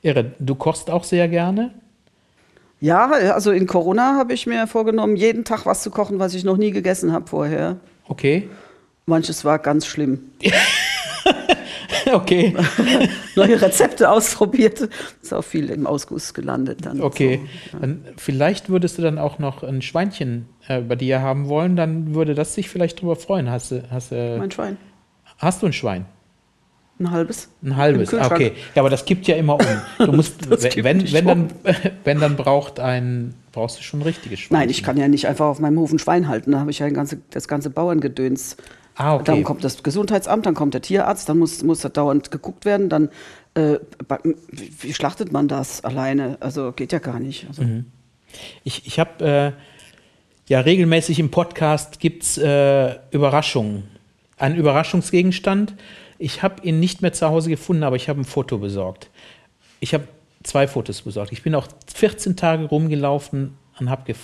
Irre, 0.03 0.33
du 0.39 0.55
kochst 0.55 0.91
auch 0.91 1.05
sehr 1.05 1.29
gerne. 1.29 1.73
ja, 2.81 3.11
also 3.11 3.51
in 3.53 3.67
Corona 3.67 4.17
habe 4.17 4.33
ich 4.35 4.47
mir 4.47 4.67
vorgenommen, 4.67 5.17
jeden 5.17 5.45
Tag 5.45 5.67
was 5.67 5.83
zu 5.83 5.91
kochen, 5.91 6.19
was 6.19 6.35
ich 6.35 6.45
noch 6.45 6.57
nie 6.57 6.71
gegessen 6.71 7.13
habe 7.13 7.27
vorher. 7.27 7.77
Okay. 8.09 8.49
Manches 9.07 9.45
war 9.45 9.59
ganz 9.59 9.87
schlimm. 9.87 10.31
Okay. 12.15 12.55
Neue 13.37 13.61
Rezepte 13.61 14.11
ausprobiert, 14.11 14.89
ist 15.23 15.33
auch 15.35 15.45
viel 15.45 15.71
im 15.71 15.87
Ausguss 15.87 16.35
gelandet 16.35 16.85
dann. 16.85 17.01
Okay. 17.01 17.41
So. 17.73 17.79
Dann, 17.79 18.05
vielleicht 18.17 18.69
würdest 18.69 18.99
du 18.99 19.03
dann 19.03 19.19
auch 19.19 19.39
noch 19.39 19.63
ein 19.63 19.83
Schweinchen 19.83 20.47
äh, 20.69 20.81
bei 20.81 20.97
dir 20.97 21.21
haben 21.21 21.49
wollen, 21.49 21.77
dann 21.77 22.15
würde 22.15 22.35
das 22.35 22.55
dich 22.55 22.69
vielleicht 22.69 23.01
drüber 23.01 23.17
freuen. 23.17 23.51
Hast 23.51 23.71
du, 23.71 23.83
hast, 23.91 24.13
du- 24.13 24.37
Mein 24.39 24.51
Schwein, 24.51 24.77
hast 25.39 25.63
du 25.63 25.67
ein 25.67 25.73
Schwein? 25.73 26.07
ein 27.01 27.11
halbes. 27.11 27.49
Ein 27.63 27.77
halbes, 27.77 28.13
okay. 28.15 28.53
Ja, 28.75 28.83
aber 28.83 28.91
das 28.91 29.05
gibt 29.05 29.27
ja 29.27 29.37
immer 29.37 29.55
um. 29.55 29.67
Du 30.07 30.13
musst, 30.13 30.51
wenn, 30.77 31.13
wenn, 31.13 31.27
dann, 31.27 31.51
wenn 32.05 32.21
dann 32.21 32.37
braucht 32.37 32.79
ein, 32.79 33.35
brauchst 33.53 33.79
du 33.79 33.83
schon 33.83 34.01
ein 34.01 34.03
richtiges 34.05 34.41
Schwein. 34.41 34.61
Nein, 34.61 34.69
ich 34.71 34.83
kann 34.83 34.97
ja 34.97 35.09
nicht 35.09 35.27
einfach 35.27 35.47
auf 35.47 35.59
meinem 35.61 35.79
Hof 35.79 35.93
ein 35.93 35.99
Schwein 35.99 36.29
halten. 36.29 36.53
Da 36.53 36.61
habe 36.61 36.71
ich 36.71 36.79
ja 36.79 36.87
ein 36.87 36.95
ganze, 36.95 37.21
das 37.31 37.49
ganze 37.49 37.71
Bauerngedöns. 37.71 38.57
Ah, 39.01 39.15
okay. 39.15 39.25
Dann 39.25 39.45
kommt 39.45 39.65
das 39.65 39.83
Gesundheitsamt, 39.83 40.45
dann 40.45 40.55
kommt 40.55 40.75
der 40.75 40.83
Tierarzt, 40.83 41.27
dann 41.27 41.39
muss, 41.39 41.63
muss 41.63 41.81
da 41.81 41.89
dauernd 41.89 42.31
geguckt 42.31 42.67
werden. 42.67 42.91
Dann, 42.91 43.09
äh, 43.55 43.79
wie 44.51 44.93
schlachtet 44.93 45.33
man 45.33 45.49
das 45.49 45.83
alleine? 45.83 46.37
Also 46.41 46.73
geht 46.73 46.93
ja 46.93 46.99
gar 46.99 47.19
nicht. 47.19 47.47
Also, 47.49 47.63
Mhm. 47.63 47.87
Ich, 48.63 48.87
ich 48.87 49.01
habe 49.01 49.25
äh, 49.25 49.53
ja 50.51 50.61
regelmäßig 50.61 51.19
im 51.19 51.31
Podcast 51.31 51.99
gibt 51.99 52.25
es 52.25 52.37
äh, 52.37 52.97
Überraschungen. 53.11 53.85
Ein 54.37 54.55
Überraschungsgegenstand. 54.55 55.75
Ich 56.19 56.43
habe 56.43 56.63
ihn 56.63 56.79
nicht 56.79 57.01
mehr 57.01 57.15
zu 57.15 57.27
Hause 57.27 57.49
gefunden, 57.49 57.83
aber 57.83 57.97
ich 57.97 58.11
habe 58.11 58.21
ein 58.21 58.25
Foto 58.25 58.59
besorgt. 58.59 59.09
Ich 59.81 59.95
habe 59.95 60.05
zwei 60.43 60.69
Fotos 60.69 61.01
besorgt. 61.01 61.33
Ich 61.33 61.43
bin 61.43 61.55
auch 61.55 61.69
14 61.93 62.37
Tage 62.37 62.67
rumgelaufen 62.67 63.57
und 63.81 63.89
habe 63.89 64.15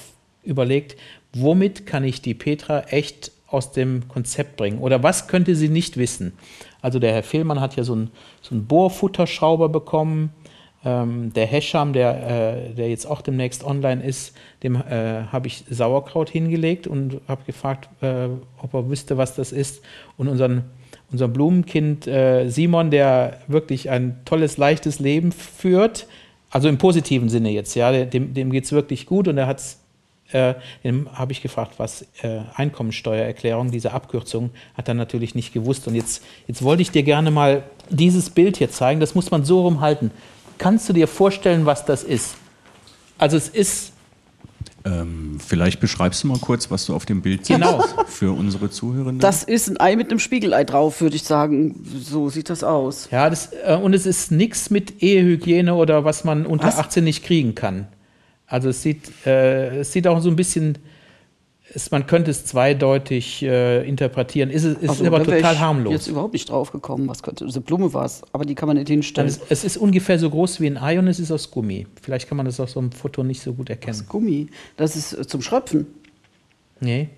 überlegt, 0.45 0.97
womit 1.33 1.87
kann 1.87 2.05
ich 2.05 2.21
die 2.21 2.35
Petra 2.35 2.83
echt 2.91 3.33
aus 3.47 3.73
dem 3.73 4.09
Konzept 4.09 4.57
bringen? 4.57 4.79
Oder 4.79 5.03
was 5.03 5.29
könnte 5.29 5.55
sie 5.55 5.69
nicht 5.69 5.97
wissen? 5.97 6.33
Also 6.83 6.99
der 6.99 7.13
Herr 7.13 7.23
Fehlmann 7.23 7.61
hat 7.61 7.77
ja 7.77 7.85
so 7.85 7.93
einen, 7.93 8.11
so 8.43 8.55
einen 8.55 8.67
Bohrfutterschrauber 8.67 9.69
bekommen. 9.69 10.31
Ähm, 10.85 11.33
der 11.33 11.47
Hescham, 11.47 11.93
der, 11.93 12.71
äh, 12.71 12.75
der 12.75 12.91
jetzt 12.91 13.07
auch 13.07 13.23
demnächst 13.23 13.65
online 13.65 14.05
ist, 14.05 14.37
dem 14.63 14.77
äh, 14.77 15.25
habe 15.33 15.47
ich 15.47 15.65
Sauerkraut 15.69 16.31
hingelegt 16.31 16.87
und 16.87 17.21
habe 17.29 17.45
gefragt, 17.45 17.89
äh, 18.03 18.29
ob 18.63 18.75
er 18.75 18.89
wüsste, 18.89 19.17
was 19.17 19.35
das 19.35 19.53
ist. 19.53 19.83
Und 20.17 20.29
unseren, 20.29 20.65
unser 21.11 21.29
Blumenkind 21.29 22.07
äh, 22.07 22.49
Simon, 22.49 22.91
der 22.91 23.41
wirklich 23.49 23.91
ein 23.91 24.21
tolles, 24.25 24.59
leichtes 24.59 24.99
Leben 24.99 25.33
führt, 25.33 26.07
also 26.51 26.69
im 26.69 26.79
positiven 26.79 27.29
Sinne 27.29 27.51
jetzt, 27.51 27.75
ja, 27.75 28.05
dem, 28.05 28.33
dem 28.33 28.51
geht 28.51 28.65
es 28.65 28.73
wirklich 28.73 29.07
gut 29.07 29.29
und 29.29 29.39
er 29.39 29.47
hat 29.47 29.61
äh, 30.33 30.55
habe 31.15 31.33
ich 31.33 31.43
gefragt, 31.43 31.75
was 31.79 32.03
äh, 32.23 32.41
Einkommensteuererklärung, 32.55 33.71
diese 33.71 33.93
Abkürzung, 33.93 34.51
hat 34.75 34.89
er 34.89 34.95
natürlich 34.95 35.35
nicht 35.35 35.53
gewusst. 35.53 35.87
Und 35.87 35.95
jetzt, 35.95 36.23
jetzt 36.47 36.63
wollte 36.63 36.83
ich 36.83 36.91
dir 36.91 37.03
gerne 37.03 37.31
mal 37.31 37.63
dieses 37.91 38.31
Bild 38.31 38.57
hier 38.57 38.71
zeigen. 38.71 39.01
Das 39.01 39.15
muss 39.15 39.31
man 39.31 39.45
so 39.45 39.63
rumhalten. 39.63 40.11
Kannst 40.59 40.89
du 40.89 40.93
dir 40.93 41.07
vorstellen, 41.09 41.67
was 41.67 41.85
das 41.85 42.03
ist? 42.03 42.37
Also 43.19 43.37
es 43.37 43.49
ist, 43.49 43.93
Ähm, 44.85 45.39
vielleicht 45.45 45.81
beschreibst 45.81 46.23
du 46.23 46.29
mal 46.29 46.39
kurz, 46.39 46.71
was 46.71 46.87
du 46.87 46.95
auf 46.95 47.05
dem 47.07 47.21
Bild 47.21 47.45
siehst 47.45 47.59
Genau. 47.61 47.83
für 48.07 48.31
unsere 48.33 48.71
Zuhörenden. 48.71 49.19
das 49.19 49.43
ist 49.43 49.69
ein 49.69 49.81
Ei 49.81 49.97
mit 49.97 50.11
einem 50.11 50.21
Spiegelei 50.21 50.63
drauf, 50.63 51.01
würde 51.01 51.17
ich 51.17 51.25
sagen. 51.25 51.85
So 52.01 52.29
sieht 52.31 52.51
das 52.51 52.63
aus. 52.63 53.09
ja, 53.11 53.29
das, 53.29 53.51
äh, 53.65 53.75
und 53.77 53.95
es 53.95 54.07
ist 54.07 54.31
nichts 54.31 54.71
mit 54.71 55.03
Ehehygiene 55.03 55.75
oder 55.75 56.05
was 56.05 56.23
man 56.23 56.47
unter 56.47 56.69
Was? 56.69 56.79
18 56.79 57.03
nicht 57.03 57.25
kriegen 57.25 57.57
kann. 57.57 57.89
Also 58.47 58.69
es 58.69 58.83
sieht, 58.83 59.11
äh, 59.27 59.79
es 59.81 59.93
sieht 59.93 60.07
auch 60.07 60.21
so 60.21 60.29
ein 60.31 60.37
bisschen, 60.37 60.79
es, 61.75 61.91
man 61.91 62.07
könnte 62.07 62.31
es 62.31 62.45
zweideutig 62.45 63.43
äh, 63.43 63.87
interpretieren. 63.87 64.51
Ist, 64.51 64.65
es- 64.65 64.79
ist 64.79 64.89
Also, 64.89 65.05
aber 65.07 65.25
total 65.25 65.55
ich 65.55 65.59
harmlos. 65.59 65.93
jetzt 65.93 66.07
überhaupt 66.07 66.33
nicht 66.33 66.49
drauf 66.49 66.71
gekommen. 66.71 67.09
Was 67.09 67.23
könnte, 67.23 67.45
diese 67.45 67.61
Blume 67.61 67.93
war 67.93 68.05
es, 68.05 68.23
aber 68.33 68.45
die 68.45 68.55
kann 68.55 68.69
man 68.69 68.77
nicht 68.77 68.89
hinstellen. 68.89 69.27
ist, 69.29 69.43
es 69.49 69.65
ist 69.65 69.77
ungefähr 69.77 70.19
so 70.19 70.31
groß 70.31 70.61
wie 70.61 70.67
ein 70.69 70.79
Ei 70.79 70.99
und 70.99 71.09
es 71.09 71.19
ist 71.19 71.33
aus 71.33 71.51
Gummi. 71.51 71.87
Vielleicht 72.01 72.29
kann 72.29 72.37
man 72.37 72.47
das 72.47 72.61
auf 72.61 72.71
so 72.71 72.79
einem 72.79 72.93
Foto 72.93 73.25
nicht 73.25 73.41
so 73.43 73.53
gut 73.53 73.69
erkennen. 73.69 73.99
Das 73.99 74.09
Gummi, 74.09 74.47
das 74.77 74.95
ist 74.95 75.13
äh, 75.13 75.27
zum 75.27 75.43
Schröpfen. 75.43 75.87
Nee, 76.81 77.09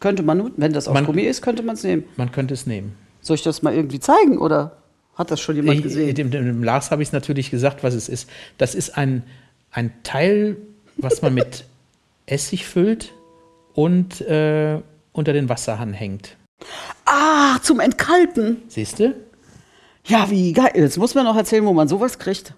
Könnte 0.00 0.22
man, 0.22 0.50
wenn 0.58 0.72
das 0.74 0.86
aus 0.86 0.92
Man- 0.94 1.06
Gummi 1.06 1.22
ist, 1.22 1.40
könnte 1.40 1.62
man 1.62 1.76
es 1.76 1.82
nehmen. 1.82 2.04
man 2.16 2.30
könnte 2.30 2.52
es 2.52 2.66
nehmen. 2.66 2.94
Soll 3.22 3.36
ich 3.36 3.42
das 3.42 3.62
mal 3.62 3.74
irgendwie 3.74 4.00
zeigen 4.00 4.36
oder 4.36 4.76
hat 5.14 5.30
das 5.30 5.40
schon 5.40 5.56
jemand 5.56 5.78
Ich, 5.78 5.82
gesehen? 5.84 6.14
dem, 6.14 6.30
dem, 6.30 6.44
dem 6.44 6.62
Lars 6.62 6.90
habe 6.90 7.00
ich 7.00 7.08
es 7.08 7.12
natürlich 7.12 7.50
gesagt, 7.50 7.82
was 7.82 7.94
es 7.94 8.10
ist. 8.10 8.28
Das 8.58 8.74
ist 8.74 8.98
ein, 8.98 9.22
ein 9.70 9.92
Teil, 10.02 10.56
was 10.96 11.22
man 11.22 11.34
mit 11.34 11.64
Essig 12.26 12.66
füllt 12.66 13.12
und 13.74 14.20
äh, 14.22 14.80
unter 15.12 15.32
den 15.32 15.48
Wasserhahn 15.48 15.92
hängt. 15.92 16.36
Ah, 17.04 17.58
zum 17.62 17.80
Entkalken. 17.80 18.62
Siehst 18.68 18.98
du? 18.98 19.14
Ja, 20.06 20.30
wie 20.30 20.52
geil. 20.52 20.72
Jetzt 20.74 20.96
muss 20.98 21.14
man 21.14 21.24
noch 21.24 21.36
erzählen, 21.36 21.64
wo 21.64 21.72
man 21.72 21.88
sowas 21.88 22.18
kriegt. 22.18 22.54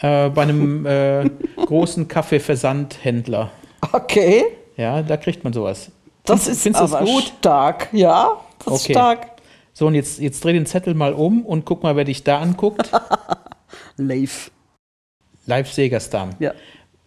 Äh, 0.00 0.30
bei 0.30 0.42
einem 0.42 0.86
äh, 0.86 1.28
großen 1.56 2.08
Kaffeeversandhändler. 2.08 3.50
Okay, 3.92 4.44
Ja, 4.76 5.02
da 5.02 5.16
kriegt 5.16 5.44
man 5.44 5.52
sowas. 5.52 5.90
das 6.24 6.44
Findest- 6.44 6.66
ist 6.66 6.74
das 6.80 6.92
aber 6.94 7.04
gut? 7.06 7.32
stark. 7.38 7.88
Ja, 7.92 8.40
das 8.64 8.74
ist 8.74 8.84
Okay. 8.84 8.92
stark. 8.94 9.26
So, 9.72 9.86
und 9.86 9.94
jetzt, 9.94 10.18
jetzt 10.18 10.44
dreh 10.44 10.52
den 10.52 10.66
Zettel 10.66 10.94
mal 10.94 11.12
um 11.14 11.44
und 11.46 11.64
guck 11.64 11.82
mal, 11.82 11.96
wer 11.96 12.04
dich 12.04 12.24
da 12.24 12.38
anguckt. 12.40 12.90
Leif. 13.96 14.50
Leif 15.46 15.72
Segerstam. 15.72 16.30
Ja. 16.38 16.52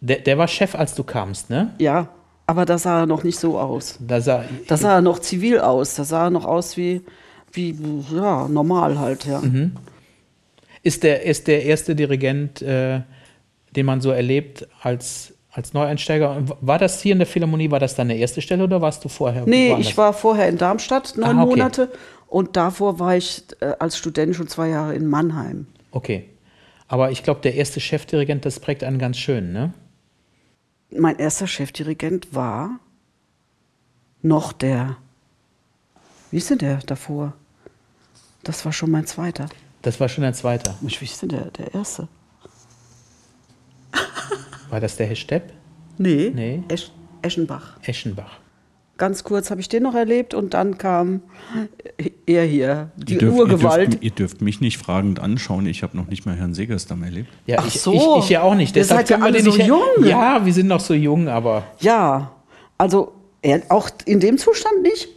Der, 0.04 0.18
der 0.18 0.38
war 0.38 0.50
Chef, 0.50 0.76
als 0.76 0.96
du 0.96 1.04
kamst, 1.06 1.50
ne? 1.50 1.74
Ja, 1.80 2.10
aber 2.46 2.66
da 2.66 2.78
sah 2.78 3.00
er 3.00 3.06
noch 3.06 3.24
nicht 3.24 3.40
so 3.40 3.58
aus. 3.58 3.98
Da 4.06 4.20
sah, 4.20 4.44
Da 4.68 4.76
sah 4.76 4.96
er 4.96 5.02
noch 5.02 5.20
zivil 5.20 5.60
aus. 5.60 5.96
Da 5.96 6.04
sah 6.04 6.26
er 6.26 6.30
noch 6.30 6.44
aus 6.44 6.76
wie, 6.76 7.02
wie 7.54 7.74
ja, 8.14 8.50
normal 8.50 9.00
halt, 9.00 9.26
ja. 9.26 9.42
ist, 10.82 11.04
der, 11.04 11.24
ist 11.24 11.48
der 11.48 11.64
erste 11.64 11.96
Dirigent, 11.96 12.62
äh, 12.62 13.00
den 13.78 13.86
man 13.86 14.02
so 14.02 14.12
erlebt 14.12 14.68
als, 14.82 15.36
als 15.54 15.74
Neueinsteiger. 15.74 16.44
War 16.60 16.80
das 16.80 17.02
hier 17.02 17.14
in 17.14 17.20
der 17.20 17.28
Philharmonie, 17.28 17.72
war 17.72 17.80
das 17.80 17.96
deine 17.96 18.18
erste 18.18 18.42
Stelle 18.42 18.66
oder 18.66 18.82
warst 18.82 19.06
du 19.06 19.10
vorher? 19.10 19.46
Nee, 19.46 19.70
woanders? 19.70 19.88
ich 19.88 19.98
war 19.98 20.12
vorher 20.12 20.50
in 20.50 20.58
Darmstadt 20.58 21.14
neun 21.16 21.38
Ah, 21.40 21.44
okay. 21.44 21.50
Monate 21.50 21.92
und 22.28 22.58
davor 22.58 23.00
war 23.00 23.16
ich 23.16 23.44
äh, 23.62 23.72
als 23.80 23.98
Student 23.98 24.36
schon 24.36 24.50
zwei 24.50 24.68
Jahre 24.68 24.96
in 24.96 25.08
Mannheim. 25.08 25.68
Okay. 25.92 26.26
Aber 26.90 27.10
ich 27.10 27.24
glaube, 27.24 27.40
der 27.40 27.56
erste 27.56 27.80
Chefdirigent, 27.80 28.46
das 28.46 28.60
prägt 28.60 28.84
einen 28.84 29.00
ganz 29.00 29.18
schön, 29.18 29.54
ne? 29.54 29.72
Mein 30.98 31.18
erster 31.18 31.48
Chefdirigent 31.48 32.34
war 32.36 32.80
noch 34.22 34.54
der, 34.54 34.98
wie 36.32 36.38
ist 36.38 36.50
denn 36.50 36.58
der 36.60 36.78
davor? 36.78 37.34
Das 38.44 38.64
war 38.66 38.74
schon 38.74 38.92
mein 38.92 39.06
zweiter. 39.08 39.48
Das 39.82 40.00
war 40.00 40.08
schon 40.10 40.24
der 40.24 40.34
zweite. 40.34 40.76
Mensch, 40.82 41.00
wie 41.02 41.06
ist 41.06 41.22
denn 41.22 41.30
der, 41.30 41.52
der 41.52 41.74
erste? 41.74 42.08
War 44.70 44.80
das 44.80 44.96
der 44.98 45.08
Herr 45.08 45.16
Stepp? 45.16 45.54
Nee, 45.98 46.32
Nee. 46.34 46.64
Esch, 46.68 46.92
Eschenbach. 47.22 47.78
Eschenbach. 47.84 48.40
Ganz 49.04 49.26
kurz 49.26 49.52
habe 49.52 49.60
ich 49.60 49.68
den 49.68 49.84
noch 49.84 49.96
erlebt 49.96 50.34
und 50.34 50.54
dann 50.54 50.78
kam 50.78 51.24
er 52.26 52.46
hier, 52.46 52.90
die 52.96 53.16
Ihr 53.16 53.20
dürft, 53.20 53.38
Urgewalt. 53.38 53.82
Ihr 53.82 53.88
dürft, 53.90 54.04
ihr 54.06 54.12
dürft 54.12 54.42
mich 54.42 54.62
nicht 54.62 54.78
fragend 54.78 55.20
anschauen. 55.20 55.66
Ich 55.66 55.84
habe 55.84 55.98
noch 55.98 56.08
nicht 56.08 56.26
mal 56.26 56.38
Herrn 56.38 56.54
Segerstam 56.54 57.04
erlebt. 57.04 57.28
Ja, 57.46 57.58
Ach 57.60 57.68
ich, 57.68 57.82
so. 57.82 57.92
ich, 57.92 58.24
ich 58.24 58.30
ja 58.30 58.44
auch 58.44 58.56
nicht. 58.56 58.74
Ihr 58.78 58.82
Deshalb 58.82 59.06
seid 59.06 59.20
ja 59.20 59.26
alle 59.26 59.42
den 59.42 59.52
so 59.52 59.58
nicht 59.58 59.68
jung. 59.68 59.82
Ja, 60.06 60.46
wir 60.46 60.54
sind 60.54 60.68
noch 60.68 60.80
so 60.80 60.94
jung, 60.94 61.28
aber 61.28 61.64
ja, 61.82 62.32
also 62.78 63.12
er, 63.42 63.64
auch 63.68 63.90
in 64.06 64.22
dem 64.22 64.38
Zustand 64.38 64.82
nicht? 64.84 65.10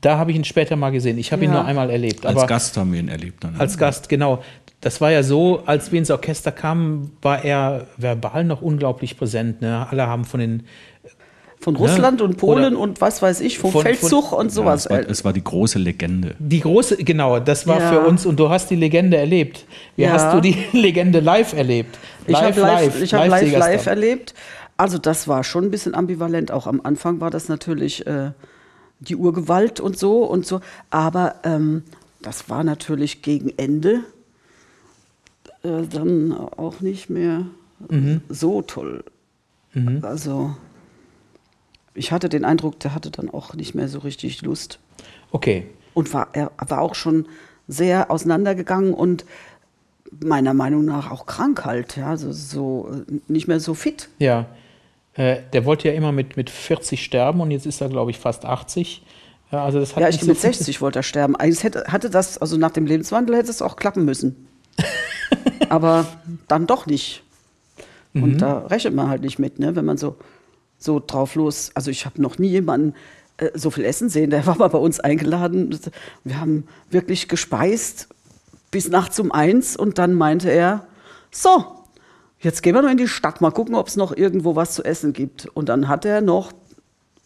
da 0.00 0.16
habe 0.16 0.30
ich 0.30 0.36
ihn 0.38 0.44
später 0.44 0.74
mal 0.74 0.88
gesehen. 0.88 1.18
Ich 1.18 1.30
habe 1.30 1.44
ihn 1.44 1.50
Ja. 1.50 1.58
nur 1.58 1.66
einmal 1.66 1.90
erlebt. 1.90 2.24
Als 2.24 2.46
Gast 2.46 2.78
haben 2.78 2.94
wir 2.94 3.00
ihn 3.00 3.08
erlebt 3.08 3.44
dann. 3.44 3.56
Als 3.58 3.76
Gast, 3.76 4.08
genau. 4.08 4.42
Das 4.80 5.02
war 5.02 5.10
ja 5.10 5.22
so, 5.22 5.64
als 5.66 5.92
wir 5.92 5.98
ins 5.98 6.10
Orchester 6.10 6.50
kamen, 6.50 7.12
war 7.20 7.44
er 7.44 7.88
verbal 7.98 8.44
noch 8.44 8.62
unglaublich 8.62 9.18
präsent. 9.18 9.60
Ne? 9.60 9.86
Alle 9.90 10.06
haben 10.06 10.24
von 10.24 10.40
den 10.40 10.62
Von 11.60 11.74
Russland 11.76 12.22
und 12.22 12.36
Polen 12.36 12.74
Oder- 12.74 12.78
und 12.78 13.00
was 13.00 13.20
weiß 13.20 13.40
ich, 13.40 13.58
vom 13.58 13.72
Von- 13.72 13.82
von- 13.82 13.92
Feldzug 13.94 14.32
und 14.32 14.46
ja, 14.46 14.50
sowas. 14.50 14.84
es, 14.86 14.90
war, 14.90 14.98
es 15.10 15.24
war 15.24 15.32
die 15.32 15.42
große 15.42 15.78
Legende. 15.78 16.34
die 16.38 16.60
große, 16.60 16.96
genau, 16.98 17.40
das 17.40 17.66
war 17.66 17.80
Ja. 17.80 17.88
für 17.90 18.00
uns 18.00 18.24
und 18.26 18.38
du 18.38 18.48
hast 18.48 18.70
die 18.70 18.76
Legende 18.76 19.16
erlebt. 19.16 19.66
Wie 19.96 20.02
Ja. 20.02 20.12
hast 20.12 20.32
du 20.34 20.40
die 20.40 20.56
Legende 20.72 21.18
live 21.20 21.52
erlebt? 21.54 21.98
ich 22.26 22.36
habe 22.36 22.60
live, 22.60 23.02
ich 23.02 23.12
hab 23.12 23.26
live, 23.28 23.40
Segerstam. 23.40 23.72
live 23.72 23.86
erlebt. 23.86 24.34
Also 24.76 24.98
das 24.98 25.26
war 25.26 25.42
schon 25.42 25.64
ein 25.64 25.70
bisschen 25.72 25.94
ambivalent. 25.96 26.52
Auch 26.52 26.66
am 26.68 26.80
Anfang 26.84 27.20
war 27.20 27.30
das 27.30 27.48
natürlich 27.48 28.06
äh, 28.06 28.30
die 29.00 29.16
Urgewalt 29.16 29.80
und 29.80 29.98
so 29.98 30.22
und 30.24 30.46
so. 30.46 30.60
Aber 30.90 31.34
ähm, 31.42 31.82
das 32.22 32.48
war 32.48 32.62
natürlich 32.62 33.22
gegen 33.22 33.52
Ende 33.56 34.00
äh, 35.64 35.82
dann 35.92 36.32
auch 36.32 36.80
nicht 36.80 37.10
mehr 37.10 37.46
Mhm. 37.88 38.20
so 38.28 38.62
toll. 38.62 39.02
Also 40.02 40.56
ich 41.98 42.12
hatte 42.12 42.28
den 42.28 42.44
Eindruck, 42.44 42.80
der 42.80 42.94
hatte 42.94 43.10
dann 43.10 43.28
auch 43.30 43.54
nicht 43.54 43.74
mehr 43.74 43.88
so 43.88 43.98
richtig 44.00 44.42
Lust. 44.42 44.78
Okay. 45.30 45.66
und 45.94 46.14
war, 46.14 46.28
er 46.32 46.50
war 46.68 46.80
auch 46.80 46.94
schon 46.94 47.26
sehr 47.66 48.10
auseinandergegangen 48.10 48.94
und 48.94 49.26
meiner 50.24 50.54
Meinung 50.54 50.86
nach 50.86 51.10
auch 51.10 51.26
krank 51.26 51.66
halt, 51.66 51.96
ja, 51.98 52.16
so, 52.16 52.32
so 52.32 52.88
äh, 53.08 53.20
nicht 53.28 53.46
mehr 53.46 53.60
so 53.60 53.74
fit. 53.74 54.08
Ja. 54.18 54.46
Äh, 55.14 55.40
der 55.52 55.66
wollte 55.66 55.88
ja 55.88 55.94
immer 55.94 56.12
mit, 56.12 56.36
mit 56.38 56.48
40 56.48 57.04
sterben 57.04 57.40
und 57.42 57.50
jetzt 57.50 57.66
ist 57.66 57.82
er, 57.82 57.88
glaube 57.90 58.10
ich, 58.10 58.18
fast 58.18 58.46
80. 58.46 59.02
Ja, 59.52 59.64
also 59.64 59.80
das 59.80 59.94
hat 59.96 60.02
Ja, 60.02 60.08
ich 60.08 60.20
so 60.20 60.26
mit 60.26 60.38
viel- 60.38 60.54
60 60.54 60.80
wollte 60.80 61.00
er 61.00 61.02
sterben. 61.02 61.36
Eigentlich 61.36 61.62
hätte, 61.62 61.84
hatte 61.88 62.08
das, 62.08 62.38
also 62.38 62.56
nach 62.56 62.70
dem 62.70 62.86
Lebenswandel 62.86 63.36
hätte 63.36 63.50
es 63.50 63.60
auch 63.60 63.76
klappen 63.76 64.04
müssen. 64.06 64.46
Aber 65.68 66.06
dann 66.46 66.66
doch 66.66 66.86
nicht. 66.86 67.22
Und 68.14 68.38
da 68.38 68.60
rechnet 68.66 68.94
man 68.94 69.08
halt 69.10 69.20
nicht 69.22 69.38
mit, 69.38 69.58
ne? 69.58 69.76
wenn 69.76 69.84
man 69.84 69.98
so, 69.98 70.16
so 70.78 71.02
drauf 71.04 71.34
los. 71.34 71.70
Also 71.74 71.90
ich 71.90 72.06
habe 72.06 72.22
noch 72.22 72.38
nie 72.38 72.48
jemanden 72.48 72.94
äh, 73.38 73.50
so 73.54 73.70
viel 73.70 73.84
essen 73.84 74.08
sehen. 74.08 74.30
Der 74.30 74.46
war 74.46 74.56
mal 74.56 74.68
bei 74.68 74.78
uns 74.78 75.00
eingeladen. 75.00 75.78
Wir 76.24 76.40
haben 76.40 76.66
wirklich 76.90 77.28
gespeist 77.28 78.08
bis 78.70 78.88
nachts 78.88 79.18
um 79.18 79.32
eins 79.32 79.76
und 79.76 79.98
dann 79.98 80.14
meinte 80.14 80.50
er, 80.50 80.86
so, 81.30 81.64
jetzt 82.40 82.62
gehen 82.62 82.74
wir 82.74 82.82
noch 82.82 82.90
in 82.90 82.98
die 82.98 83.08
Stadt, 83.08 83.40
mal 83.40 83.50
gucken, 83.50 83.74
ob 83.74 83.88
es 83.88 83.96
noch 83.96 84.16
irgendwo 84.16 84.56
was 84.56 84.74
zu 84.74 84.84
essen 84.84 85.12
gibt. 85.12 85.46
Und 85.46 85.68
dann 85.68 85.88
hat 85.88 86.04
er 86.04 86.20
noch 86.20 86.52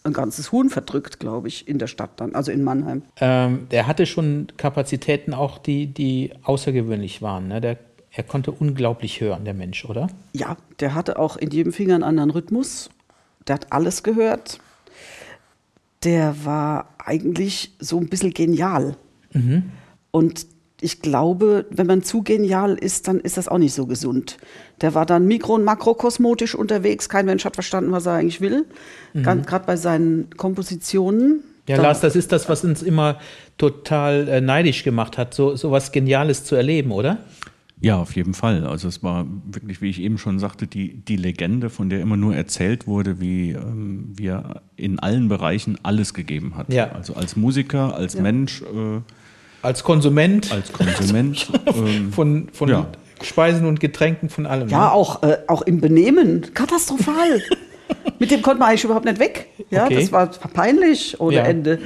ein 0.05 0.13
ganzes 0.13 0.53
Huhn 0.53 0.69
verdrückt, 0.69 1.21
glaube 1.21 1.49
ich, 1.49 1.69
in 1.69 1.79
der 1.79 1.87
Stadt 1.87 2.11
dann, 2.17 2.35
also 2.35 2.51
in 2.51 2.65
Mannheim. 2.65 3.03
Ähm, 3.21 3.69
der 3.71 3.87
hatte 3.87 4.07
schon 4.07 4.49
Kapazitäten 4.57 5.35
auch, 5.35 5.59
die, 5.59 5.87
die 5.87 6.33
außergewöhnlich 6.43 7.23
waren. 7.23 7.49
Ne? 7.49 7.61
Der, 7.61 7.79
er 8.11 8.25
konnte 8.25 8.51
unglaublich 8.51 9.21
hören, 9.21 9.45
der 9.45 9.55
Mensch, 9.55 9.85
oder? 9.85 10.09
Ja, 10.33 10.57
der 10.81 10.95
hatte 10.95 11.19
auch 11.19 11.37
in 11.37 11.51
jedem 11.51 11.73
Finger 11.73 11.95
einen 11.95 12.05
anderen 12.05 12.31
Rhythmus. 12.31 12.91
Der 13.47 13.55
hat 13.55 13.73
alles 13.73 14.03
gehört. 14.03 14.59
Der 16.05 16.45
war 16.45 16.89
eigentlich 16.99 17.75
so 17.79 17.99
ein 17.99 18.09
bisschen 18.09 18.33
genial. 18.35 18.97
Und 20.11 20.47
ich 20.81 21.01
glaube, 21.01 21.67
wenn 21.71 21.87
man 21.87 22.03
zu 22.03 22.23
genial 22.23 22.75
ist, 22.75 23.07
dann 23.07 23.21
ist 23.21 23.37
das 23.37 23.47
auch 23.47 23.59
nicht 23.59 23.73
so 23.73 23.87
gesund. 23.87 24.37
Der 24.81 24.95
war 24.95 25.07
dann 25.07 25.29
mikro- 25.29 25.55
und 25.55 25.63
makrokosmotisch 25.65 26.57
unterwegs. 26.57 27.09
Kein 27.09 27.27
Mensch 27.27 27.45
hat 27.45 27.55
verstanden, 27.55 27.93
was 27.93 28.07
er 28.07 28.15
eigentlich 28.15 28.41
will. 28.41 28.67
Gerade 29.47 29.65
bei 29.65 29.77
seinen 29.77 30.31
Kompositionen. 30.37 31.45
Ja, 31.69 31.81
Lars, 31.81 32.01
das 32.01 32.17
ist 32.17 32.33
das, 32.33 32.49
was 32.49 32.65
uns 32.65 32.83
immer 32.83 33.21
total 33.57 34.27
äh, 34.27 34.41
neidisch 34.41 34.83
gemacht 34.83 35.17
hat, 35.17 35.33
so, 35.35 35.55
so 35.55 35.71
was 35.71 35.93
Geniales 35.93 36.45
zu 36.45 36.57
erleben, 36.57 36.91
oder? 36.91 37.19
Ja, 37.83 37.97
auf 37.99 38.15
jeden 38.15 38.33
Fall. 38.33 38.65
Also 38.67 38.87
es 38.89 39.03
war 39.03 39.27
wirklich, 39.45 39.83
wie 39.83 39.91
ich 39.91 40.01
eben 40.01 40.17
schon 40.17 40.39
sagte, 40.39 40.67
die, 40.69 40.95
die 41.05 41.17
Legende, 41.17 41.69
von 41.69 41.91
der 41.91 42.01
immer 42.01 42.17
nur 42.17 42.35
erzählt 42.35 42.87
wurde, 42.87 43.21
wie, 43.21 43.51
ähm, 43.51 44.13
wie 44.17 44.29
er 44.29 44.63
in 44.77 45.01
allen 45.01 45.29
Bereichen 45.29 45.79
alles 45.83 46.15
gegeben 46.15 46.57
hat. 46.57 46.73
Ja. 46.73 46.93
Also 46.93 47.15
als 47.15 47.35
Musiker, 47.37 47.95
als 47.97 48.17
Mensch, 48.17 48.63
äh, 48.63 49.01
Als 49.63 49.83
Konsument 49.85 50.51
als 50.53 50.73
Konsument. 50.73 51.51
ähm, 51.77 52.13
von, 52.13 52.49
von 52.53 52.69
Ja. 52.69 52.87
Speisen 53.23 53.67
und 53.67 53.81
Getränken, 53.81 54.29
von 54.29 54.47
allem. 54.47 54.69
Ja, 54.69 54.87
ne? 54.87 54.93
auch, 54.93 55.23
äh, 55.25 55.39
auch 55.49 55.63
im 55.63 55.81
Benehmen. 55.81 56.53
Katastrophal. 56.55 57.43
Mit 58.19 58.31
dem 58.31 58.43
konnte 58.43 58.61
man 58.61 58.69
eigentlich 58.71 58.85
überhaupt 58.85 59.05
nicht 59.05 59.19
weg. 59.21 59.49
Ja, 59.71 59.85
Okay. 59.87 59.97
das 59.97 60.13
war 60.13 60.27
peinlich 60.29 61.21
ohne 61.21 61.37
Ja. 61.37 61.43
Ende. 61.45 61.79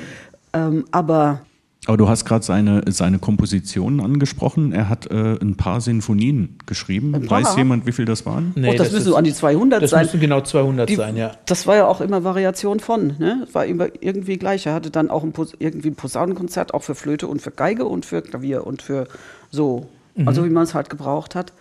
Ähm, 0.52 0.84
aber 0.90 1.40
aber 1.86 1.96
du 1.96 2.08
hast 2.08 2.24
gerade 2.24 2.44
seine, 2.44 2.82
seine 2.88 3.18
Kompositionen 3.18 4.00
angesprochen. 4.00 4.72
Er 4.72 4.88
hat 4.88 5.10
äh, 5.10 5.36
ein 5.40 5.56
paar 5.56 5.80
Sinfonien 5.80 6.56
geschrieben. 6.66 7.28
Weiß 7.30 7.56
jemand, 7.56 7.86
wie 7.86 7.92
viel 7.92 8.04
das 8.04 8.26
waren? 8.26 8.52
Nee, 8.56 8.70
oh, 8.70 8.72
das, 8.76 8.88
müssen 8.92 8.96
ist- 8.98 9.04
so 9.04 9.16
an 9.16 9.24
die 9.24 9.32
200 9.32 9.82
Das 9.82 9.90
sein. 9.90 10.04
müssen 10.04 10.20
genau 10.20 10.40
200 10.40 10.88
Die- 10.88 10.96
sein, 10.96 11.16
ja. 11.16 11.32
Das 11.46 11.66
war 11.66 11.76
ja 11.76 11.86
auch 11.86 12.00
immer 12.00 12.24
Variation 12.24 12.80
von. 12.80 13.14
Ne? 13.18 13.42
Das 13.44 13.54
war 13.54 13.64
immer 13.66 13.86
irgendwie 14.00 14.36
gleich. 14.36 14.66
Er 14.66 14.74
hatte 14.74 14.90
dann 14.90 15.10
auch 15.10 15.22
ein 15.22 15.32
irgendwie 15.58 15.88
ein 15.88 15.94
Posaunenkonzert, 15.94 16.74
auch 16.74 16.82
für 16.82 16.94
Flöte 16.94 17.28
und 17.28 17.40
für 17.40 17.50
Geige 17.52 17.84
und 17.84 18.04
für 18.04 18.20
Klavier 18.22 18.66
und 18.66 18.82
für 18.82 19.06
so. 19.50 19.86
Mhm. 20.16 20.28
Also 20.28 20.44
wie 20.44 20.50
man 20.50 20.64
es 20.64 20.74
halt 20.74 20.90
gebraucht 20.90 21.34
hat. 21.34 21.52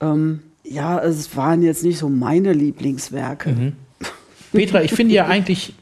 Ähm, 0.00 0.40
ja, 0.64 0.98
es 0.98 1.36
waren 1.36 1.62
jetzt 1.62 1.82
nicht 1.84 1.98
so 1.98 2.08
meine 2.08 2.52
Lieblingswerke. 2.52 3.50
Mhm. 3.50 3.72
Petra, 4.52 4.82
ich 4.82 4.92
finde 4.92 5.14
ja 5.14 5.26
eigentlich, 5.28 5.74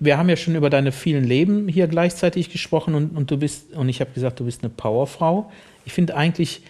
wir 0.00 0.18
haben 0.18 0.28
ja 0.28 0.36
schon 0.36 0.54
über 0.54 0.70
deine 0.70 0.92
vielen 0.92 1.24
Leben 1.24 1.68
hier 1.68 1.88
gleichzeitig 1.88 2.50
gesprochen 2.50 2.94
und, 2.94 3.16
und 3.16 3.30
du 3.30 3.36
bist, 3.36 3.72
und 3.74 3.88
ich 3.88 4.00
habe 4.00 4.10
gesagt, 4.12 4.40
du 4.40 4.44
bist 4.44 4.62
eine 4.62 4.70
Powerfrau. 4.70 5.50
Ich 5.84 5.92
finde 5.92 6.16
eigentlich, 6.16 6.62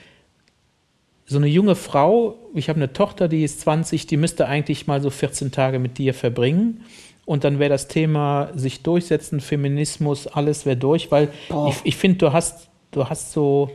so 1.26 1.36
eine 1.36 1.46
junge 1.46 1.74
Frau, 1.74 2.36
ich 2.54 2.70
habe 2.70 2.78
eine 2.78 2.92
Tochter, 2.92 3.28
die 3.28 3.44
ist 3.44 3.60
20, 3.60 4.06
die 4.06 4.16
müsste 4.16 4.46
eigentlich 4.46 4.86
mal 4.86 5.02
so 5.02 5.10
14 5.10 5.52
Tage 5.52 5.78
mit 5.78 5.98
dir 5.98 6.14
verbringen. 6.14 6.84
Und 7.26 7.44
dann 7.44 7.58
wäre 7.58 7.68
das 7.68 7.88
Thema 7.88 8.48
sich 8.54 8.82
durchsetzen, 8.82 9.40
Feminismus, 9.40 10.26
alles 10.26 10.64
wäre 10.64 10.78
durch, 10.78 11.10
weil 11.10 11.28
Boah. 11.50 11.68
ich, 11.68 11.76
ich 11.84 11.96
finde, 11.96 12.16
du 12.16 12.32
hast, 12.32 12.68
du 12.92 13.10
hast 13.10 13.32
so 13.32 13.70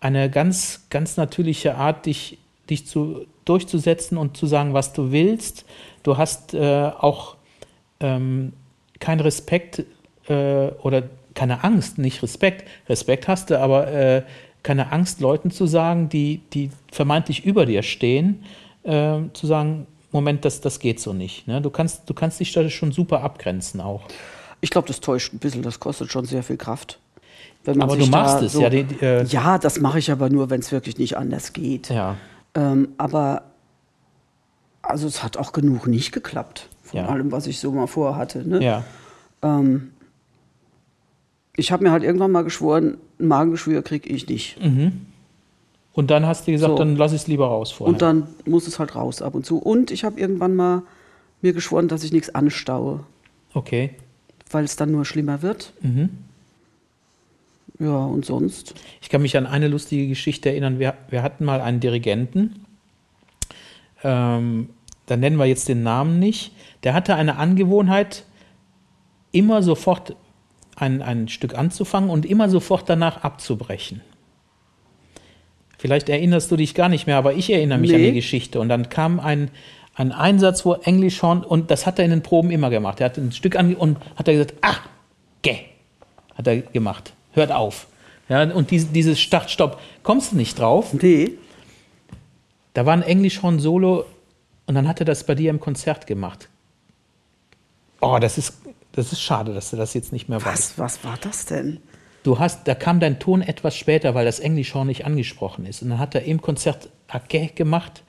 eine 0.00 0.28
ganz, 0.28 0.86
ganz 0.90 1.16
natürliche 1.16 1.76
Art, 1.76 2.04
dich, 2.04 2.36
dich 2.68 2.86
zu, 2.86 3.24
durchzusetzen 3.46 4.18
und 4.18 4.36
zu 4.36 4.46
sagen, 4.46 4.74
was 4.74 4.92
du 4.92 5.10
willst. 5.10 5.64
Du 6.02 6.18
hast 6.18 6.52
äh, 6.52 6.90
auch 6.98 7.36
ähm, 8.02 8.52
keinen 9.00 9.20
Respekt 9.20 9.84
äh, 10.28 10.66
oder 10.82 11.04
keine 11.34 11.64
Angst, 11.64 11.96
nicht 11.98 12.22
Respekt. 12.22 12.68
Respekt 12.88 13.26
hast 13.28 13.48
du, 13.50 13.58
aber 13.58 13.88
äh, 13.90 14.22
keine 14.62 14.92
Angst, 14.92 15.20
Leuten 15.20 15.50
zu 15.50 15.66
sagen, 15.66 16.08
die, 16.10 16.42
die 16.52 16.70
vermeintlich 16.92 17.44
über 17.46 17.64
dir 17.64 17.82
stehen, 17.82 18.44
äh, 18.82 19.18
zu 19.32 19.46
sagen, 19.46 19.86
Moment, 20.10 20.44
das, 20.44 20.60
das 20.60 20.78
geht 20.78 21.00
so 21.00 21.14
nicht. 21.14 21.48
Ne? 21.48 21.62
Du, 21.62 21.70
kannst, 21.70 22.02
du 22.08 22.12
kannst 22.12 22.38
dich 22.38 22.52
da 22.52 22.68
schon 22.68 22.92
super 22.92 23.22
abgrenzen 23.22 23.80
auch. 23.80 24.02
Ich 24.60 24.68
glaube, 24.70 24.86
das 24.86 25.00
täuscht 25.00 25.32
ein 25.32 25.38
bisschen. 25.38 25.62
Das 25.62 25.80
kostet 25.80 26.12
schon 26.12 26.26
sehr 26.26 26.42
viel 26.42 26.58
Kraft. 26.58 27.00
Aber 27.66 27.96
du 27.96 28.06
machst 28.06 28.42
es, 28.42 28.52
ja, 28.54 28.68
die- 28.68 28.84
die, 28.84 29.02
äh, 29.04 29.24
ja, 29.24 29.56
das 29.58 29.80
mache 29.80 29.98
ich 29.98 30.10
aber 30.12 30.28
nur, 30.28 30.50
wenn 30.50 30.60
es 30.60 30.70
wirklich 30.70 30.98
nicht 30.98 31.16
anders 31.16 31.52
geht. 31.54 31.88
Ja. 31.88 32.16
Ähm, 32.54 32.88
aber 32.98 33.44
also 34.82 35.06
es 35.06 35.22
hat 35.22 35.36
auch 35.36 35.52
genug 35.52 35.86
nicht 35.86 36.12
geklappt 36.12 36.68
von 36.92 37.00
Ja. 37.00 37.06
allem, 37.08 37.32
was 37.32 37.46
ich 37.46 37.58
so 37.58 37.72
mal 37.72 37.86
vorhatte. 37.86 38.46
Ne? 38.48 38.62
Ja. 38.62 38.84
Ähm, 39.42 39.90
ich 41.56 41.72
habe 41.72 41.82
mir 41.82 41.90
halt 41.90 42.02
irgendwann 42.02 42.30
mal 42.30 42.44
geschworen, 42.44 42.98
ein 43.18 43.26
Magengeschwür 43.28 43.82
kriege 43.82 44.08
ich 44.08 44.28
nicht. 44.28 44.58
Und 45.92 46.10
dann 46.10 46.24
hast 46.26 46.46
du 46.46 46.52
gesagt, 46.52 46.70
So. 46.72 46.78
dann 46.78 46.96
lass 46.96 47.12
ich 47.12 47.22
es 47.22 47.26
lieber 47.26 47.46
raus 47.46 47.72
vorher. 47.72 47.92
Und 47.92 48.00
dann 48.00 48.26
muss 48.46 48.66
es 48.66 48.78
halt 48.78 48.94
raus 48.94 49.20
ab 49.20 49.34
und 49.34 49.44
zu. 49.44 49.58
Und 49.58 49.90
ich 49.90 50.04
habe 50.04 50.18
irgendwann 50.18 50.54
mal 50.54 50.82
mir 51.42 51.52
geschworen, 51.52 51.88
dass 51.88 52.04
ich 52.04 52.12
nichts 52.12 52.34
anstaue, 52.34 53.00
okay. 53.52 53.90
weil 54.50 54.64
es 54.64 54.76
dann 54.76 54.92
nur 54.92 55.04
schlimmer 55.04 55.42
wird. 55.42 55.72
Mhm. 55.82 56.10
Ja, 57.78 58.04
und 58.04 58.24
sonst? 58.24 58.74
Ich 59.00 59.08
kann 59.10 59.22
mich 59.22 59.36
an 59.36 59.46
eine 59.46 59.66
lustige 59.68 60.06
Geschichte 60.06 60.50
erinnern. 60.50 60.78
Wir, 60.78 60.94
wir 61.10 61.22
hatten 61.22 61.44
mal 61.44 61.60
einen 61.60 61.80
Dirigenten, 61.80 62.64
ähm, 64.04 64.68
da 65.12 65.18
nennen 65.18 65.36
wir 65.36 65.44
jetzt 65.44 65.68
den 65.68 65.82
Namen 65.82 66.18
nicht. 66.18 66.52
Der 66.84 66.94
hatte 66.94 67.14
eine 67.16 67.36
Angewohnheit, 67.36 68.24
immer 69.30 69.62
sofort 69.62 70.16
ein, 70.74 71.02
ein 71.02 71.28
Stück 71.28 71.54
anzufangen 71.54 72.08
und 72.08 72.24
immer 72.24 72.48
sofort 72.48 72.88
danach 72.88 73.22
abzubrechen. 73.22 74.00
Vielleicht 75.76 76.08
erinnerst 76.08 76.50
du 76.50 76.56
dich 76.56 76.74
gar 76.74 76.88
nicht 76.88 77.06
mehr, 77.06 77.18
aber 77.18 77.34
ich 77.34 77.52
erinnere 77.52 77.76
mich 77.76 77.92
an 77.92 78.00
Nee. 78.00 78.06
die 78.06 78.14
Geschichte. 78.14 78.58
Und 78.58 78.70
dann 78.70 78.88
kam 78.88 79.20
ein, 79.20 79.50
ein 79.94 80.12
Einsatz, 80.12 80.64
wo 80.64 80.72
Englischhorn, 80.72 81.44
und 81.44 81.70
das 81.70 81.84
hat 81.84 81.98
er 81.98 82.06
in 82.06 82.10
den 82.10 82.22
Proben 82.22 82.50
immer 82.50 82.70
gemacht. 82.70 82.98
Er 83.00 83.04
hat 83.10 83.18
ein 83.18 83.32
Stück 83.32 83.54
ange 83.54 83.76
und 83.76 83.98
hat 84.16 84.28
er 84.28 84.32
gesagt, 84.32 84.54
ah, 84.62 84.76
geh, 85.42 85.58
hat 86.36 86.46
er 86.46 86.56
gemacht. 86.56 87.12
Hört 87.32 87.52
auf. 87.52 87.86
Ja, 88.30 88.44
und 88.44 88.70
diese, 88.70 88.86
dieses 88.86 89.20
Start, 89.20 89.50
Stopp, 89.50 89.78
kommst 90.02 90.32
du 90.32 90.36
nicht 90.36 90.58
drauf? 90.58 90.94
Nee. 90.94 91.32
Da 92.72 92.86
war 92.86 92.94
ein 92.94 93.02
Englischhorn-Solo 93.02 94.06
und 94.72 94.76
dann 94.76 94.88
hat 94.88 95.00
er 95.00 95.04
das 95.04 95.24
bei 95.24 95.34
dir 95.34 95.50
im 95.50 95.60
Konzert 95.60 96.06
gemacht. 96.06 96.48
Oh, 98.00 98.16
das 98.18 98.38
ist, 98.38 98.62
das 98.92 99.12
ist 99.12 99.20
schade, 99.20 99.52
dass 99.52 99.68
du 99.68 99.76
das 99.76 99.92
jetzt 99.92 100.14
nicht 100.14 100.30
mehr 100.30 100.42
weißt. 100.42 100.78
Was, 100.78 100.96
was 100.96 101.04
war 101.04 101.18
das 101.20 101.44
denn? 101.44 101.82
Du 102.22 102.38
hast, 102.38 102.66
da 102.66 102.74
kam 102.74 102.98
dein 102.98 103.18
Ton 103.18 103.42
etwas 103.42 103.76
später, 103.76 104.14
weil 104.14 104.24
das 104.24 104.40
Englischhorn 104.40 104.86
nicht 104.86 105.04
angesprochen 105.04 105.66
ist. 105.66 105.82
Und 105.82 105.90
dann 105.90 105.98
hat 105.98 106.14
er 106.14 106.24
im 106.24 106.40
Konzert 106.40 106.88
Ake 107.06 107.48
gemacht 107.48 108.02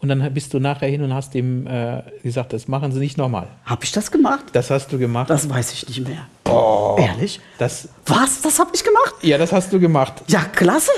und 0.00 0.08
dann 0.08 0.32
bist 0.32 0.54
du 0.54 0.60
nachher 0.60 0.88
hin 0.88 1.02
und 1.02 1.12
hast 1.12 1.34
ihm 1.34 1.66
äh, 1.66 2.02
gesagt, 2.22 2.52
das 2.52 2.68
machen 2.68 2.92
sie 2.92 3.00
nicht 3.00 3.18
nochmal. 3.18 3.48
Habe 3.64 3.84
ich 3.84 3.92
das 3.92 4.10
gemacht? 4.10 4.44
Das 4.52 4.70
hast 4.70 4.92
du 4.92 4.98
gemacht. 4.98 5.28
Das 5.30 5.48
weiß 5.48 5.72
ich 5.72 5.88
nicht 5.88 6.06
mehr. 6.06 6.26
Oh. 6.48 6.96
Ehrlich? 6.98 7.40
das, 7.58 7.88
Was? 8.06 8.40
Das 8.42 8.58
habe 8.58 8.70
ich 8.74 8.82
gemacht? 8.84 9.14
ja, 9.22 9.36
das 9.38 9.52
hast 9.52 9.72
du 9.72 9.78
gemacht. 9.80 10.14
Ja, 10.28 10.40
klasse. 10.44 10.90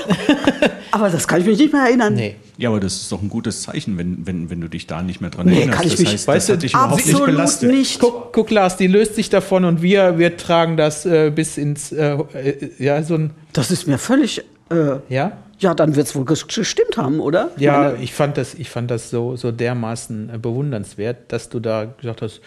aber 0.91 1.09
das 1.09 1.27
kann 1.27 1.41
ich 1.41 1.47
mich 1.47 1.57
nicht 1.57 1.73
mehr 1.73 1.83
erinnern. 1.83 2.13
Nee. 2.13 2.35
Ja, 2.57 2.69
aber 2.69 2.79
das 2.79 2.93
ist 2.93 3.11
doch 3.11 3.21
ein 3.21 3.29
gutes 3.29 3.63
Zeichen, 3.63 3.97
wenn, 3.97 4.25
wenn, 4.27 4.49
wenn 4.51 4.61
du 4.61 4.67
dich 4.67 4.85
da 4.87 5.01
nicht 5.01 5.19
mehr 5.19 5.31
dran 5.31 5.47
Nee, 5.47 5.57
erinnerst. 5.57 5.77
kann 5.79 5.87
ich 5.87 5.93
das 5.93 5.99
mich- 6.01 6.09
heißt, 6.13 6.27
weißt 6.27 6.37
das 6.37 6.45
du, 6.47 6.53
hat 6.53 6.63
dich 6.63 6.73
überhaupt 6.73 7.05
nicht 7.05 7.25
belastet. 7.25 7.71
nicht. 7.71 7.99
Guck, 7.99 8.31
guck, 8.33 8.51
Lars, 8.51 8.77
die 8.77 8.87
löst 8.87 9.15
sich 9.15 9.29
davon 9.29 9.65
und 9.65 9.81
wir, 9.81 10.19
wir 10.19 10.37
tragen 10.37 10.77
das 10.77 11.05
äh, 11.05 11.31
bis 11.33 11.57
ins, 11.57 11.91
äh, 11.91 12.13
äh, 12.33 12.69
ja, 12.77 13.01
so 13.03 13.15
ein, 13.15 13.31
Das 13.53 13.71
ist 13.71 13.87
mir 13.87 13.97
völlig. 13.97 14.43
Äh, 14.69 14.97
ja? 15.09 15.31
Ja, 15.61 15.73
dann 15.73 15.95
wird 15.95 16.07
es 16.07 16.15
wohl 16.15 16.23
ges- 16.25 16.53
gestimmt 16.53 16.97
haben, 16.97 17.19
oder? 17.21 17.49
Ja, 17.57 17.77
Meine- 17.91 18.03
ich 18.03 18.13
fand 18.13 18.35
das, 18.37 18.53
ich 18.53 18.69
fand 18.69 18.91
das 18.91 19.09
so, 19.09 19.35
so 19.37 19.51
dermaßen 19.51 20.29
äh, 20.33 20.37
bewundernswert, 20.37 21.31
dass 21.31 21.47
du 21.49 21.59
da 21.59 21.85
gesagt 21.85 22.21
hast, 22.21 22.41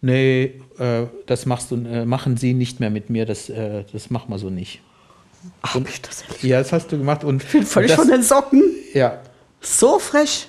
nee, 0.00 0.60
äh, 0.78 1.06
das 1.26 1.46
machst 1.46 1.70
du, 1.70 1.76
äh, 1.76 2.04
machen 2.04 2.36
sie 2.36 2.54
nicht 2.54 2.80
mehr 2.80 2.90
mit 2.90 3.10
mir, 3.10 3.26
das, 3.26 3.48
äh, 3.48 3.84
das 3.92 4.10
machen 4.10 4.30
wir 4.30 4.38
so 4.38 4.50
nicht. 4.50 4.80
Hab 5.62 5.88
ich 5.88 6.02
das 6.02 6.22
ehrlich? 6.22 6.42
Ja, 6.42 6.58
das 6.58 6.72
hast 6.72 6.90
du 6.92 6.98
gemacht 6.98 7.24
und 7.24 7.42
Völlig 7.42 7.90
das, 7.90 7.92
von 8.00 8.08
den 8.08 8.22
Socken. 8.22 8.62
ja. 8.94 9.18
So 9.60 9.98
frech. 9.98 10.48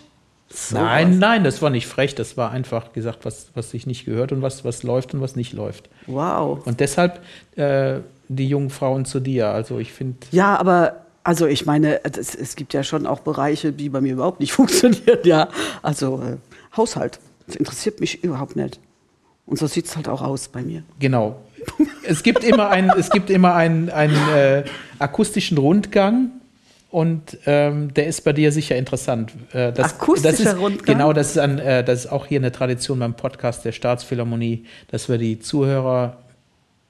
So 0.52 0.76
Nein, 0.78 1.12
was. 1.12 1.17
nein, 1.19 1.43
das 1.43 1.62
war 1.62 1.69
nicht 1.69 1.86
frech, 1.88 2.15
das 2.15 2.36
war 2.38 2.52
einfach 2.52 2.91
gesagt, 2.93 3.24
was, 3.24 3.48
was 3.54 3.69
sich 3.72 3.86
nicht 3.88 4.06
gehört 4.06 4.32
und 4.32 4.41
was, 4.41 4.65
was 4.65 4.82
läuft 4.84 5.13
und 5.13 5.22
was 5.22 5.36
nicht 5.36 5.54
läuft. 5.54 5.89
Wow. 6.08 6.65
Und 6.65 6.80
deshalb 6.80 7.19
äh, 7.56 8.00
die 8.30 8.48
jungen 8.48 8.69
Frauen 8.72 9.06
zu 9.06 9.19
dir. 9.19 9.50
Also 9.50 9.78
ich 9.80 9.91
finde, 9.93 10.17
Ja, 10.32 10.56
aber 10.60 11.06
also 11.30 11.46
ich 11.46 11.68
meine, 11.68 12.04
es, 12.04 12.34
es 12.34 12.56
gibt 12.56 12.74
ja 12.74 12.82
schon 12.82 13.06
auch 13.06 13.20
Bereiche, 13.20 13.72
die 13.72 13.89
bei 13.89 14.02
mir 14.02 14.13
überhaupt 14.13 14.39
nicht 14.39 14.52
funktionieren. 14.60 15.20
Ja, 15.26 15.50
also 15.84 16.24
äh, 16.24 16.38
Haushalt. 16.76 17.20
Das 17.46 17.56
interessiert 17.56 18.00
mich 18.00 18.24
überhaupt 18.24 18.56
nicht. 18.56 18.80
Und 19.46 19.60
so 19.60 19.68
sieht 19.68 19.86
es 19.86 19.96
halt 19.96 20.08
auch 20.08 20.24
aus 20.24 20.48
bei 20.48 20.63
mir. 20.63 20.82
Genau. 20.98 21.39
Es 22.04 22.24
gibt 22.24 22.44
immer 22.44 22.70
einen, 22.70 22.89
es 22.98 23.12
gibt 23.12 23.30
immer 23.30 23.54
einen, 23.54 23.92
einen 23.92 24.18
äh, 24.36 24.63
akustischen 24.98 25.60
Rundgang 25.60 26.32
und 26.89 27.38
ähm, 27.46 27.94
der 27.94 28.08
ist 28.08 28.24
bei 28.24 28.34
dir 28.34 28.52
sicher 28.52 28.76
interessant. 28.76 29.32
Äh, 29.54 29.72
das, 29.72 30.00
Akustischer 30.00 30.32
das 30.32 30.39
ist, 30.39 30.58
Rundgang? 30.58 30.98
Genau, 30.98 31.13
das 31.13 31.32
ist, 31.32 31.38
ein, 31.38 31.60
äh, 31.60 31.84
das 31.84 32.06
ist 32.06 32.12
auch 32.12 32.26
hier 32.26 32.39
eine 32.39 32.52
Tradition 32.52 32.98
beim 32.98 33.13
Podcast 33.13 33.65
der 33.65 33.72
Staatsphilharmonie, 33.72 34.65
dass 34.88 35.10
wir 35.10 35.20
die 35.20 35.39
Zuhörer 35.39 36.18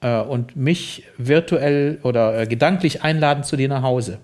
äh, 0.00 0.18
und 0.18 0.56
mich 0.56 1.04
virtuell 1.18 1.98
oder 2.04 2.40
äh, 2.40 2.46
gedanklich 2.46 3.02
einladen 3.02 3.44
zu 3.44 3.56
dir 3.56 3.68
nach 3.68 3.82
Hause. 3.82 4.18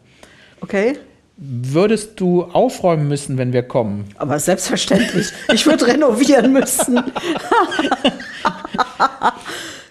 Okay? 0.61 0.99
Würdest 1.39 2.19
du 2.19 2.45
aufräumen 2.45 3.09
müssen, 3.09 3.37
wenn 3.37 3.53
wir 3.53 3.63
kommen? 3.63 4.07
Aber 4.17 4.39
selbstverständlich. 4.39 5.29
Ich 5.53 5.67
würde 5.67 5.87
renovieren 5.89 6.53
müssen. 6.53 7.03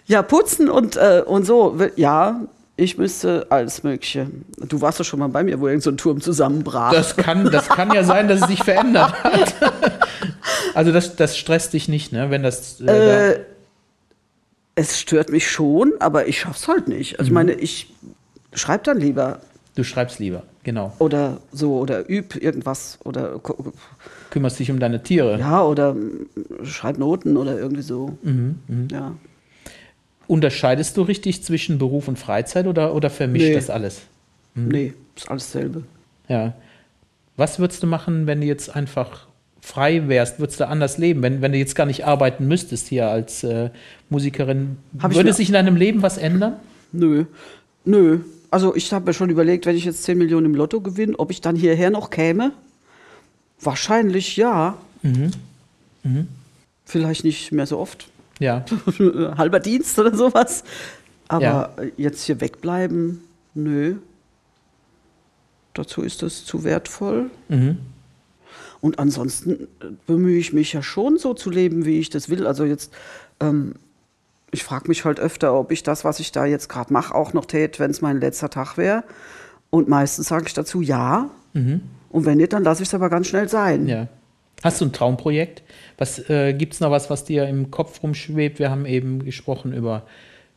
ja, 0.08 0.22
putzen 0.22 0.70
und, 0.70 0.96
äh, 0.96 1.24
und 1.26 1.46
so. 1.46 1.78
Ja, 1.96 2.42
ich 2.78 2.98
müsste 2.98 3.48
alles 3.50 3.84
Mögliche. 3.84 4.28
Du 4.68 4.82
warst 4.82 5.00
doch 5.00 5.06
schon 5.06 5.20
mal 5.20 5.30
bei 5.30 5.44
mir, 5.44 5.60
wo 5.60 5.68
irgend 5.68 5.84
so 5.84 5.92
ein 5.92 5.98
Turm 5.98 6.20
zusammenbrach. 6.22 6.92
Das 6.92 7.16
kann, 7.16 7.50
das 7.52 7.70
kann 7.70 7.94
ja 7.94 8.04
sein, 8.04 8.28
dass 8.28 8.42
es 8.42 8.48
sich 8.48 8.64
verändert 8.64 9.14
hat. 9.24 9.56
Also 10.74 10.92
das, 10.92 11.16
das 11.16 11.38
stresst 11.38 11.72
dich 11.72 11.88
nicht, 11.88 12.12
ne? 12.12 12.30
Wenn 12.32 12.44
das 12.44 12.82
äh, 12.82 12.86
da- 12.86 13.30
Äh, 13.30 13.40
es 14.76 15.00
stört 15.00 15.30
mich 15.30 15.50
schon, 15.50 15.94
aber 16.00 16.28
ich 16.28 16.42
schaff's 16.42 16.68
halt 16.68 16.90
nicht. 16.90 17.18
Also 17.18 17.30
ich 17.30 17.34
meine, 17.34 17.54
ich 17.54 17.94
schreibe 18.54 18.84
dann 18.84 19.00
lieber 19.00 19.40
Du 19.76 19.84
schreibst 19.84 20.20
lieber, 20.20 20.44
genau. 20.64 20.94
oder 21.00 21.42
so 21.52 21.78
oder 21.78 22.10
üb 22.10 22.36
irgendwas 22.42 22.98
oder 23.04 23.40
Kümmerst 24.30 24.58
dich 24.60 24.72
um 24.72 24.80
deine 24.80 25.04
Tiere. 25.04 25.38
ja 25.38 25.64
oder 25.64 25.94
mm, 25.94 26.28
schreib 26.64 26.98
Noten 26.98 27.36
oder 27.38 27.58
irgendwie 27.60 27.82
so. 27.84 28.18
Mhm, 28.24 28.56
Ja. 28.92 29.14
Unterscheidest 30.28 30.98
du 30.98 31.04
richtig 31.04 31.44
zwischen 31.44 31.78
Beruf 31.78 32.08
und 32.08 32.18
Freizeit 32.18 32.66
oder, 32.68 32.96
oder 32.96 33.10
vermischt 33.12 33.46
Nee. 33.50 33.54
das 33.54 33.70
alles? 33.70 34.02
Nee, 34.56 34.94
ist 35.16 35.30
alles 35.30 35.52
selbe. 35.52 35.84
Ja. 36.28 36.54
Was 37.38 37.60
würdest 37.60 37.84
du 37.84 37.88
machen, 37.88 38.26
wenn 38.26 38.42
du 38.42 38.48
jetzt 38.48 38.74
einfach 38.76 39.28
frei 39.62 40.08
wärst? 40.08 40.40
Würdest 40.40 40.60
du 40.62 40.68
anders 40.68 40.98
leben, 40.98 41.22
wenn, 41.22 41.42
wenn 41.42 41.52
du 41.52 41.58
jetzt 41.60 41.76
gar 41.76 41.86
nicht 41.86 42.06
arbeiten 42.08 42.48
müsstest 42.48 42.88
hier 42.88 43.10
als 43.10 43.44
äh, 43.44 43.70
Musikerin? 44.10 44.78
Würde 44.94 45.34
sich 45.34 45.50
in 45.50 45.54
deinem 45.54 45.76
Leben 45.76 46.02
was 46.02 46.18
ändern? 46.18 46.54
Nö. 46.92 47.26
Nö. 47.84 48.20
Also 48.52 48.76
ich 48.76 48.92
habe 48.94 49.06
mir 49.06 49.14
schon 49.14 49.30
überlegt, 49.30 49.66
wenn 49.66 49.76
ich 49.76 49.86
jetzt 49.86 50.04
10 50.04 50.18
Millionen 50.18 50.46
im 50.48 50.56
Lotto 50.56 50.82
gewinne, 50.82 51.18
ob 51.20 51.32
ich 51.32 51.42
dann 51.42 51.56
hierher 51.56 51.90
noch 51.90 52.10
käme. 52.10 52.52
Wahrscheinlich 53.62 54.38
ja. 54.38 54.78
Vielleicht 56.86 57.24
nicht 57.24 57.52
mehr 57.52 57.66
so 57.66 57.80
oft. 57.80 58.08
Ja. 58.40 58.66
Halber 59.38 59.60
Dienst 59.60 59.98
oder 60.00 60.16
sowas. 60.16 60.64
Aber 61.28 61.44
Ja. 61.44 61.74
jetzt 61.98 62.24
hier 62.24 62.42
wegbleiben, 62.42 63.22
nö. 63.54 63.96
Dazu 65.74 66.02
ist 66.02 66.22
es 66.24 66.46
zu 66.46 66.64
wertvoll. 66.64 67.30
Mhm. 67.50 67.78
Und 68.82 69.00
ansonsten 69.00 69.68
bemühe 70.06 70.38
ich 70.38 70.54
mich 70.54 70.74
ja 70.74 70.84
schon 70.84 71.18
so 71.18 71.34
zu 71.34 71.50
leben, 71.50 71.86
wie 71.86 72.00
ich 72.00 72.10
das 72.10 72.30
will. 72.30 72.46
Also 72.46 72.66
jetzt, 72.66 72.94
ähm, 73.40 73.74
ich 74.56 74.64
frage 74.64 74.88
mich 74.88 75.04
halt 75.04 75.20
öfter, 75.20 75.54
ob 75.54 75.72
ich 75.72 75.84
das, 75.84 76.06
was 76.06 76.22
ich 76.22 76.32
da 76.32 76.46
jetzt 76.46 76.70
gerade 76.70 76.94
mache, 76.94 77.14
auch 77.14 77.34
noch 77.34 77.46
tät, 77.46 77.78
wenn 77.80 77.92
es 77.92 78.02
mein 78.02 78.22
letzter 78.22 78.50
Tag 78.50 78.78
wäre. 78.78 79.04
Und 79.70 79.90
meistens 79.90 80.30
sage 80.30 80.46
ich 80.48 80.54
dazu 80.54 80.82
ja. 80.82 81.30
Und 82.10 82.26
wenn 82.26 82.38
nicht, 82.38 82.54
dann 82.54 82.64
lasse 82.64 82.82
ich 82.82 82.88
es 82.88 82.94
aber 82.94 83.10
ganz 83.10 83.28
schnell 83.28 83.50
sein. 83.50 83.84
Mhm. 83.84 83.90
ja. 83.90 84.08
Hast 84.64 84.80
du 84.80 84.86
ein 84.86 84.94
Traumprojekt? 84.94 85.64
Was 85.98 86.30
äh, 86.30 86.54
gibt 86.54 86.74
es 86.74 86.80
noch 86.80 86.90
was, 86.90 87.10
was 87.10 87.26
dir 87.26 87.46
im 87.48 87.72
Kopf 87.72 88.02
rumschwebt? 88.02 88.58
Wir 88.58 88.72
haben 88.72 88.86
eben 88.86 89.24
gesprochen 89.24 89.74
über 89.74 90.04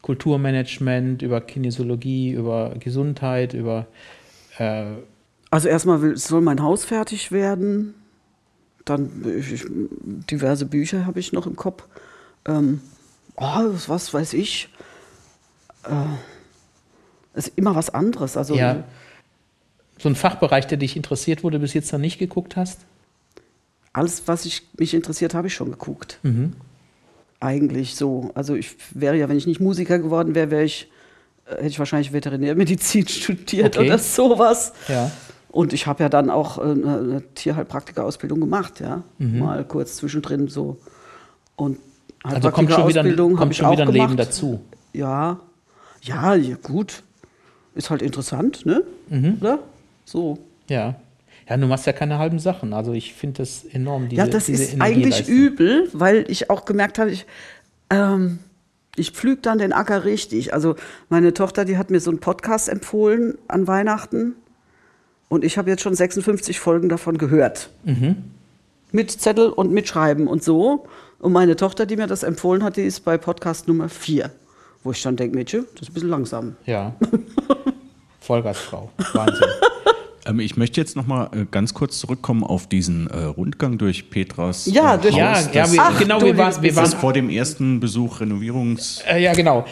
Kulturmanagement, 0.02 1.22
über 1.22 1.40
Kinesiologie, 1.40 2.30
über 2.30 2.76
Gesundheit, 2.78 3.54
über 3.54 3.88
äh, 4.58 4.84
Also 5.50 5.68
erstmal 5.68 6.00
will, 6.00 6.16
soll 6.16 6.40
mein 6.40 6.62
Haus 6.62 6.84
fertig 6.84 7.32
werden. 7.32 7.94
Dann 8.84 9.10
ich, 9.36 9.66
diverse 9.68 10.64
Bücher 10.64 11.04
habe 11.04 11.18
ich 11.18 11.32
noch 11.32 11.46
im 11.46 11.56
Kopf. 11.56 11.82
Ähm, 12.46 12.80
oh, 13.40 13.70
was 13.86 14.12
weiß 14.12 14.34
ich. 14.34 14.68
Äh, 15.84 17.38
ist 17.38 17.52
immer 17.56 17.74
was 17.74 17.90
anderes. 17.90 18.36
Also 18.36 18.54
ja, 18.54 18.84
so 19.98 20.08
ein 20.08 20.14
Fachbereich, 20.14 20.66
der 20.66 20.78
dich 20.78 20.96
interessiert, 20.96 21.42
wo 21.44 21.50
du 21.50 21.58
bis 21.58 21.74
jetzt 21.74 21.92
noch 21.92 22.00
nicht 22.00 22.18
geguckt 22.18 22.56
hast? 22.56 22.80
alles, 23.98 24.22
was 24.26 24.44
ich, 24.44 24.62
mich 24.78 24.94
interessiert, 24.94 25.34
habe 25.34 25.48
ich 25.48 25.54
schon 25.54 25.70
geguckt. 25.70 26.18
Mhm. 26.22 26.52
Eigentlich 27.40 27.96
so. 27.96 28.30
Also 28.34 28.54
ich 28.54 28.76
wäre 28.92 29.16
ja, 29.16 29.28
wenn 29.28 29.36
ich 29.36 29.46
nicht 29.46 29.60
Musiker 29.60 29.98
geworden 29.98 30.34
wäre, 30.34 30.50
wäre 30.50 30.64
ich 30.64 30.90
äh, 31.46 31.56
hätte 31.56 31.68
ich 31.68 31.78
wahrscheinlich 31.78 32.12
Veterinärmedizin 32.12 33.08
studiert 33.08 33.76
Okay. 33.76 33.86
oder 33.86 33.98
sowas. 33.98 34.72
Ja. 34.88 35.10
Und 35.50 35.72
ich 35.72 35.86
habe 35.86 36.02
ja 36.02 36.08
dann 36.08 36.30
auch 36.30 36.58
äh, 36.58 36.62
eine, 36.62 36.98
eine 36.98 37.22
Tierheilpraktika-Ausbildung 37.34 38.40
gemacht, 38.40 38.80
ja. 38.80 39.02
Mhm. 39.18 39.38
Mal 39.40 39.64
kurz 39.64 39.96
zwischendrin 39.96 40.48
so. 40.48 40.78
Und 41.56 41.78
Also 42.22 42.50
kommt 42.50 42.70
schon 42.72 42.88
wieder, 42.88 43.04
hab 43.04 43.36
kommt 43.36 43.54
schon 43.54 43.70
wieder 43.70 43.84
ein 43.84 43.92
Leben 43.92 44.16
dazu. 44.16 44.60
Ja. 44.92 45.40
Ja, 46.02 46.34
ja, 46.34 46.56
gut. 46.62 47.02
Ist 47.74 47.90
halt 47.90 48.02
interessant, 48.02 48.66
ne? 48.66 48.82
Mhm. 49.08 49.38
Oder? 49.40 49.60
So. 50.04 50.38
Ja. 50.68 50.96
Ja, 51.48 51.56
du 51.56 51.66
machst 51.66 51.86
ja 51.86 51.92
keine 51.92 52.18
halben 52.18 52.38
Sachen. 52.38 52.72
Also 52.72 52.92
ich 52.92 53.14
finde 53.14 53.38
das 53.38 53.64
enorm, 53.64 54.08
diese 54.08 54.20
ja, 54.20 54.26
das 54.26 54.46
diese 54.46 54.62
ist 54.64 54.80
eigentlich 54.80 55.28
übel, 55.28 55.88
weil 55.92 56.24
ich 56.28 56.50
auch 56.50 56.64
gemerkt 56.64 56.98
habe, 56.98 57.10
ich, 57.10 57.24
ähm, 57.88 58.38
ich 58.96 59.12
pflüge 59.12 59.40
dann 59.40 59.58
den 59.58 59.72
Acker 59.72 60.04
richtig. 60.04 60.52
Also 60.52 60.76
meine 61.08 61.32
Tochter, 61.32 61.64
die 61.64 61.78
hat 61.78 61.90
mir 61.90 62.00
so 62.00 62.10
einen 62.10 62.20
Podcast 62.20 62.68
empfohlen 62.68 63.38
an 63.48 63.66
Weihnachten 63.66 64.34
und 65.28 65.44
ich 65.44 65.56
habe 65.56 65.70
jetzt 65.70 65.82
schon 65.82 65.94
56 65.94 66.60
Folgen 66.60 66.88
davon 66.88 67.16
gehört. 67.16 67.70
Mhm. 67.84 68.16
Mit 68.92 69.10
Zettel 69.10 69.48
und 69.48 69.72
mit 69.72 69.88
Schreiben 69.88 70.26
und 70.26 70.42
so. 70.42 70.86
Und 71.20 71.32
meine 71.32 71.56
Tochter, 71.56 71.84
die 71.86 71.96
mir 71.96 72.06
das 72.06 72.22
empfohlen 72.22 72.62
hat, 72.62 72.76
die 72.76 72.82
ist 72.82 73.00
bei 73.04 73.18
Podcast 73.18 73.66
Nummer 73.68 73.88
4. 73.88 74.30
Wo 74.84 74.92
ich 74.92 75.02
dann 75.02 75.16
denke, 75.16 75.36
Mädchen, 75.36 75.66
das 75.74 75.82
ist 75.82 75.88
ein 75.90 75.94
bisschen 75.94 76.08
langsam. 76.10 76.56
Ja. 76.64 76.94
Vollgasfrau. 78.20 78.90
Wahnsinn. 79.14 79.46
Ähm, 80.26 80.40
ich 80.40 80.56
möchte 80.56 80.80
jetzt 80.80 80.94
noch 80.94 81.06
mal 81.06 81.30
äh, 81.32 81.46
ganz 81.50 81.72
kurz 81.74 81.98
zurückkommen 81.98 82.44
auf 82.44 82.66
diesen 82.68 83.08
äh, 83.08 83.24
Rundgang 83.24 83.78
durch 83.78 84.10
Petras 84.10 84.66
Ja, 84.66 84.94
äh, 84.94 84.98
durch- 84.98 85.16
Ja, 85.16 85.32
Haus, 85.34 85.48
ja 85.52 85.62
das, 85.62 85.72
wir, 85.72 85.82
Ach, 85.82 85.98
genau, 85.98 86.20
du 86.20 86.26
wir 86.26 86.36
waren, 86.36 86.62
wir 86.62 86.72
das 86.72 86.92
waren 86.92 87.00
vor 87.00 87.12
dem 87.12 87.30
ersten 87.30 87.80
Besuch 87.80 88.20
renovierungsbedürftig 88.20 89.10
äh, 89.10 89.22
ja 89.24 89.32
genau. 89.32 89.64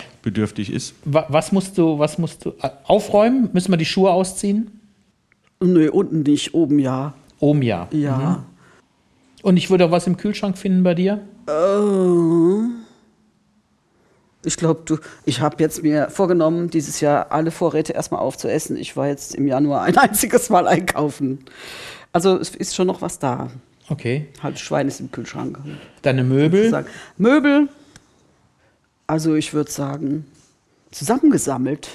ist. 0.76 0.94
Wa- 1.04 1.26
Was 1.28 1.52
musst 1.52 1.76
du, 1.78 1.98
was 1.98 2.16
musst 2.18 2.44
du 2.44 2.50
äh, 2.62 2.70
aufräumen? 2.84 3.50
Müssen 3.52 3.70
wir 3.72 3.76
die 3.76 3.84
Schuhe 3.84 4.10
ausziehen? 4.10 4.80
Nö, 5.62 5.90
unten 5.90 6.22
nicht, 6.22 6.54
oben 6.54 6.78
ja. 6.78 7.14
Oben 7.38 7.62
ja. 7.62 7.86
Ja. 7.92 8.44
Und 9.46 9.56
ich 9.58 9.70
würde 9.70 9.84
auch 9.84 9.92
was 9.92 10.08
im 10.08 10.16
Kühlschrank 10.16 10.58
finden 10.58 10.82
bei 10.82 10.96
dir? 10.96 11.20
Äh, 11.46 12.68
Ich 14.44 14.56
glaube, 14.56 14.82
du, 14.84 14.98
ich 15.24 15.40
habe 15.40 15.62
jetzt 15.62 15.84
mir 15.84 16.10
vorgenommen, 16.10 16.68
dieses 16.68 17.00
Jahr 17.00 17.30
alle 17.30 17.52
Vorräte 17.52 17.92
erstmal 17.92 18.22
aufzuessen. 18.22 18.76
Ich 18.76 18.96
war 18.96 19.06
jetzt 19.06 19.36
im 19.36 19.46
Januar 19.46 19.82
ein 19.82 19.96
einziges 20.06 20.50
Mal 20.50 20.66
einkaufen. 20.66 21.44
Also 22.12 22.36
es 22.36 22.56
ist 22.56 22.74
schon 22.74 22.88
noch 22.88 23.02
was 23.02 23.20
da. 23.20 23.48
Okay. 23.88 24.26
Halt 24.42 24.58
Schwein 24.58 24.88
ist 24.88 24.98
im 24.98 25.12
Kühlschrank. 25.12 25.60
Deine 26.02 26.24
Möbel? 26.24 26.84
Möbel, 27.16 27.68
also 29.06 29.36
ich 29.36 29.54
würde 29.54 29.70
sagen, 29.70 30.26
zusammengesammelt. 30.90 31.90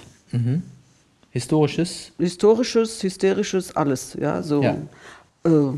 Historisches? 1.32 2.14
Historisches, 2.18 3.04
hysterisches, 3.04 3.76
alles. 3.76 4.16
Ja, 4.18 4.42
so. 4.42 4.64
Ja. 4.64 4.78
Äh, 5.44 5.74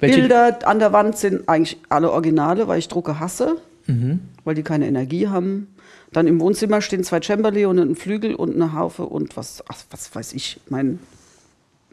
Welche, 0.00 0.20
Bilder 0.20 0.58
an 0.66 0.78
der 0.78 0.92
Wand 0.92 1.16
sind 1.16 1.48
eigentlich 1.48 1.78
alle 1.88 2.12
Originale, 2.12 2.68
weil 2.68 2.78
ich 2.78 2.88
Drucke 2.88 3.18
hasse, 3.20 3.56
Mhm. 3.86 4.20
weil 4.44 4.54
die 4.54 4.62
keine 4.62 4.86
Energie 4.86 5.28
haben. 5.28 5.68
Dann 6.12 6.26
im 6.26 6.40
Wohnzimmer 6.40 6.80
stehen 6.80 7.04
zwei 7.04 7.20
Cembali 7.20 7.64
und 7.66 7.78
ein 7.78 7.96
Flügel 7.96 8.34
und 8.34 8.54
eine 8.54 8.72
Harfe 8.72 9.04
und 9.04 9.36
was, 9.36 9.62
ach, 9.68 9.76
was 9.90 10.14
weiß 10.14 10.32
ich, 10.34 10.60
mein 10.68 10.98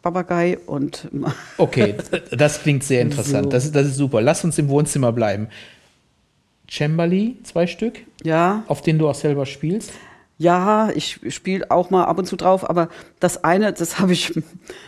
Papagei 0.02 0.58
und 0.66 1.08
Okay, 1.58 1.96
das 2.32 2.62
klingt 2.62 2.84
sehr 2.84 3.02
interessant. 3.02 3.46
So. 3.46 3.50
Das, 3.50 3.66
ist, 3.66 3.76
das 3.76 3.88
ist 3.88 3.96
super. 3.96 4.22
Lass 4.22 4.44
uns 4.44 4.58
im 4.58 4.70
Wohnzimmer 4.70 5.12
bleiben. 5.12 5.48
Cembali, 6.70 7.38
zwei 7.44 7.68
Stück, 7.68 8.00
ja, 8.24 8.64
auf 8.68 8.82
denen 8.82 9.00
du 9.00 9.08
auch 9.08 9.16
selber 9.16 9.46
spielst. 9.46 9.92
Ja, 10.38 10.90
ich 10.94 11.20
spiele 11.30 11.72
auch 11.72 11.90
mal 11.90 12.06
ab 12.06 12.18
und 12.18 12.26
zu 12.26 12.36
drauf, 12.36 12.70
aber 12.70 12.90
das 13.20 13.44
eine, 13.44 13.72
das 13.72 14.00
habe 14.00 14.14
ich, 14.14 14.34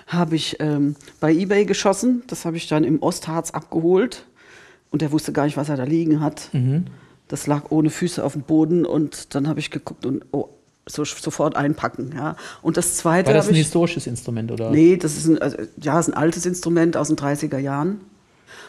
hab 0.08 0.34
ich 0.34 0.58
ähm, 0.60 0.96
bei 1.20 1.34
eBay 1.34 1.66
geschossen, 1.66 2.24
das 2.28 2.46
habe 2.46 2.58
ich 2.58 2.68
dann 2.68 2.84
im 2.84 3.02
Ostharz 3.02 3.52
abgeholt 3.52 4.26
und 4.92 5.02
der 5.02 5.12
wusste 5.12 5.32
gar 5.32 5.46
nicht, 5.46 5.58
was 5.58 5.70
er 5.70 5.78
da 5.78 5.84
liegen 5.84 6.20
hat. 6.20 6.50
Das 7.30 7.48
lag 7.48 7.72
ohne 7.72 7.90
Füße 7.90 8.24
auf 8.24 8.34
dem 8.34 8.42
Boden 8.42 8.86
und 8.86 9.36
dann 9.36 9.48
habe 9.48 9.60
ich 9.60 9.72
geguckt 9.72 10.06
und 10.06 10.26
oh, 10.32 10.50
so, 10.86 11.04
sofort 11.04 11.56
einpacken. 11.56 12.14
Ja. 12.16 12.36
Und 12.62 12.78
das 12.78 12.98
zweite 12.98 13.28
War 13.28 13.34
das 13.34 13.48
ein 13.48 13.54
ich. 13.54 13.60
historisches 13.60 14.08
Instrument 14.08 14.52
oder? 14.52 14.70
Nee, 14.72 14.98
das 14.98 15.18
ist 15.18 15.28
ein, 15.28 15.42
also, 15.42 15.58
ja, 15.82 16.00
ist 16.00 16.08
ein 16.08 16.14
altes 16.14 16.46
Instrument 16.46 16.98
aus 16.98 17.10
den 17.10 17.18
30er 17.18 17.58
Jahren. 17.58 18.02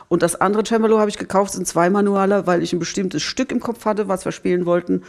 Und 0.09 0.23
das 0.23 0.41
andere 0.41 0.65
Cembalo 0.65 0.99
habe 0.99 1.11
ich 1.11 1.19
gekauft, 1.19 1.53
sind 1.53 1.67
zwei 1.67 1.91
Manualer, 1.91 2.47
weil 2.47 2.63
ich 2.63 2.73
ein 2.73 2.79
bestimmtes 2.79 3.23
Stück 3.23 3.53
im 3.53 3.61
Kopf 3.61 3.85
hatte, 3.85 4.09
was 4.09 4.25
wir 4.25 4.33
spielen 4.33 4.65
wollten. 4.65 5.03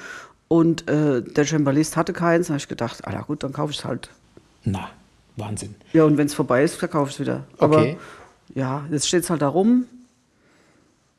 Und 0.50 0.90
äh, 0.90 1.22
der 1.22 1.46
Cembalist 1.46 1.96
hatte 1.96 2.12
keins. 2.12 2.48
Da 2.48 2.54
habe 2.54 2.60
ich 2.60 2.68
gedacht, 2.68 3.08
ah 3.08 3.22
gut, 3.22 3.44
dann 3.44 3.54
kaufe 3.54 3.72
ich 3.72 3.78
es 3.80 3.86
halt. 3.86 4.10
Na, 4.66 4.90
Wahnsinn. 5.38 5.76
Ja, 5.94 6.04
und 6.04 6.18
wenn 6.18 6.26
es 6.26 6.34
vorbei 6.34 6.64
ist, 6.64 6.76
verkaufe 6.76 7.10
ich 7.10 7.16
es 7.16 7.22
wieder. 7.22 7.46
Aber 7.60 7.78
Okay. 7.80 7.98
ja, 8.56 8.86
jetzt 8.92 9.08
steht 9.08 9.24
es 9.24 9.30
halt 9.30 9.42
da 9.42 9.48
rum. 9.48 9.86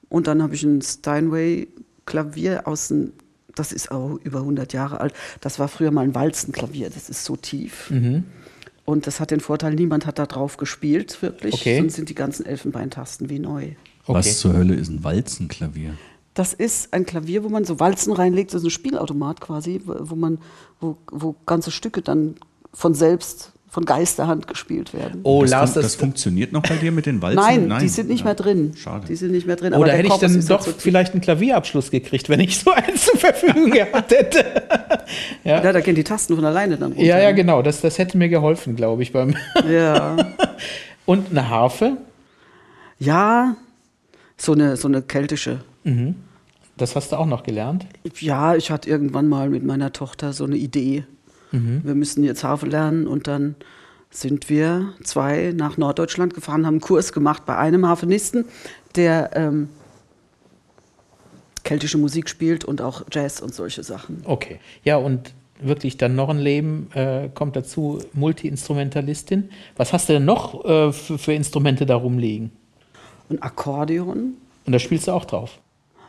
Und 0.08 0.26
dann 0.26 0.42
habe 0.42 0.54
ich 0.54 0.62
ein 0.64 0.82
Steinway-Klavier 0.82 2.66
aus 2.66 2.88
dem, 2.88 3.12
das 3.54 3.72
ist 3.72 3.90
auch 3.90 4.18
über 4.24 4.40
100 4.40 4.72
Jahre 4.72 5.00
alt. 5.00 5.14
Das 5.40 5.58
war 5.58 5.68
früher 5.68 5.90
mal 5.90 6.02
ein 6.02 6.14
Walzenklavier, 6.14 6.90
das 6.90 7.08
ist 7.08 7.24
so 7.24 7.36
tief. 7.36 7.90
Mhm. 7.90 8.24
Und 8.84 9.06
das 9.06 9.20
hat 9.20 9.30
den 9.30 9.40
Vorteil, 9.40 9.74
niemand 9.74 10.06
hat 10.06 10.18
da 10.18 10.26
drauf 10.26 10.56
gespielt, 10.56 11.22
wirklich. 11.22 11.54
Okay. 11.54 11.78
Sonst 11.78 11.94
sind 11.94 12.08
die 12.08 12.14
ganzen 12.16 12.44
Elfenbeintasten 12.46 13.30
wie 13.30 13.38
neu. 13.38 13.62
Okay. 14.04 14.18
Was 14.18 14.38
zur 14.38 14.54
Hölle 14.54 14.74
ist 14.74 14.88
ein 14.88 15.04
Walzenklavier? 15.04 15.94
Das 16.40 16.54
ist 16.54 16.94
ein 16.94 17.04
Klavier, 17.04 17.44
wo 17.44 17.50
man 17.50 17.66
so 17.66 17.78
Walzen 17.80 18.14
reinlegt, 18.14 18.54
das 18.54 18.62
ist 18.62 18.66
ein 18.68 18.70
Spielautomat 18.70 19.42
quasi, 19.42 19.78
wo 19.84 20.14
man, 20.14 20.38
wo, 20.80 20.96
wo 21.12 21.34
ganze 21.44 21.70
Stücke 21.70 22.00
dann 22.00 22.36
von 22.72 22.94
selbst, 22.94 23.52
von 23.68 23.84
Geisterhand 23.84 24.46
gespielt 24.48 24.94
werden. 24.94 25.20
Oh, 25.22 25.42
das, 25.42 25.50
Lars, 25.50 25.72
fun- 25.74 25.82
das 25.82 25.92
das, 25.92 26.00
funktioniert 26.00 26.50
noch 26.52 26.62
bei 26.62 26.76
dir 26.76 26.92
mit 26.92 27.04
den 27.04 27.20
Walzen? 27.20 27.66
Nein, 27.68 27.78
die 27.82 27.88
sind 27.88 28.08
nicht 28.08 28.20
Ja. 28.20 28.24
mehr 28.24 28.34
drin. 28.36 28.72
Schade. 28.74 29.06
Die 29.06 29.16
sind 29.16 29.32
nicht 29.32 29.46
mehr 29.46 29.56
drin. 29.56 29.74
oder 29.74 29.84
der 29.84 29.96
hätte 29.98 30.08
ich 30.08 30.14
dann 30.14 30.46
doch 30.46 30.62
so- 30.62 30.72
vielleicht 30.78 31.12
einen 31.12 31.20
Klavierabschluss 31.20 31.90
gekriegt, 31.90 32.30
wenn 32.30 32.40
ich 32.40 32.58
so 32.58 32.70
einen 32.74 32.96
zur 32.96 33.18
Verfügung 33.18 33.70
gehabt 33.70 34.10
hätte. 34.10 34.42
ja. 35.44 35.62
Ja, 35.62 35.72
da 35.74 35.80
gehen 35.80 35.94
die 35.94 36.04
Tasten 36.04 36.36
von 36.36 36.44
alleine 36.46 36.78
dann 36.78 36.92
runter. 36.92 37.04
ja, 37.04 37.18
ja, 37.18 37.32
genau. 37.32 37.60
Das, 37.60 37.82
das 37.82 37.98
hätte 37.98 38.16
mir 38.16 38.30
geholfen, 38.30 38.76
glaube 38.76 39.02
ich. 39.02 39.12
Beim 39.12 39.36
Ja, 39.70 40.16
Und 41.04 41.32
eine 41.32 41.50
Harfe, 41.50 41.98
ja 42.98 43.56
so, 44.38 44.52
eine, 44.52 44.78
so 44.78 44.88
eine 44.88 45.02
keltische. 45.02 45.60
Das 46.80 46.96
hast 46.96 47.12
du 47.12 47.16
auch 47.16 47.26
noch 47.26 47.42
gelernt. 47.42 47.86
Ja, 48.18 48.56
ich 48.56 48.70
hatte 48.70 48.88
irgendwann 48.88 49.28
mal 49.28 49.48
mit 49.48 49.64
meiner 49.64 49.92
Tochter 49.92 50.32
so 50.32 50.44
eine 50.44 50.56
Idee. 50.56 51.04
Wir 51.52 51.96
müssen 51.96 52.22
jetzt 52.22 52.44
Harfe 52.44 52.66
lernen 52.66 53.08
und 53.08 53.26
dann 53.26 53.56
sind 54.08 54.48
wir 54.48 54.92
zwei 55.02 55.52
nach 55.56 55.78
Norddeutschland 55.78 56.32
gefahren, 56.32 56.64
haben 56.64 56.74
einen 56.74 56.80
Kurs 56.80 57.12
gemacht 57.12 57.44
bei 57.44 57.56
einem 57.56 57.86
Harfenisten, 57.86 58.44
der 58.94 59.30
ähm, 59.34 59.68
keltische 61.64 61.98
Musik 61.98 62.28
spielt 62.28 62.64
und 62.64 62.80
auch 62.80 63.02
Jazz 63.10 63.40
und 63.40 63.52
solche 63.52 63.82
Sachen. 63.82 64.22
Okay. 64.24 64.60
Ja, 64.84 64.96
und 64.96 65.34
wirklich 65.60 65.96
dann 65.96 66.14
noch 66.14 66.28
ein 66.28 66.38
Leben 66.38 66.88
äh, 66.94 67.28
kommt 67.34 67.56
dazu, 67.56 68.00
Multi-Instrumentalistin. 68.12 69.50
Was 69.76 69.92
hast 69.92 70.08
du 70.08 70.14
denn 70.14 70.24
noch 70.24 70.64
äh, 70.64 70.92
für, 70.92 71.18
für 71.18 71.32
Instrumente 71.32 71.84
da 71.84 71.96
rumliegen? 71.96 72.52
Ein 73.28 73.42
Akkordeon, 73.42 74.34
Und 74.66 74.72
da 74.72 74.78
spielst 74.78 75.08
du 75.08 75.12
auch 75.12 75.24
drauf. 75.24 75.58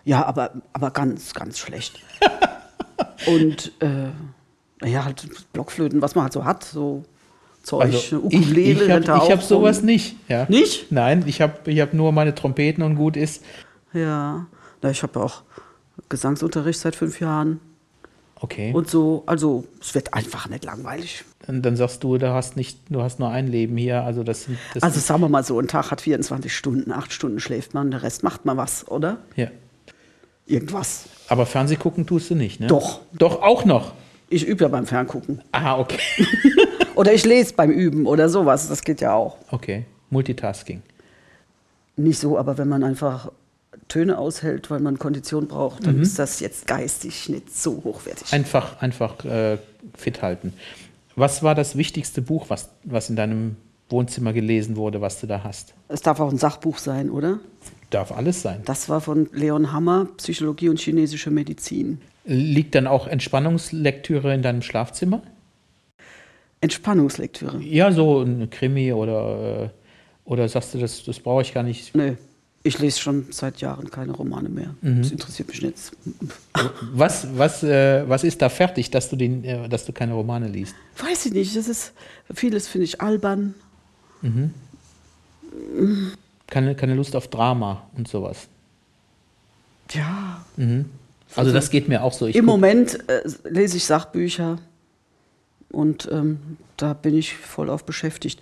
Ja, 0.03 0.25
aber, 0.25 0.51
aber 0.73 0.91
ganz, 0.91 1.33
ganz 1.33 1.59
schlecht. 1.59 1.99
und 3.27 3.71
äh, 3.81 4.87
ja, 4.89 5.05
halt 5.05 5.27
Blockflöten, 5.53 6.01
was 6.01 6.15
man 6.15 6.23
halt 6.23 6.33
so 6.33 6.45
hat, 6.45 6.63
so 6.63 7.03
Zeug, 7.63 7.81
Also, 7.83 7.97
ich 7.97 8.13
Ukulele 8.13 8.97
ich 8.97 9.05
da 9.05 9.19
habe 9.19 9.31
hab 9.31 9.43
sowas 9.43 9.83
nicht. 9.83 10.15
Ja. 10.27 10.45
Nicht? 10.49 10.91
Nein, 10.91 11.23
ich 11.27 11.41
habe 11.41 11.71
ich 11.71 11.79
hab 11.79 11.93
nur 11.93 12.11
meine 12.11 12.33
Trompeten 12.33 12.83
und 12.83 12.95
gut 12.95 13.15
ist. 13.15 13.43
Ja, 13.93 14.47
na, 14.81 14.89
ich 14.89 15.03
habe 15.03 15.19
auch 15.21 15.43
Gesangsunterricht 16.09 16.79
seit 16.79 16.95
fünf 16.95 17.19
Jahren 17.19 17.59
Okay. 18.35 18.71
und 18.73 18.89
so. 18.89 19.21
Also 19.27 19.65
es 19.79 19.93
wird 19.93 20.13
einfach 20.15 20.49
nicht 20.49 20.65
langweilig. 20.65 21.23
Und 21.47 21.61
dann 21.63 21.75
sagst 21.75 22.03
du, 22.03 22.17
du 22.17 22.33
hast 22.33 22.55
nicht, 22.55 22.79
du 22.89 23.03
hast 23.03 23.19
nur 23.19 23.29
ein 23.29 23.47
Leben 23.47 23.77
hier. 23.77 24.03
Also 24.03 24.23
das 24.23 24.47
das 24.73 24.81
Also 24.81 24.99
sagen 24.99 25.21
wir 25.21 25.29
mal 25.29 25.43
so, 25.43 25.59
ein 25.59 25.67
Tag 25.67 25.91
hat 25.91 26.01
24 26.01 26.55
Stunden, 26.55 26.91
acht 26.91 27.13
Stunden 27.13 27.39
schläft 27.39 27.75
man, 27.75 27.91
der 27.91 28.01
Rest 28.01 28.23
macht 28.23 28.45
man 28.45 28.57
was, 28.57 28.87
oder? 28.87 29.17
ja. 29.35 29.47
Irgendwas. 30.51 31.05
Aber 31.27 31.45
Fernseh 31.45 31.77
gucken 31.77 32.05
tust 32.05 32.29
du 32.29 32.35
nicht, 32.35 32.59
ne? 32.59 32.67
Doch. 32.67 32.99
Doch, 33.13 33.41
auch 33.41 33.63
noch. 33.65 33.93
Ich 34.29 34.45
übe 34.45 34.63
ja 34.63 34.67
beim 34.67 34.85
Ferngucken. 34.85 35.41
Ah, 35.51 35.79
okay. 35.79 35.99
Oder 36.95 37.13
ich 37.13 37.25
lese 37.25 37.53
beim 37.53 37.71
Üben 37.71 38.05
oder 38.05 38.29
sowas. 38.29 38.67
Das 38.67 38.83
geht 38.83 39.01
ja 39.01 39.13
auch. 39.13 39.37
Okay. 39.49 39.85
Multitasking. 40.09 40.81
Nicht 41.95 42.19
so, 42.19 42.37
aber 42.37 42.57
wenn 42.57 42.67
man 42.67 42.83
einfach 42.83 43.31
Töne 43.87 44.17
aushält, 44.17 44.69
weil 44.69 44.79
man 44.81 44.99
Kondition 44.99 45.47
braucht, 45.47 45.85
dann 45.85 46.01
ist 46.01 46.19
das 46.19 46.39
jetzt 46.41 46.67
geistig 46.67 47.29
nicht 47.29 47.55
so 47.55 47.81
hochwertig. 47.83 48.31
Einfach, 48.33 48.81
einfach 48.81 49.23
äh, 49.25 49.57
fit 49.97 50.21
halten. 50.21 50.53
Was 51.15 51.43
war 51.43 51.55
das 51.55 51.75
wichtigste 51.75 52.21
Buch, 52.21 52.45
was, 52.49 52.69
was 52.83 53.09
in 53.09 53.15
deinem 53.15 53.55
Wohnzimmer 53.89 54.33
gelesen 54.33 54.75
wurde, 54.75 55.01
was 55.01 55.19
du 55.19 55.27
da 55.27 55.43
hast? 55.43 55.73
Es 55.87 56.01
darf 56.01 56.19
auch 56.19 56.29
ein 56.29 56.37
Sachbuch 56.37 56.77
sein, 56.77 57.09
oder? 57.09 57.39
Darf 57.91 58.11
alles 58.11 58.41
sein. 58.41 58.61
Das 58.65 58.89
war 58.89 59.01
von 59.01 59.29
Leon 59.33 59.71
Hammer, 59.71 60.07
Psychologie 60.17 60.69
und 60.69 60.79
chinesische 60.79 61.29
Medizin. 61.29 62.01
Liegt 62.23 62.73
dann 62.73 62.87
auch 62.87 63.05
Entspannungslektüre 63.05 64.33
in 64.33 64.41
deinem 64.41 64.61
Schlafzimmer? 64.61 65.21
Entspannungslektüre? 66.61 67.59
Ja, 67.61 67.91
so 67.91 68.21
ein 68.21 68.49
Krimi 68.49 68.93
oder, 68.93 69.63
äh, 69.65 69.69
oder 70.23 70.47
sagst 70.47 70.73
du, 70.73 70.77
das, 70.79 71.03
das 71.03 71.19
brauche 71.19 71.41
ich 71.41 71.53
gar 71.53 71.63
nicht? 71.63 71.93
Nee. 71.93 72.13
Ich 72.63 72.79
lese 72.79 72.99
schon 72.99 73.25
seit 73.31 73.59
Jahren 73.59 73.89
keine 73.89 74.13
Romane 74.13 74.47
mehr. 74.47 74.75
Mhm. 74.81 75.01
Das 75.01 75.11
interessiert 75.11 75.49
mich 75.49 75.61
nicht. 75.61 75.91
Was, 76.93 77.27
was, 77.35 77.63
äh, 77.63 78.07
was 78.07 78.23
ist 78.23 78.41
da 78.41 78.49
fertig, 78.49 78.91
dass 78.91 79.09
du, 79.09 79.15
den, 79.15 79.43
äh, 79.43 79.67
dass 79.67 79.85
du 79.85 79.93
keine 79.93 80.13
Romane 80.13 80.47
liest? 80.47 80.75
Weiß 80.97 81.25
ich 81.25 81.33
nicht. 81.33 81.55
Das 81.55 81.67
ist, 81.67 81.93
vieles 82.33 82.67
finde 82.67 82.85
ich 82.85 83.01
albern. 83.01 83.55
Keine, 86.51 86.75
keine 86.75 86.93
Lust 86.95 87.15
auf 87.15 87.27
Drama 87.29 87.87
und 87.97 88.07
sowas. 88.07 88.47
Ja. 89.91 90.45
Also 91.35 91.51
das 91.53 91.69
geht 91.69 91.87
mir 91.87 92.03
auch 92.03 92.13
so. 92.13 92.27
Ich 92.27 92.35
Im 92.35 92.45
guck- 92.45 92.55
Moment 92.55 93.09
äh, 93.09 93.23
lese 93.49 93.77
ich 93.77 93.85
Sachbücher 93.85 94.57
und 95.71 96.07
ähm, 96.11 96.57
da 96.77 96.93
bin 96.93 97.17
ich 97.17 97.35
voll 97.37 97.69
auf 97.69 97.85
beschäftigt. 97.85 98.41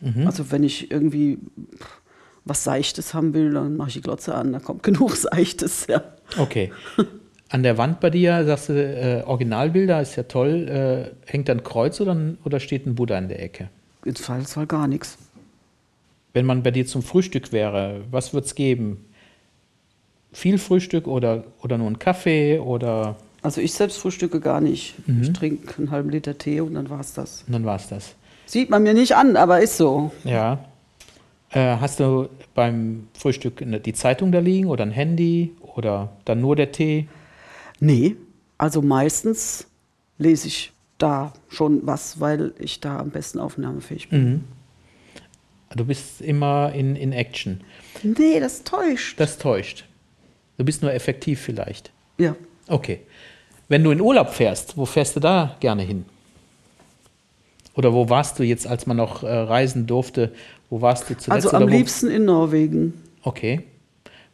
Mhm. 0.00 0.26
Also 0.26 0.50
wenn 0.50 0.64
ich 0.64 0.90
irgendwie 0.90 1.38
was 2.44 2.64
Seichtes 2.64 3.12
haben 3.12 3.34
will, 3.34 3.52
dann 3.52 3.76
mache 3.76 3.88
ich 3.88 3.94
die 3.94 4.00
Glotze 4.00 4.34
an, 4.34 4.52
da 4.54 4.58
kommt 4.58 4.82
genug 4.82 5.14
Seichtes, 5.14 5.86
ja. 5.86 6.02
Okay. 6.38 6.72
An 7.50 7.62
der 7.62 7.76
Wand 7.78 8.00
bei 8.00 8.08
dir, 8.10 8.44
sagst 8.46 8.70
du, 8.70 8.72
äh, 8.74 9.22
Originalbilder, 9.24 10.00
ist 10.00 10.16
ja 10.16 10.22
toll. 10.22 11.12
Äh, 11.26 11.30
hängt 11.30 11.48
da 11.48 11.52
ein 11.52 11.62
Kreuz 11.62 12.00
oder, 12.00 12.16
oder 12.44 12.58
steht 12.60 12.86
ein 12.86 12.94
Buddha 12.94 13.16
in 13.18 13.28
der 13.28 13.42
Ecke? 13.42 13.68
Im 14.04 14.14
Zweifelsfall 14.14 14.66
gar 14.66 14.86
nichts. 14.86 15.18
Wenn 16.32 16.46
man 16.46 16.62
bei 16.62 16.70
dir 16.70 16.86
zum 16.86 17.02
Frühstück 17.02 17.52
wäre, 17.52 18.02
was 18.10 18.34
wird 18.34 18.44
es 18.44 18.54
geben? 18.54 19.04
Viel 20.32 20.58
Frühstück 20.58 21.06
oder, 21.06 21.44
oder 21.62 21.78
nur 21.78 21.88
ein 21.88 21.98
Kaffee 21.98 22.58
oder 22.58 23.16
Also 23.42 23.60
ich 23.60 23.72
selbst 23.72 23.98
frühstücke 23.98 24.40
gar 24.40 24.60
nicht. 24.60 24.94
Mhm. 25.08 25.22
Ich 25.22 25.32
trinke 25.32 25.78
einen 25.78 25.90
halben 25.90 26.10
Liter 26.10 26.36
Tee 26.36 26.60
und 26.60 26.74
dann 26.74 26.90
war's 26.90 27.14
das. 27.14 27.44
und 27.46 27.52
dann 27.52 27.64
war 27.64 27.76
es 27.76 27.88
das. 27.88 28.14
Sieht 28.46 28.70
man 28.70 28.82
mir 28.82 28.94
nicht 28.94 29.14
an, 29.16 29.36
aber 29.36 29.60
ist 29.60 29.76
so. 29.76 30.12
Ja. 30.24 30.64
Äh, 31.50 31.76
hast 31.80 32.00
du 32.00 32.28
beim 32.54 33.08
Frühstück 33.14 33.64
die 33.84 33.92
Zeitung 33.94 34.32
da 34.32 34.38
liegen 34.38 34.68
oder 34.68 34.84
ein 34.84 34.90
Handy 34.90 35.52
oder 35.60 36.10
dann 36.26 36.40
nur 36.42 36.56
der 36.56 36.72
Tee? 36.72 37.08
Nee, 37.80 38.16
also 38.58 38.82
meistens 38.82 39.66
lese 40.18 40.48
ich 40.48 40.72
da 40.98 41.32
schon 41.48 41.86
was, 41.86 42.20
weil 42.20 42.52
ich 42.58 42.80
da 42.80 42.98
am 42.98 43.10
besten 43.10 43.38
aufnahmefähig 43.38 44.08
bin. 44.10 44.24
Mhm. 44.30 44.44
Du 45.74 45.84
bist 45.84 46.20
immer 46.20 46.72
in, 46.74 46.96
in 46.96 47.12
Action. 47.12 47.60
Nee, 48.02 48.40
das 48.40 48.64
täuscht. 48.64 49.20
Das 49.20 49.38
täuscht. 49.38 49.84
Du 50.56 50.64
bist 50.64 50.82
nur 50.82 50.92
effektiv 50.92 51.40
vielleicht. 51.40 51.90
ja. 52.18 52.34
Okay. 52.68 53.00
Wenn 53.70 53.82
du 53.84 53.90
in 53.90 54.00
Urlaub 54.00 54.30
fährst, 54.30 54.76
wo 54.78 54.84
fährst 54.86 55.16
du 55.16 55.20
da 55.20 55.56
gerne 55.60 55.82
hin? 55.82 56.04
Oder 57.74 57.92
wo 57.92 58.08
warst 58.08 58.38
du 58.38 58.42
jetzt, 58.42 58.66
als 58.66 58.86
man 58.86 58.96
noch 58.96 59.22
äh, 59.22 59.26
reisen 59.28 59.86
durfte? 59.86 60.32
Wo 60.70 60.80
warst 60.80 61.04
du 61.08 61.16
zuletzt? 61.16 61.30
Also 61.30 61.50
am 61.52 61.68
liebsten 61.68 62.08
in 62.10 62.24
Norwegen. 62.24 62.94
Okay. 63.22 63.62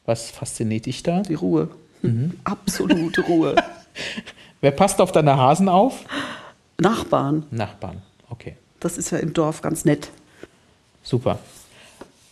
Was 0.06 0.30
fasziniert 0.30 0.86
dich 0.86 1.02
da? 1.02 1.22
Die 1.22 1.34
Ruhe. 1.34 1.68
Mhm. 2.02 2.34
Absolute 2.44 3.20
Ruhe. 3.22 3.54
Wer 4.60 4.70
passt 4.70 5.00
auf 5.00 5.12
deine 5.12 5.36
Hasen 5.36 5.68
auf? 5.68 6.04
Nachbarn. 6.78 7.44
Nachbarn. 7.50 8.02
Okay. 8.30 8.56
Das 8.80 8.98
ist 8.98 9.10
ja 9.10 9.18
im 9.18 9.32
Dorf 9.32 9.62
ganz 9.62 9.84
nett. 9.84 10.10
Super. 11.04 11.38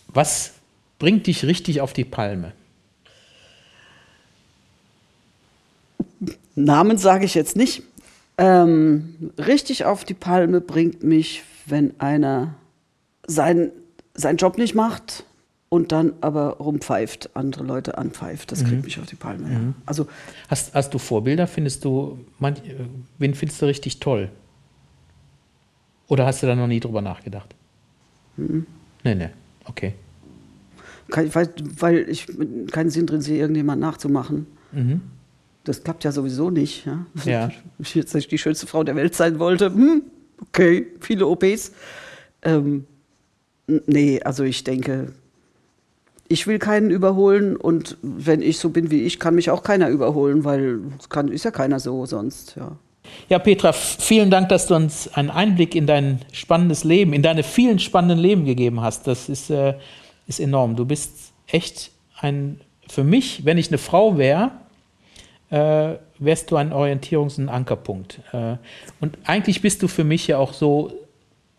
Was 0.09 0.55
bringt 0.99 1.27
dich 1.29 1.45
richtig 1.45 1.81
auf 1.81 1.93
die 1.93 2.05
Palme? 2.05 2.53
Namen 6.55 6.99
sage 6.99 7.25
ich 7.25 7.35
jetzt 7.35 7.57
nicht. 7.57 7.83
Ähm, 8.39 9.33
richtig 9.39 9.85
auf 9.85 10.05
die 10.05 10.15
Palme 10.15 10.61
bringt 10.61 11.03
mich, 11.03 11.45
wenn 11.67 11.99
einer 12.01 12.55
sein, 13.27 13.71
seinen 14.15 14.37
Job 14.37 14.59
nicht 14.59 14.75
macht 14.75 15.25
und 15.69 15.93
dann 15.93 16.15
aber 16.21 16.57
rumpfeift, 16.59 17.31
andere 17.35 17.65
Leute 17.65 17.99
anpfeift. 17.99 18.53
Das 18.53 18.65
kriegt 18.65 18.85
mich 18.85 18.99
auf 18.99 19.07
die 19.07 19.17
Palme. 19.17 19.51
Ja. 19.53 19.61
Also 19.87 20.07
Hast, 20.49 20.75
hast 20.75 20.93
du 20.93 20.99
Vorbilder? 20.99 21.47
Findest 21.47 21.85
du, 21.85 22.19
manch, 22.39 22.59
äh, 22.61 22.75
wen 23.19 23.35
findest 23.35 23.63
du 23.63 23.67
richtig 23.67 24.01
toll? 24.01 24.31
Oder 26.09 26.27
hast 26.27 26.43
du 26.43 26.47
da 26.47 26.55
noch 26.55 26.67
nie 26.67 26.81
drüber 26.81 27.01
nachgedacht? 27.01 27.55
Nee, 28.37 29.15
nee. 29.15 29.29
Okay. 29.65 29.95
kein, 31.11 31.35
weil, 31.35 31.49
weil 31.79 32.09
ich 32.09 32.27
keinen 32.71 32.91
Sinn 32.91 33.07
drin 33.07 33.21
sehe, 33.21 33.39
irgendjemand 33.39 33.81
nachzumachen. 33.81 34.47
Das 35.65 35.85
klappt 35.85 36.05
ja 36.05 36.13
sowieso 36.13 36.51
nicht. 36.51 36.87
Ja? 36.87 37.07
Ja. 37.25 37.49
Wenn 37.79 37.87
ich 37.87 37.95
jetzt 37.95 38.31
die 38.31 38.39
schönste 38.39 38.67
Frau 38.67 38.83
der 38.83 38.97
Welt 38.97 39.15
sein 39.15 39.39
wollte, 39.39 39.67
hm, 39.67 40.03
okay, 40.41 40.87
viele 41.01 41.27
OPs. 41.27 41.73
Ähm, 42.43 42.87
nee, 43.87 44.21
also 44.23 44.43
ich 44.43 44.65
denke, 44.65 45.13
ich 46.29 46.47
will 46.47 46.59
keinen 46.59 46.91
überholen 46.91 47.57
und 47.57 47.99
wenn 48.03 48.41
ich 48.43 48.59
so 48.59 48.71
bin 48.71 48.91
wie 48.91 49.03
ich, 49.03 49.21
kann 49.21 49.35
mich 49.35 49.51
auch 49.51 49.63
keiner 49.63 49.89
überholen, 49.91 50.45
weil 50.45 50.81
es 50.99 51.09
kann, 51.09 51.29
ist 51.29 51.45
ja 51.45 51.51
keiner 51.51 51.79
so 51.79 52.07
sonst. 52.07 52.57
Ja. 52.57 52.77
Ja, 53.29 53.39
Petra, 53.39 53.73
vielen 53.73 54.31
Dank, 54.31 54.49
dass 54.49 54.67
du 54.67 54.75
uns 54.75 55.09
einen 55.15 55.31
Einblick 55.31 55.75
in 55.75 55.87
dein 55.87 56.21
spannendes 56.33 56.85
Leben, 56.85 57.13
in 57.13 57.23
deine 57.23 57.43
vielen 57.43 57.79
spannenden 57.79 58.19
Leben 58.19 58.45
gegeben 58.45 58.81
hast. 58.81 59.07
Das 59.07 59.29
ist, 59.29 59.51
äh, 59.51 59.75
ist 60.27 60.41
enorm. 60.41 60.77
Du 60.77 60.85
bist 60.85 61.33
echt 61.47 61.91
ein, 62.19 62.61
für 62.89 63.05
mich, 63.05 63.45
wenn 63.45 63.59
ich 63.59 63.69
eine 63.69 63.79
Frau 63.79 64.19
wäre, 64.19 64.53
äh, 65.51 65.97
wärst 66.19 66.51
du 66.51 66.57
ein 66.57 66.73
Orientierungs- 66.73 67.39
und 67.39 67.49
Ankerpunkt. 67.49 68.21
Äh, 68.33 68.57
und 69.01 69.19
eigentlich 69.25 69.61
bist 69.61 69.83
du 69.83 69.89
für 69.89 70.05
mich 70.05 70.27
ja 70.27 70.39
auch 70.39 70.53
so 70.53 70.93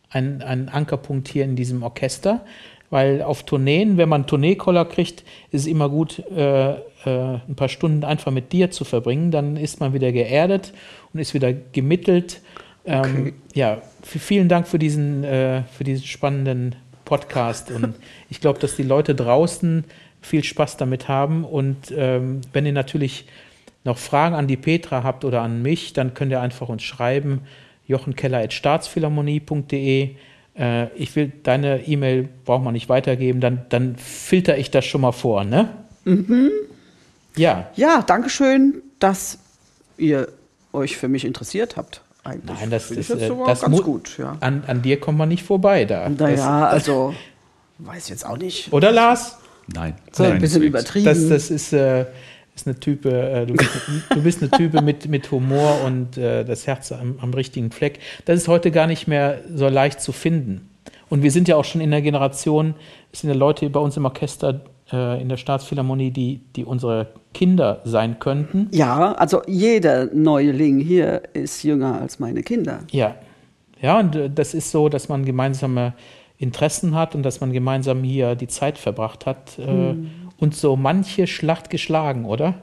ein, 0.09 0.41
ein 0.41 0.69
Ankerpunkt 0.69 1.27
hier 1.27 1.43
in 1.43 1.55
diesem 1.55 1.83
Orchester, 1.83 2.45
weil 2.93 3.23
auf 3.23 3.43
Tourneen, 3.43 3.97
wenn 3.97 4.07
man 4.07 4.27
Tourneekoller 4.27 4.85
kriegt, 4.85 5.21
ist 5.51 5.61
es 5.61 5.67
immer 5.67 5.89
gut, 5.89 6.19
äh, 6.29 6.73
äh, 6.73 6.77
ein 7.05 7.55
paar 7.55 7.69
Stunden 7.69 8.03
einfach 8.03 8.31
mit 8.31 8.51
dir 8.53 8.69
zu 8.69 8.85
verbringen. 8.85 9.31
Dann 9.31 9.57
ist 9.57 9.79
man 9.79 9.93
wieder 9.93 10.11
geerdet 10.11 10.73
und 11.11 11.19
ist 11.19 11.33
wieder 11.33 11.51
gemittelt. 11.51 12.41
Ähm, 12.85 13.33
ja, 13.55 13.81
v- 14.03 14.19
vielen 14.19 14.47
Dank 14.47 14.67
für 14.67 14.77
diesen, 14.77 15.23
äh, 15.23 15.63
für 15.75 15.83
diesen 15.83 16.05
spannenden 16.05 16.75
Podcast. 17.03 17.71
Und 17.71 17.95
ich 18.29 18.41
glaube, 18.41 18.59
dass 18.59 18.75
die 18.75 18.83
Leute 18.83 19.15
draußen 19.15 19.85
viel 20.21 20.43
Spaß 20.43 20.77
damit 20.77 21.07
haben. 21.07 21.45
Und 21.45 21.91
ähm, 21.97 22.41
wenn 22.53 22.67
ihr 22.67 22.73
natürlich 22.73 23.25
noch 23.85 23.97
Fragen 23.97 24.35
an 24.35 24.45
die 24.45 24.57
Petra 24.57 25.01
habt 25.01 25.25
oder 25.25 25.41
an 25.41 25.63
mich, 25.63 25.93
dann 25.93 26.13
könnt 26.13 26.31
ihr 26.31 26.41
einfach 26.41 26.69
uns 26.69 26.83
schreiben. 26.83 27.41
jochenkeller.staatsphilharmonie.de. 27.87 30.09
Äh, 30.57 30.87
ich 30.95 31.15
will 31.15 31.31
deine 31.43 31.87
E-Mail, 31.87 32.29
braucht 32.45 32.63
man 32.63 32.73
nicht 32.73 32.89
weitergeben, 32.89 33.41
dann, 33.41 33.65
dann 33.69 33.95
filter 33.95 34.57
ich 34.57 34.71
das 34.71 34.85
schon 34.85 35.01
mal 35.01 35.11
vor, 35.11 35.43
ne? 35.43 35.69
Ja, 37.35 37.69
ja, 37.75 38.01
danke 38.01 38.29
schön, 38.29 38.81
dass 38.99 39.39
ihr 39.97 40.27
euch 40.71 40.97
für 40.97 41.07
mich 41.07 41.25
interessiert 41.25 41.77
habt. 41.77 42.01
Eigentlich. 42.23 42.59
Nein, 42.59 42.69
das 42.69 42.91
ist, 42.91 43.09
äh, 43.09 43.29
das 43.45 43.61
ganz 43.61 43.81
gut. 43.81 44.17
Ja. 44.17 44.37
an, 44.39 44.63
an 44.67 44.81
dir 44.81 44.99
kommt 44.99 45.17
man 45.17 45.27
nicht 45.29 45.43
vorbei 45.43 45.85
da. 45.85 46.07
Naja, 46.09 46.67
also, 46.69 47.13
weiß 47.79 48.09
jetzt 48.09 48.25
auch 48.25 48.37
nicht. 48.37 48.71
oder 48.71 48.91
Lars? 48.91 49.37
Nein. 49.67 49.95
So 50.11 50.23
ein 50.23 50.39
bisschen 50.39 50.61
übertrieben. 50.61 51.05
Das, 51.05 51.27
das 51.27 51.49
ist, 51.49 51.73
äh, 51.73 52.05
ist 52.55 52.67
eine 52.67 52.79
Type, 52.79 53.09
äh, 53.09 53.45
du, 53.45 53.53
bist, 53.53 53.71
du 54.09 54.21
bist 54.21 54.41
eine 54.41 54.51
Type 54.51 54.81
mit, 54.81 55.07
mit 55.07 55.31
Humor 55.31 55.81
und 55.85 56.17
äh, 56.17 56.45
das 56.45 56.67
Herz 56.67 56.91
am, 56.91 57.17
am 57.19 57.33
richtigen 57.33 57.71
Fleck. 57.71 57.99
Das 58.25 58.37
ist 58.39 58.47
heute 58.47 58.71
gar 58.71 58.87
nicht 58.87 59.07
mehr 59.07 59.41
so 59.53 59.67
leicht 59.67 60.01
zu 60.01 60.11
finden. 60.11 60.69
Und 61.09 61.23
wir 61.23 61.31
sind 61.31 61.47
ja 61.47 61.55
auch 61.55 61.65
schon 61.65 61.81
in 61.81 61.91
der 61.91 62.01
Generation, 62.01 62.75
es 63.11 63.21
sind 63.21 63.29
ja 63.29 63.35
Leute 63.35 63.69
bei 63.69 63.79
uns 63.79 63.97
im 63.97 64.05
Orchester 64.05 64.61
äh, 64.91 65.21
in 65.21 65.29
der 65.29 65.37
Staatsphilharmonie, 65.37 66.11
die, 66.11 66.41
die 66.55 66.65
unsere 66.65 67.07
Kinder 67.33 67.81
sein 67.83 68.19
könnten. 68.19 68.67
Ja, 68.71 69.13
also 69.13 69.41
jeder 69.47 70.05
Neuling 70.13 70.79
hier 70.79 71.23
ist 71.33 71.63
jünger 71.63 72.01
als 72.01 72.19
meine 72.19 72.43
Kinder. 72.43 72.79
Ja. 72.91 73.15
Ja, 73.81 73.99
und 73.99 74.15
äh, 74.15 74.29
das 74.29 74.53
ist 74.53 74.71
so, 74.71 74.89
dass 74.89 75.09
man 75.09 75.25
gemeinsame 75.25 75.93
Interessen 76.37 76.95
hat 76.95 77.15
und 77.15 77.23
dass 77.23 77.41
man 77.41 77.53
gemeinsam 77.53 78.03
hier 78.03 78.35
die 78.35 78.47
Zeit 78.47 78.77
verbracht 78.77 79.25
hat 79.25 79.57
äh, 79.59 79.95
und 80.43 80.55
so 80.55 80.75
manche 80.75 81.25
Schlacht 81.25 81.69
geschlagen, 81.71 82.25
oder? 82.25 82.61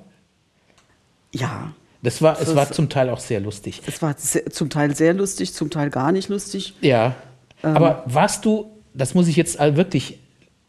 Ja, 1.33 1.73
Das 2.03 2.23
war, 2.23 2.35
es 2.35 2.47
Das- 2.47 2.55
war 2.57 2.71
zum 2.73 2.89
Teil 2.89 3.11
auch 3.11 3.19
sehr 3.21 3.41
lustig. 3.41 3.83
es 3.87 4.01
war 4.01 4.15
sehr, 4.17 4.47
zum 4.51 4.71
Teil 4.71 4.95
sehr 4.97 5.13
lustig, 5.15 5.53
zum 5.53 5.69
Teil 5.71 5.91
gar 5.91 6.13
nicht 6.13 6.29
lustig. 6.29 6.75
Ja. 6.81 7.15
Aber 7.63 8.03
warst 8.07 8.45
du, 8.47 8.71
das 8.95 9.15
muss 9.15 9.29
ich 9.29 9.37
jetzt 9.37 9.59
wirklich, 9.59 10.19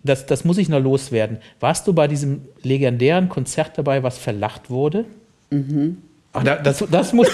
das, 0.03 0.25
das 0.25 0.43
muss 0.43 0.57
ich 0.57 0.67
noch 0.67 0.79
loswerden, 0.81 1.37
warst 1.61 1.87
du 1.87 1.93
bei 1.93 2.07
diesem 2.09 2.41
legendären 2.63 3.29
Konzert 3.29 3.77
dabei, 3.77 4.03
was 4.03 4.17
verlacht 4.17 4.69
wurde? 4.69 5.05
Mhm. 5.51 5.97
das, 6.33 6.83
das, 6.91 7.13
muss, 7.13 7.29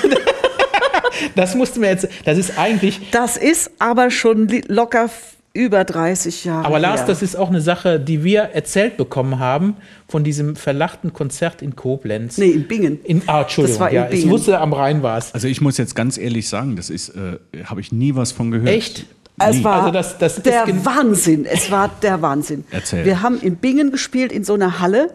das 1.35 1.55
musst 1.55 1.75
du 1.75 1.79
mir 1.79 1.89
jetzt, 1.89 2.07
das 2.25 2.37
ist 2.37 2.57
eigentlich, 2.57 3.09
Das 3.11 3.35
ist 3.37 3.71
aber 3.79 4.11
schon 4.11 4.47
locker 4.67 5.09
über 5.57 5.83
30 5.83 6.45
Jahre 6.45 6.65
Aber 6.65 6.79
Lars, 6.79 7.01
her. 7.01 7.07
das 7.07 7.21
ist 7.21 7.35
auch 7.35 7.49
eine 7.49 7.61
Sache, 7.61 7.99
die 7.99 8.23
wir 8.23 8.41
erzählt 8.41 8.95
bekommen 8.97 9.39
haben 9.39 9.75
von 10.07 10.23
diesem 10.23 10.55
verlachten 10.55 11.11
Konzert 11.13 11.61
in 11.61 11.75
Koblenz. 11.75 12.37
Nee, 12.37 12.51
in 12.51 12.67
Bingen. 12.67 12.99
In, 13.03 13.23
ah, 13.27 13.41
Entschuldigung, 13.41 13.73
Das 13.73 13.79
war 13.81 13.89
in 13.89 13.95
ja, 13.95 14.03
ich 14.05 14.11
Bingen. 14.11 14.29
wusste, 14.29 14.59
am 14.59 14.73
Rhein 14.73 15.01
war 15.03 15.17
es. 15.17 15.33
Also 15.33 15.47
ich 15.47 15.59
muss 15.61 15.77
jetzt 15.77 15.95
ganz 15.95 16.17
ehrlich 16.17 16.47
sagen, 16.47 16.75
das 16.75 16.89
ist, 16.89 17.09
äh, 17.09 17.37
habe 17.65 17.81
ich 17.81 17.91
nie 17.91 18.15
was 18.15 18.31
von 18.31 18.51
gehört. 18.51 18.69
Echt? 18.69 19.05
Es 19.39 19.57
Nie. 19.57 19.63
war 19.63 19.79
Also 19.81 19.91
das- 19.91 20.17
das 20.17 20.37
ist 20.37 20.45
der 20.45 20.65
Wahnsinn. 20.85 21.45
Es 21.45 21.69
war 21.69 21.89
der 22.01 22.21
Wahnsinn. 22.21 22.63
Erzähl. 22.71 23.03
Wir 23.05 23.21
haben 23.21 23.39
in 23.39 23.55
Bingen 23.57 23.91
gespielt, 23.91 24.31
in 24.31 24.43
so 24.43 24.53
einer 24.53 24.79
Halle. 24.79 25.13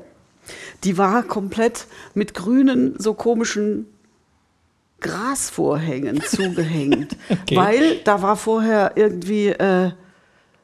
Die 0.84 0.98
war 0.98 1.22
komplett 1.22 1.86
mit 2.14 2.34
grünen, 2.34 2.94
so 2.98 3.14
komischen 3.14 3.86
Grasvorhängen 5.00 6.20
zugehängt. 6.28 7.16
Okay. 7.28 7.56
Weil 7.56 7.96
da 8.04 8.22
war 8.22 8.36
vorher 8.36 8.92
irgendwie 8.94 9.48
äh, 9.48 9.90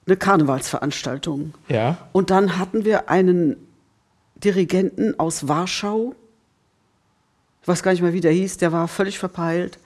eine 0.08 0.16
Karnevalsveranstaltung. 0.16 1.54
Ja. 1.68 2.08
Und 2.12 2.30
dann 2.30 2.58
hatten 2.58 2.84
wir 2.84 3.10
einen 3.10 3.56
Dirigenten 4.36 5.18
aus 5.18 5.48
Warschau. 5.48 6.14
Ich 7.62 7.68
weiß 7.68 7.82
gar 7.82 7.92
nicht 7.92 8.00
mehr, 8.00 8.14
wie 8.14 8.20
der 8.20 8.32
hieß. 8.32 8.56
Der 8.56 8.72
war 8.72 8.88
völlig 8.88 9.18
verpeilt. 9.18 9.78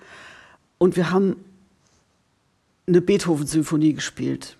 Und 0.78 0.96
wir 0.96 1.10
haben 1.10 1.36
eine 2.86 3.00
Beethoven-Symphonie 3.00 3.94
gespielt. 3.94 4.56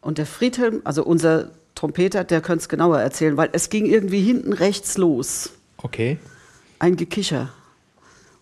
Und 0.00 0.18
der 0.18 0.26
Friedhelm, 0.26 0.82
also 0.84 1.04
unser 1.04 1.50
Trompeter, 1.74 2.24
der 2.24 2.40
könnte 2.40 2.62
es 2.62 2.68
genauer 2.68 3.00
erzählen, 3.00 3.36
weil 3.36 3.50
es 3.52 3.70
ging 3.70 3.86
irgendwie 3.86 4.20
hinten 4.20 4.52
rechts 4.52 4.96
los. 4.96 5.50
Okay. 5.78 6.18
Ein 6.78 6.96
Gekicher. 6.96 7.50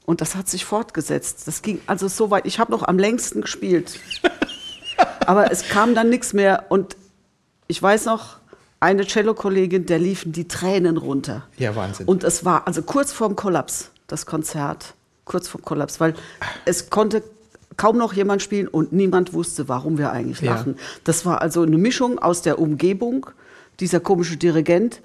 Und 0.05 0.21
das 0.21 0.37
hat 0.37 0.49
sich 0.49 0.65
fortgesetzt. 0.65 1.47
Das 1.47 1.63
ging 1.63 1.81
also 1.87 2.09
so 2.09 2.31
weit. 2.31 2.47
Ich 2.47 2.59
habe 2.59 2.71
noch 2.71 2.83
am 2.83 2.99
längsten 2.99 3.41
gespielt. 3.41 3.99
Aber 5.27 5.51
es 5.51 5.69
kam 5.69 5.95
dann 5.95 6.09
nichts 6.09 6.33
mehr. 6.33 6.65
Und 6.69 6.97
ich 7.67 7.83
weiß 7.83 8.05
noch, 8.07 8.37
eine 8.81 9.07
Cello-Kollegin, 9.07 9.87
der 9.87 9.99
liefen 9.99 10.33
die 10.33 10.47
Tränen 10.49 10.97
runter. 10.97 11.47
Ja, 11.59 11.75
Wahnsinn. 11.75 12.07
Und 12.07 12.25
es 12.25 12.45
war 12.45 12.67
also 12.67 12.83
kurz 12.83 13.13
vorm 13.13 13.35
Kollaps, 13.37 13.91
das 14.07 14.27
Konzert. 14.27 14.95
Kurz 15.25 15.49
vorm 15.49 15.65
Kollaps, 15.65 15.99
weil 15.99 16.15
es 16.67 16.91
konnte 16.91 17.23
kaum 17.77 17.99
noch 17.99 18.13
jemand 18.13 18.41
spielen 18.43 18.69
und 18.69 18.93
niemand 18.93 19.33
wusste, 19.33 19.69
warum 19.69 19.99
wir 19.99 20.13
eigentlich 20.13 20.41
Ja. 20.41 20.53
lachen. 20.55 20.79
Das 21.05 21.27
war 21.27 21.43
also 21.43 21.63
eine 21.63 21.77
Mischung 21.79 22.19
aus 22.19 22.43
der 22.43 22.59
Umgebung, 22.59 23.27
dieser 23.81 24.01
komische 24.01 24.37
Dirigent, 24.37 25.01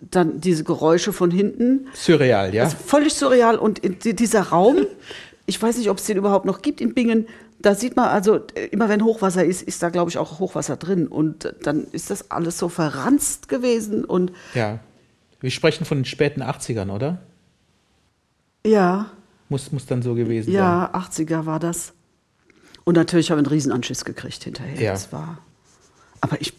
dann 0.00 0.40
diese 0.40 0.64
Geräusche 0.64 1.12
von 1.12 1.30
hinten. 1.30 1.86
Surreal, 1.94 2.52
ja? 2.54 2.64
Ist 2.66 2.76
völlig 2.76 3.14
surreal. 3.14 3.56
Und 3.56 3.80
dieser 4.04 4.42
Raum, 4.48 4.78
ich 5.46 5.62
weiß 5.62 5.76
nicht, 5.78 5.88
ob 5.90 5.98
es 5.98 6.04
den 6.04 6.16
überhaupt 6.16 6.44
noch 6.44 6.60
gibt 6.60 6.80
in 6.80 6.92
Bingen, 6.92 7.28
da 7.62 7.74
sieht 7.74 7.96
man 7.96 8.08
also, 8.08 8.36
äh, 8.54 8.66
immer 8.70 8.88
wenn 8.88 9.04
Hochwasser 9.04 9.44
ist, 9.44 9.62
ist 9.62 9.82
da, 9.82 9.88
glaube 9.90 10.10
ich, 10.10 10.18
auch 10.18 10.38
Hochwasser 10.40 10.76
drin. 10.76 11.06
Und 11.06 11.44
äh, 11.44 11.52
dann 11.62 11.86
ist 11.92 12.10
das 12.10 12.30
alles 12.30 12.58
so 12.58 12.68
verranzt 12.68 13.48
gewesen. 13.48 14.04
Und 14.04 14.32
Ja. 14.54 14.78
Wir 15.40 15.50
sprechen 15.50 15.84
von 15.84 15.98
den 15.98 16.04
späten 16.04 16.42
80ern, 16.42 16.90
oder? 16.90 17.18
ja, 18.66 19.06
Muss, 19.48 19.72
muss 19.72 19.86
dann 19.86 20.02
so 20.02 20.14
gewesen 20.14 20.46
sein. 20.46 20.54
ja, 20.54 20.90
80er 20.94 21.46
war 21.46 21.58
das. 21.58 21.92
Und 22.84 22.94
natürlich 22.96 23.30
habe 23.30 23.40
ich 23.40 23.46
einen 23.46 23.52
Riesenanschiss 23.52 24.04
gekriegt 24.04 24.44
hinterher. 24.44 24.80
Ja. 24.80 24.92
Das 24.92 25.12
war. 25.12 25.38
Aber 26.20 26.40
ich, 26.40 26.52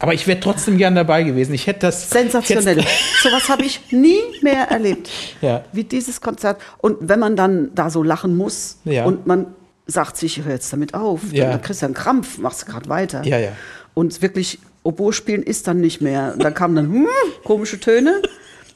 Aber 0.00 0.14
ich 0.14 0.26
wäre 0.26 0.38
trotzdem 0.40 0.78
gern 0.78 0.94
dabei 0.94 1.22
gewesen. 1.22 1.54
Ich 1.54 1.66
hätte 1.66 1.80
das. 1.80 2.10
sensationell. 2.10 2.80
Hätt's- 2.82 3.22
Sowas 3.22 3.48
habe 3.48 3.64
ich 3.64 3.92
nie 3.92 4.18
mehr 4.42 4.68
erlebt. 4.70 5.08
Ja. 5.40 5.64
Wie 5.72 5.84
dieses 5.84 6.20
Konzert. 6.20 6.60
Und 6.78 6.96
wenn 7.00 7.18
man 7.20 7.34
dann 7.36 7.74
da 7.74 7.90
so 7.90 8.02
lachen 8.02 8.36
muss 8.36 8.78
Ja. 8.84 9.04
und 9.04 9.26
man 9.26 9.46
sagt 9.88 10.16
sich, 10.18 10.44
hör 10.44 10.52
jetzt 10.52 10.72
damit 10.72 10.94
auf, 10.94 11.32
Ja. 11.32 11.50
dann 11.50 11.62
kriegst 11.62 11.82
du 11.82 11.86
einen 11.86 11.94
Krampf, 11.94 12.38
machst 12.38 12.66
gerade 12.66 12.88
weiter. 12.88 13.24
Ja, 13.24 13.38
ja. 13.38 13.52
Und 13.94 14.22
wirklich, 14.22 14.60
Oboe 14.84 15.12
spielen 15.12 15.42
ist 15.42 15.66
dann 15.66 15.80
nicht 15.80 16.00
mehr. 16.00 16.32
Und 16.34 16.44
dann 16.44 16.54
kamen 16.54 16.76
dann 16.76 16.92
hm, 16.92 17.06
komische 17.42 17.80
Töne. 17.80 18.22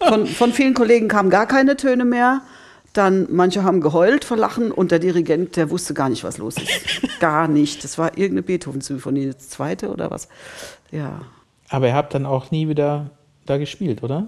Von, 0.01 0.27
von 0.27 0.53
vielen 0.53 0.75
Kollegen 0.75 1.07
kamen 1.09 1.31
gar 1.31 1.47
keine 1.47 1.77
Töne 1.77 2.05
mehr. 2.05 2.41
Dann 2.93 3.27
manche 3.31 3.63
haben 3.63 3.81
geheult 3.81 4.25
vor 4.25 4.37
Lachen 4.37 4.73
und 4.73 4.91
der 4.91 4.99
Dirigent, 4.99 5.57
der 5.57 5.71
wusste 5.71 5.95
gar 5.95 6.09
nicht, 6.09 6.25
was 6.25 6.39
los 6.39 6.57
ist. 6.57 7.21
Gar 7.21 7.47
nicht. 7.47 7.85
Das 7.85 7.99
war 7.99 8.09
irgendeine 8.19 8.43
Beethoven-Symphonie, 8.43 9.27
die 9.27 9.39
zweite 9.39 9.91
oder 9.91 10.11
was. 10.11 10.29
Ja. 10.91 11.21
Aber 11.69 11.87
ihr 11.87 11.95
habt 11.95 12.15
dann 12.15 12.27
auch 12.27 12.51
nie 12.51 12.69
wieder 12.69 13.11
da 13.47 13.59
gespielt, 13.59 14.03
oder? 14.03 14.27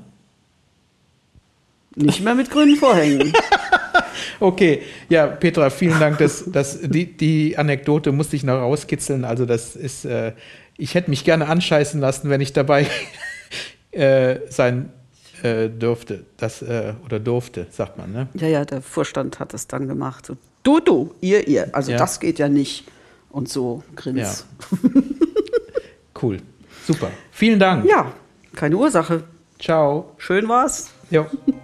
Nicht 1.97 2.23
mehr 2.23 2.35
mit 2.35 2.51
grünen 2.51 2.77
Vorhängen. 2.77 3.33
Okay, 4.41 4.83
ja, 5.09 5.27
Petra, 5.27 5.71
vielen 5.71 5.99
Dank. 6.01 6.19
Das, 6.19 6.45
das, 6.47 6.81
die, 6.83 7.17
die 7.17 7.57
Anekdote 7.59 8.13
musste 8.13 8.37
ich 8.37 8.45
noch 8.45 8.55
rauskitzeln. 8.59 9.25
Also, 9.25 9.47
das 9.47 9.77
ist, 9.77 10.05
äh, 10.05 10.33
ich 10.77 10.95
hätte 10.95 11.11
mich 11.11 11.25
gerne 11.25 11.47
anscheißen 11.49 12.01
lassen, 12.01 12.31
wenn 12.31 12.41
ich 12.41 12.53
dabei 12.53 12.87
äh, 13.93 14.37
sein 14.49 14.91
äh, 15.43 15.69
dürfte. 15.69 16.25
Das, 16.37 16.63
äh, 16.63 16.95
oder 17.05 17.21
durfte, 17.21 17.67
sagt 17.71 17.99
man, 17.99 18.13
ne? 18.13 18.29
Ja, 18.35 18.49
ja, 18.49 18.65
der 18.65 18.83
Vorstand 18.83 19.39
hat 19.41 19.55
es 19.55 19.67
dann 19.67 19.89
gemacht. 19.89 20.27
So, 20.27 20.37
du, 20.63 20.81
du, 20.81 21.15
ihr, 21.21 21.47
ihr. 21.49 21.69
Also 21.73 21.93
Ja. 21.93 21.99
das 21.99 22.21
geht 22.21 22.39
ja 22.39 22.49
nicht. 22.49 22.87
Und 23.31 23.49
so 23.49 23.83
grins. 23.97 24.47
Cool. 26.23 26.39
Super. 26.87 27.11
Vielen 27.33 27.59
Dank. 27.59 27.85
Ja, 27.85 28.13
keine 28.55 28.77
Ursache. 28.77 29.25
Ciao. 29.59 30.13
Schön 30.19 30.49
war's. 30.49 30.91
Jo. 31.11 31.27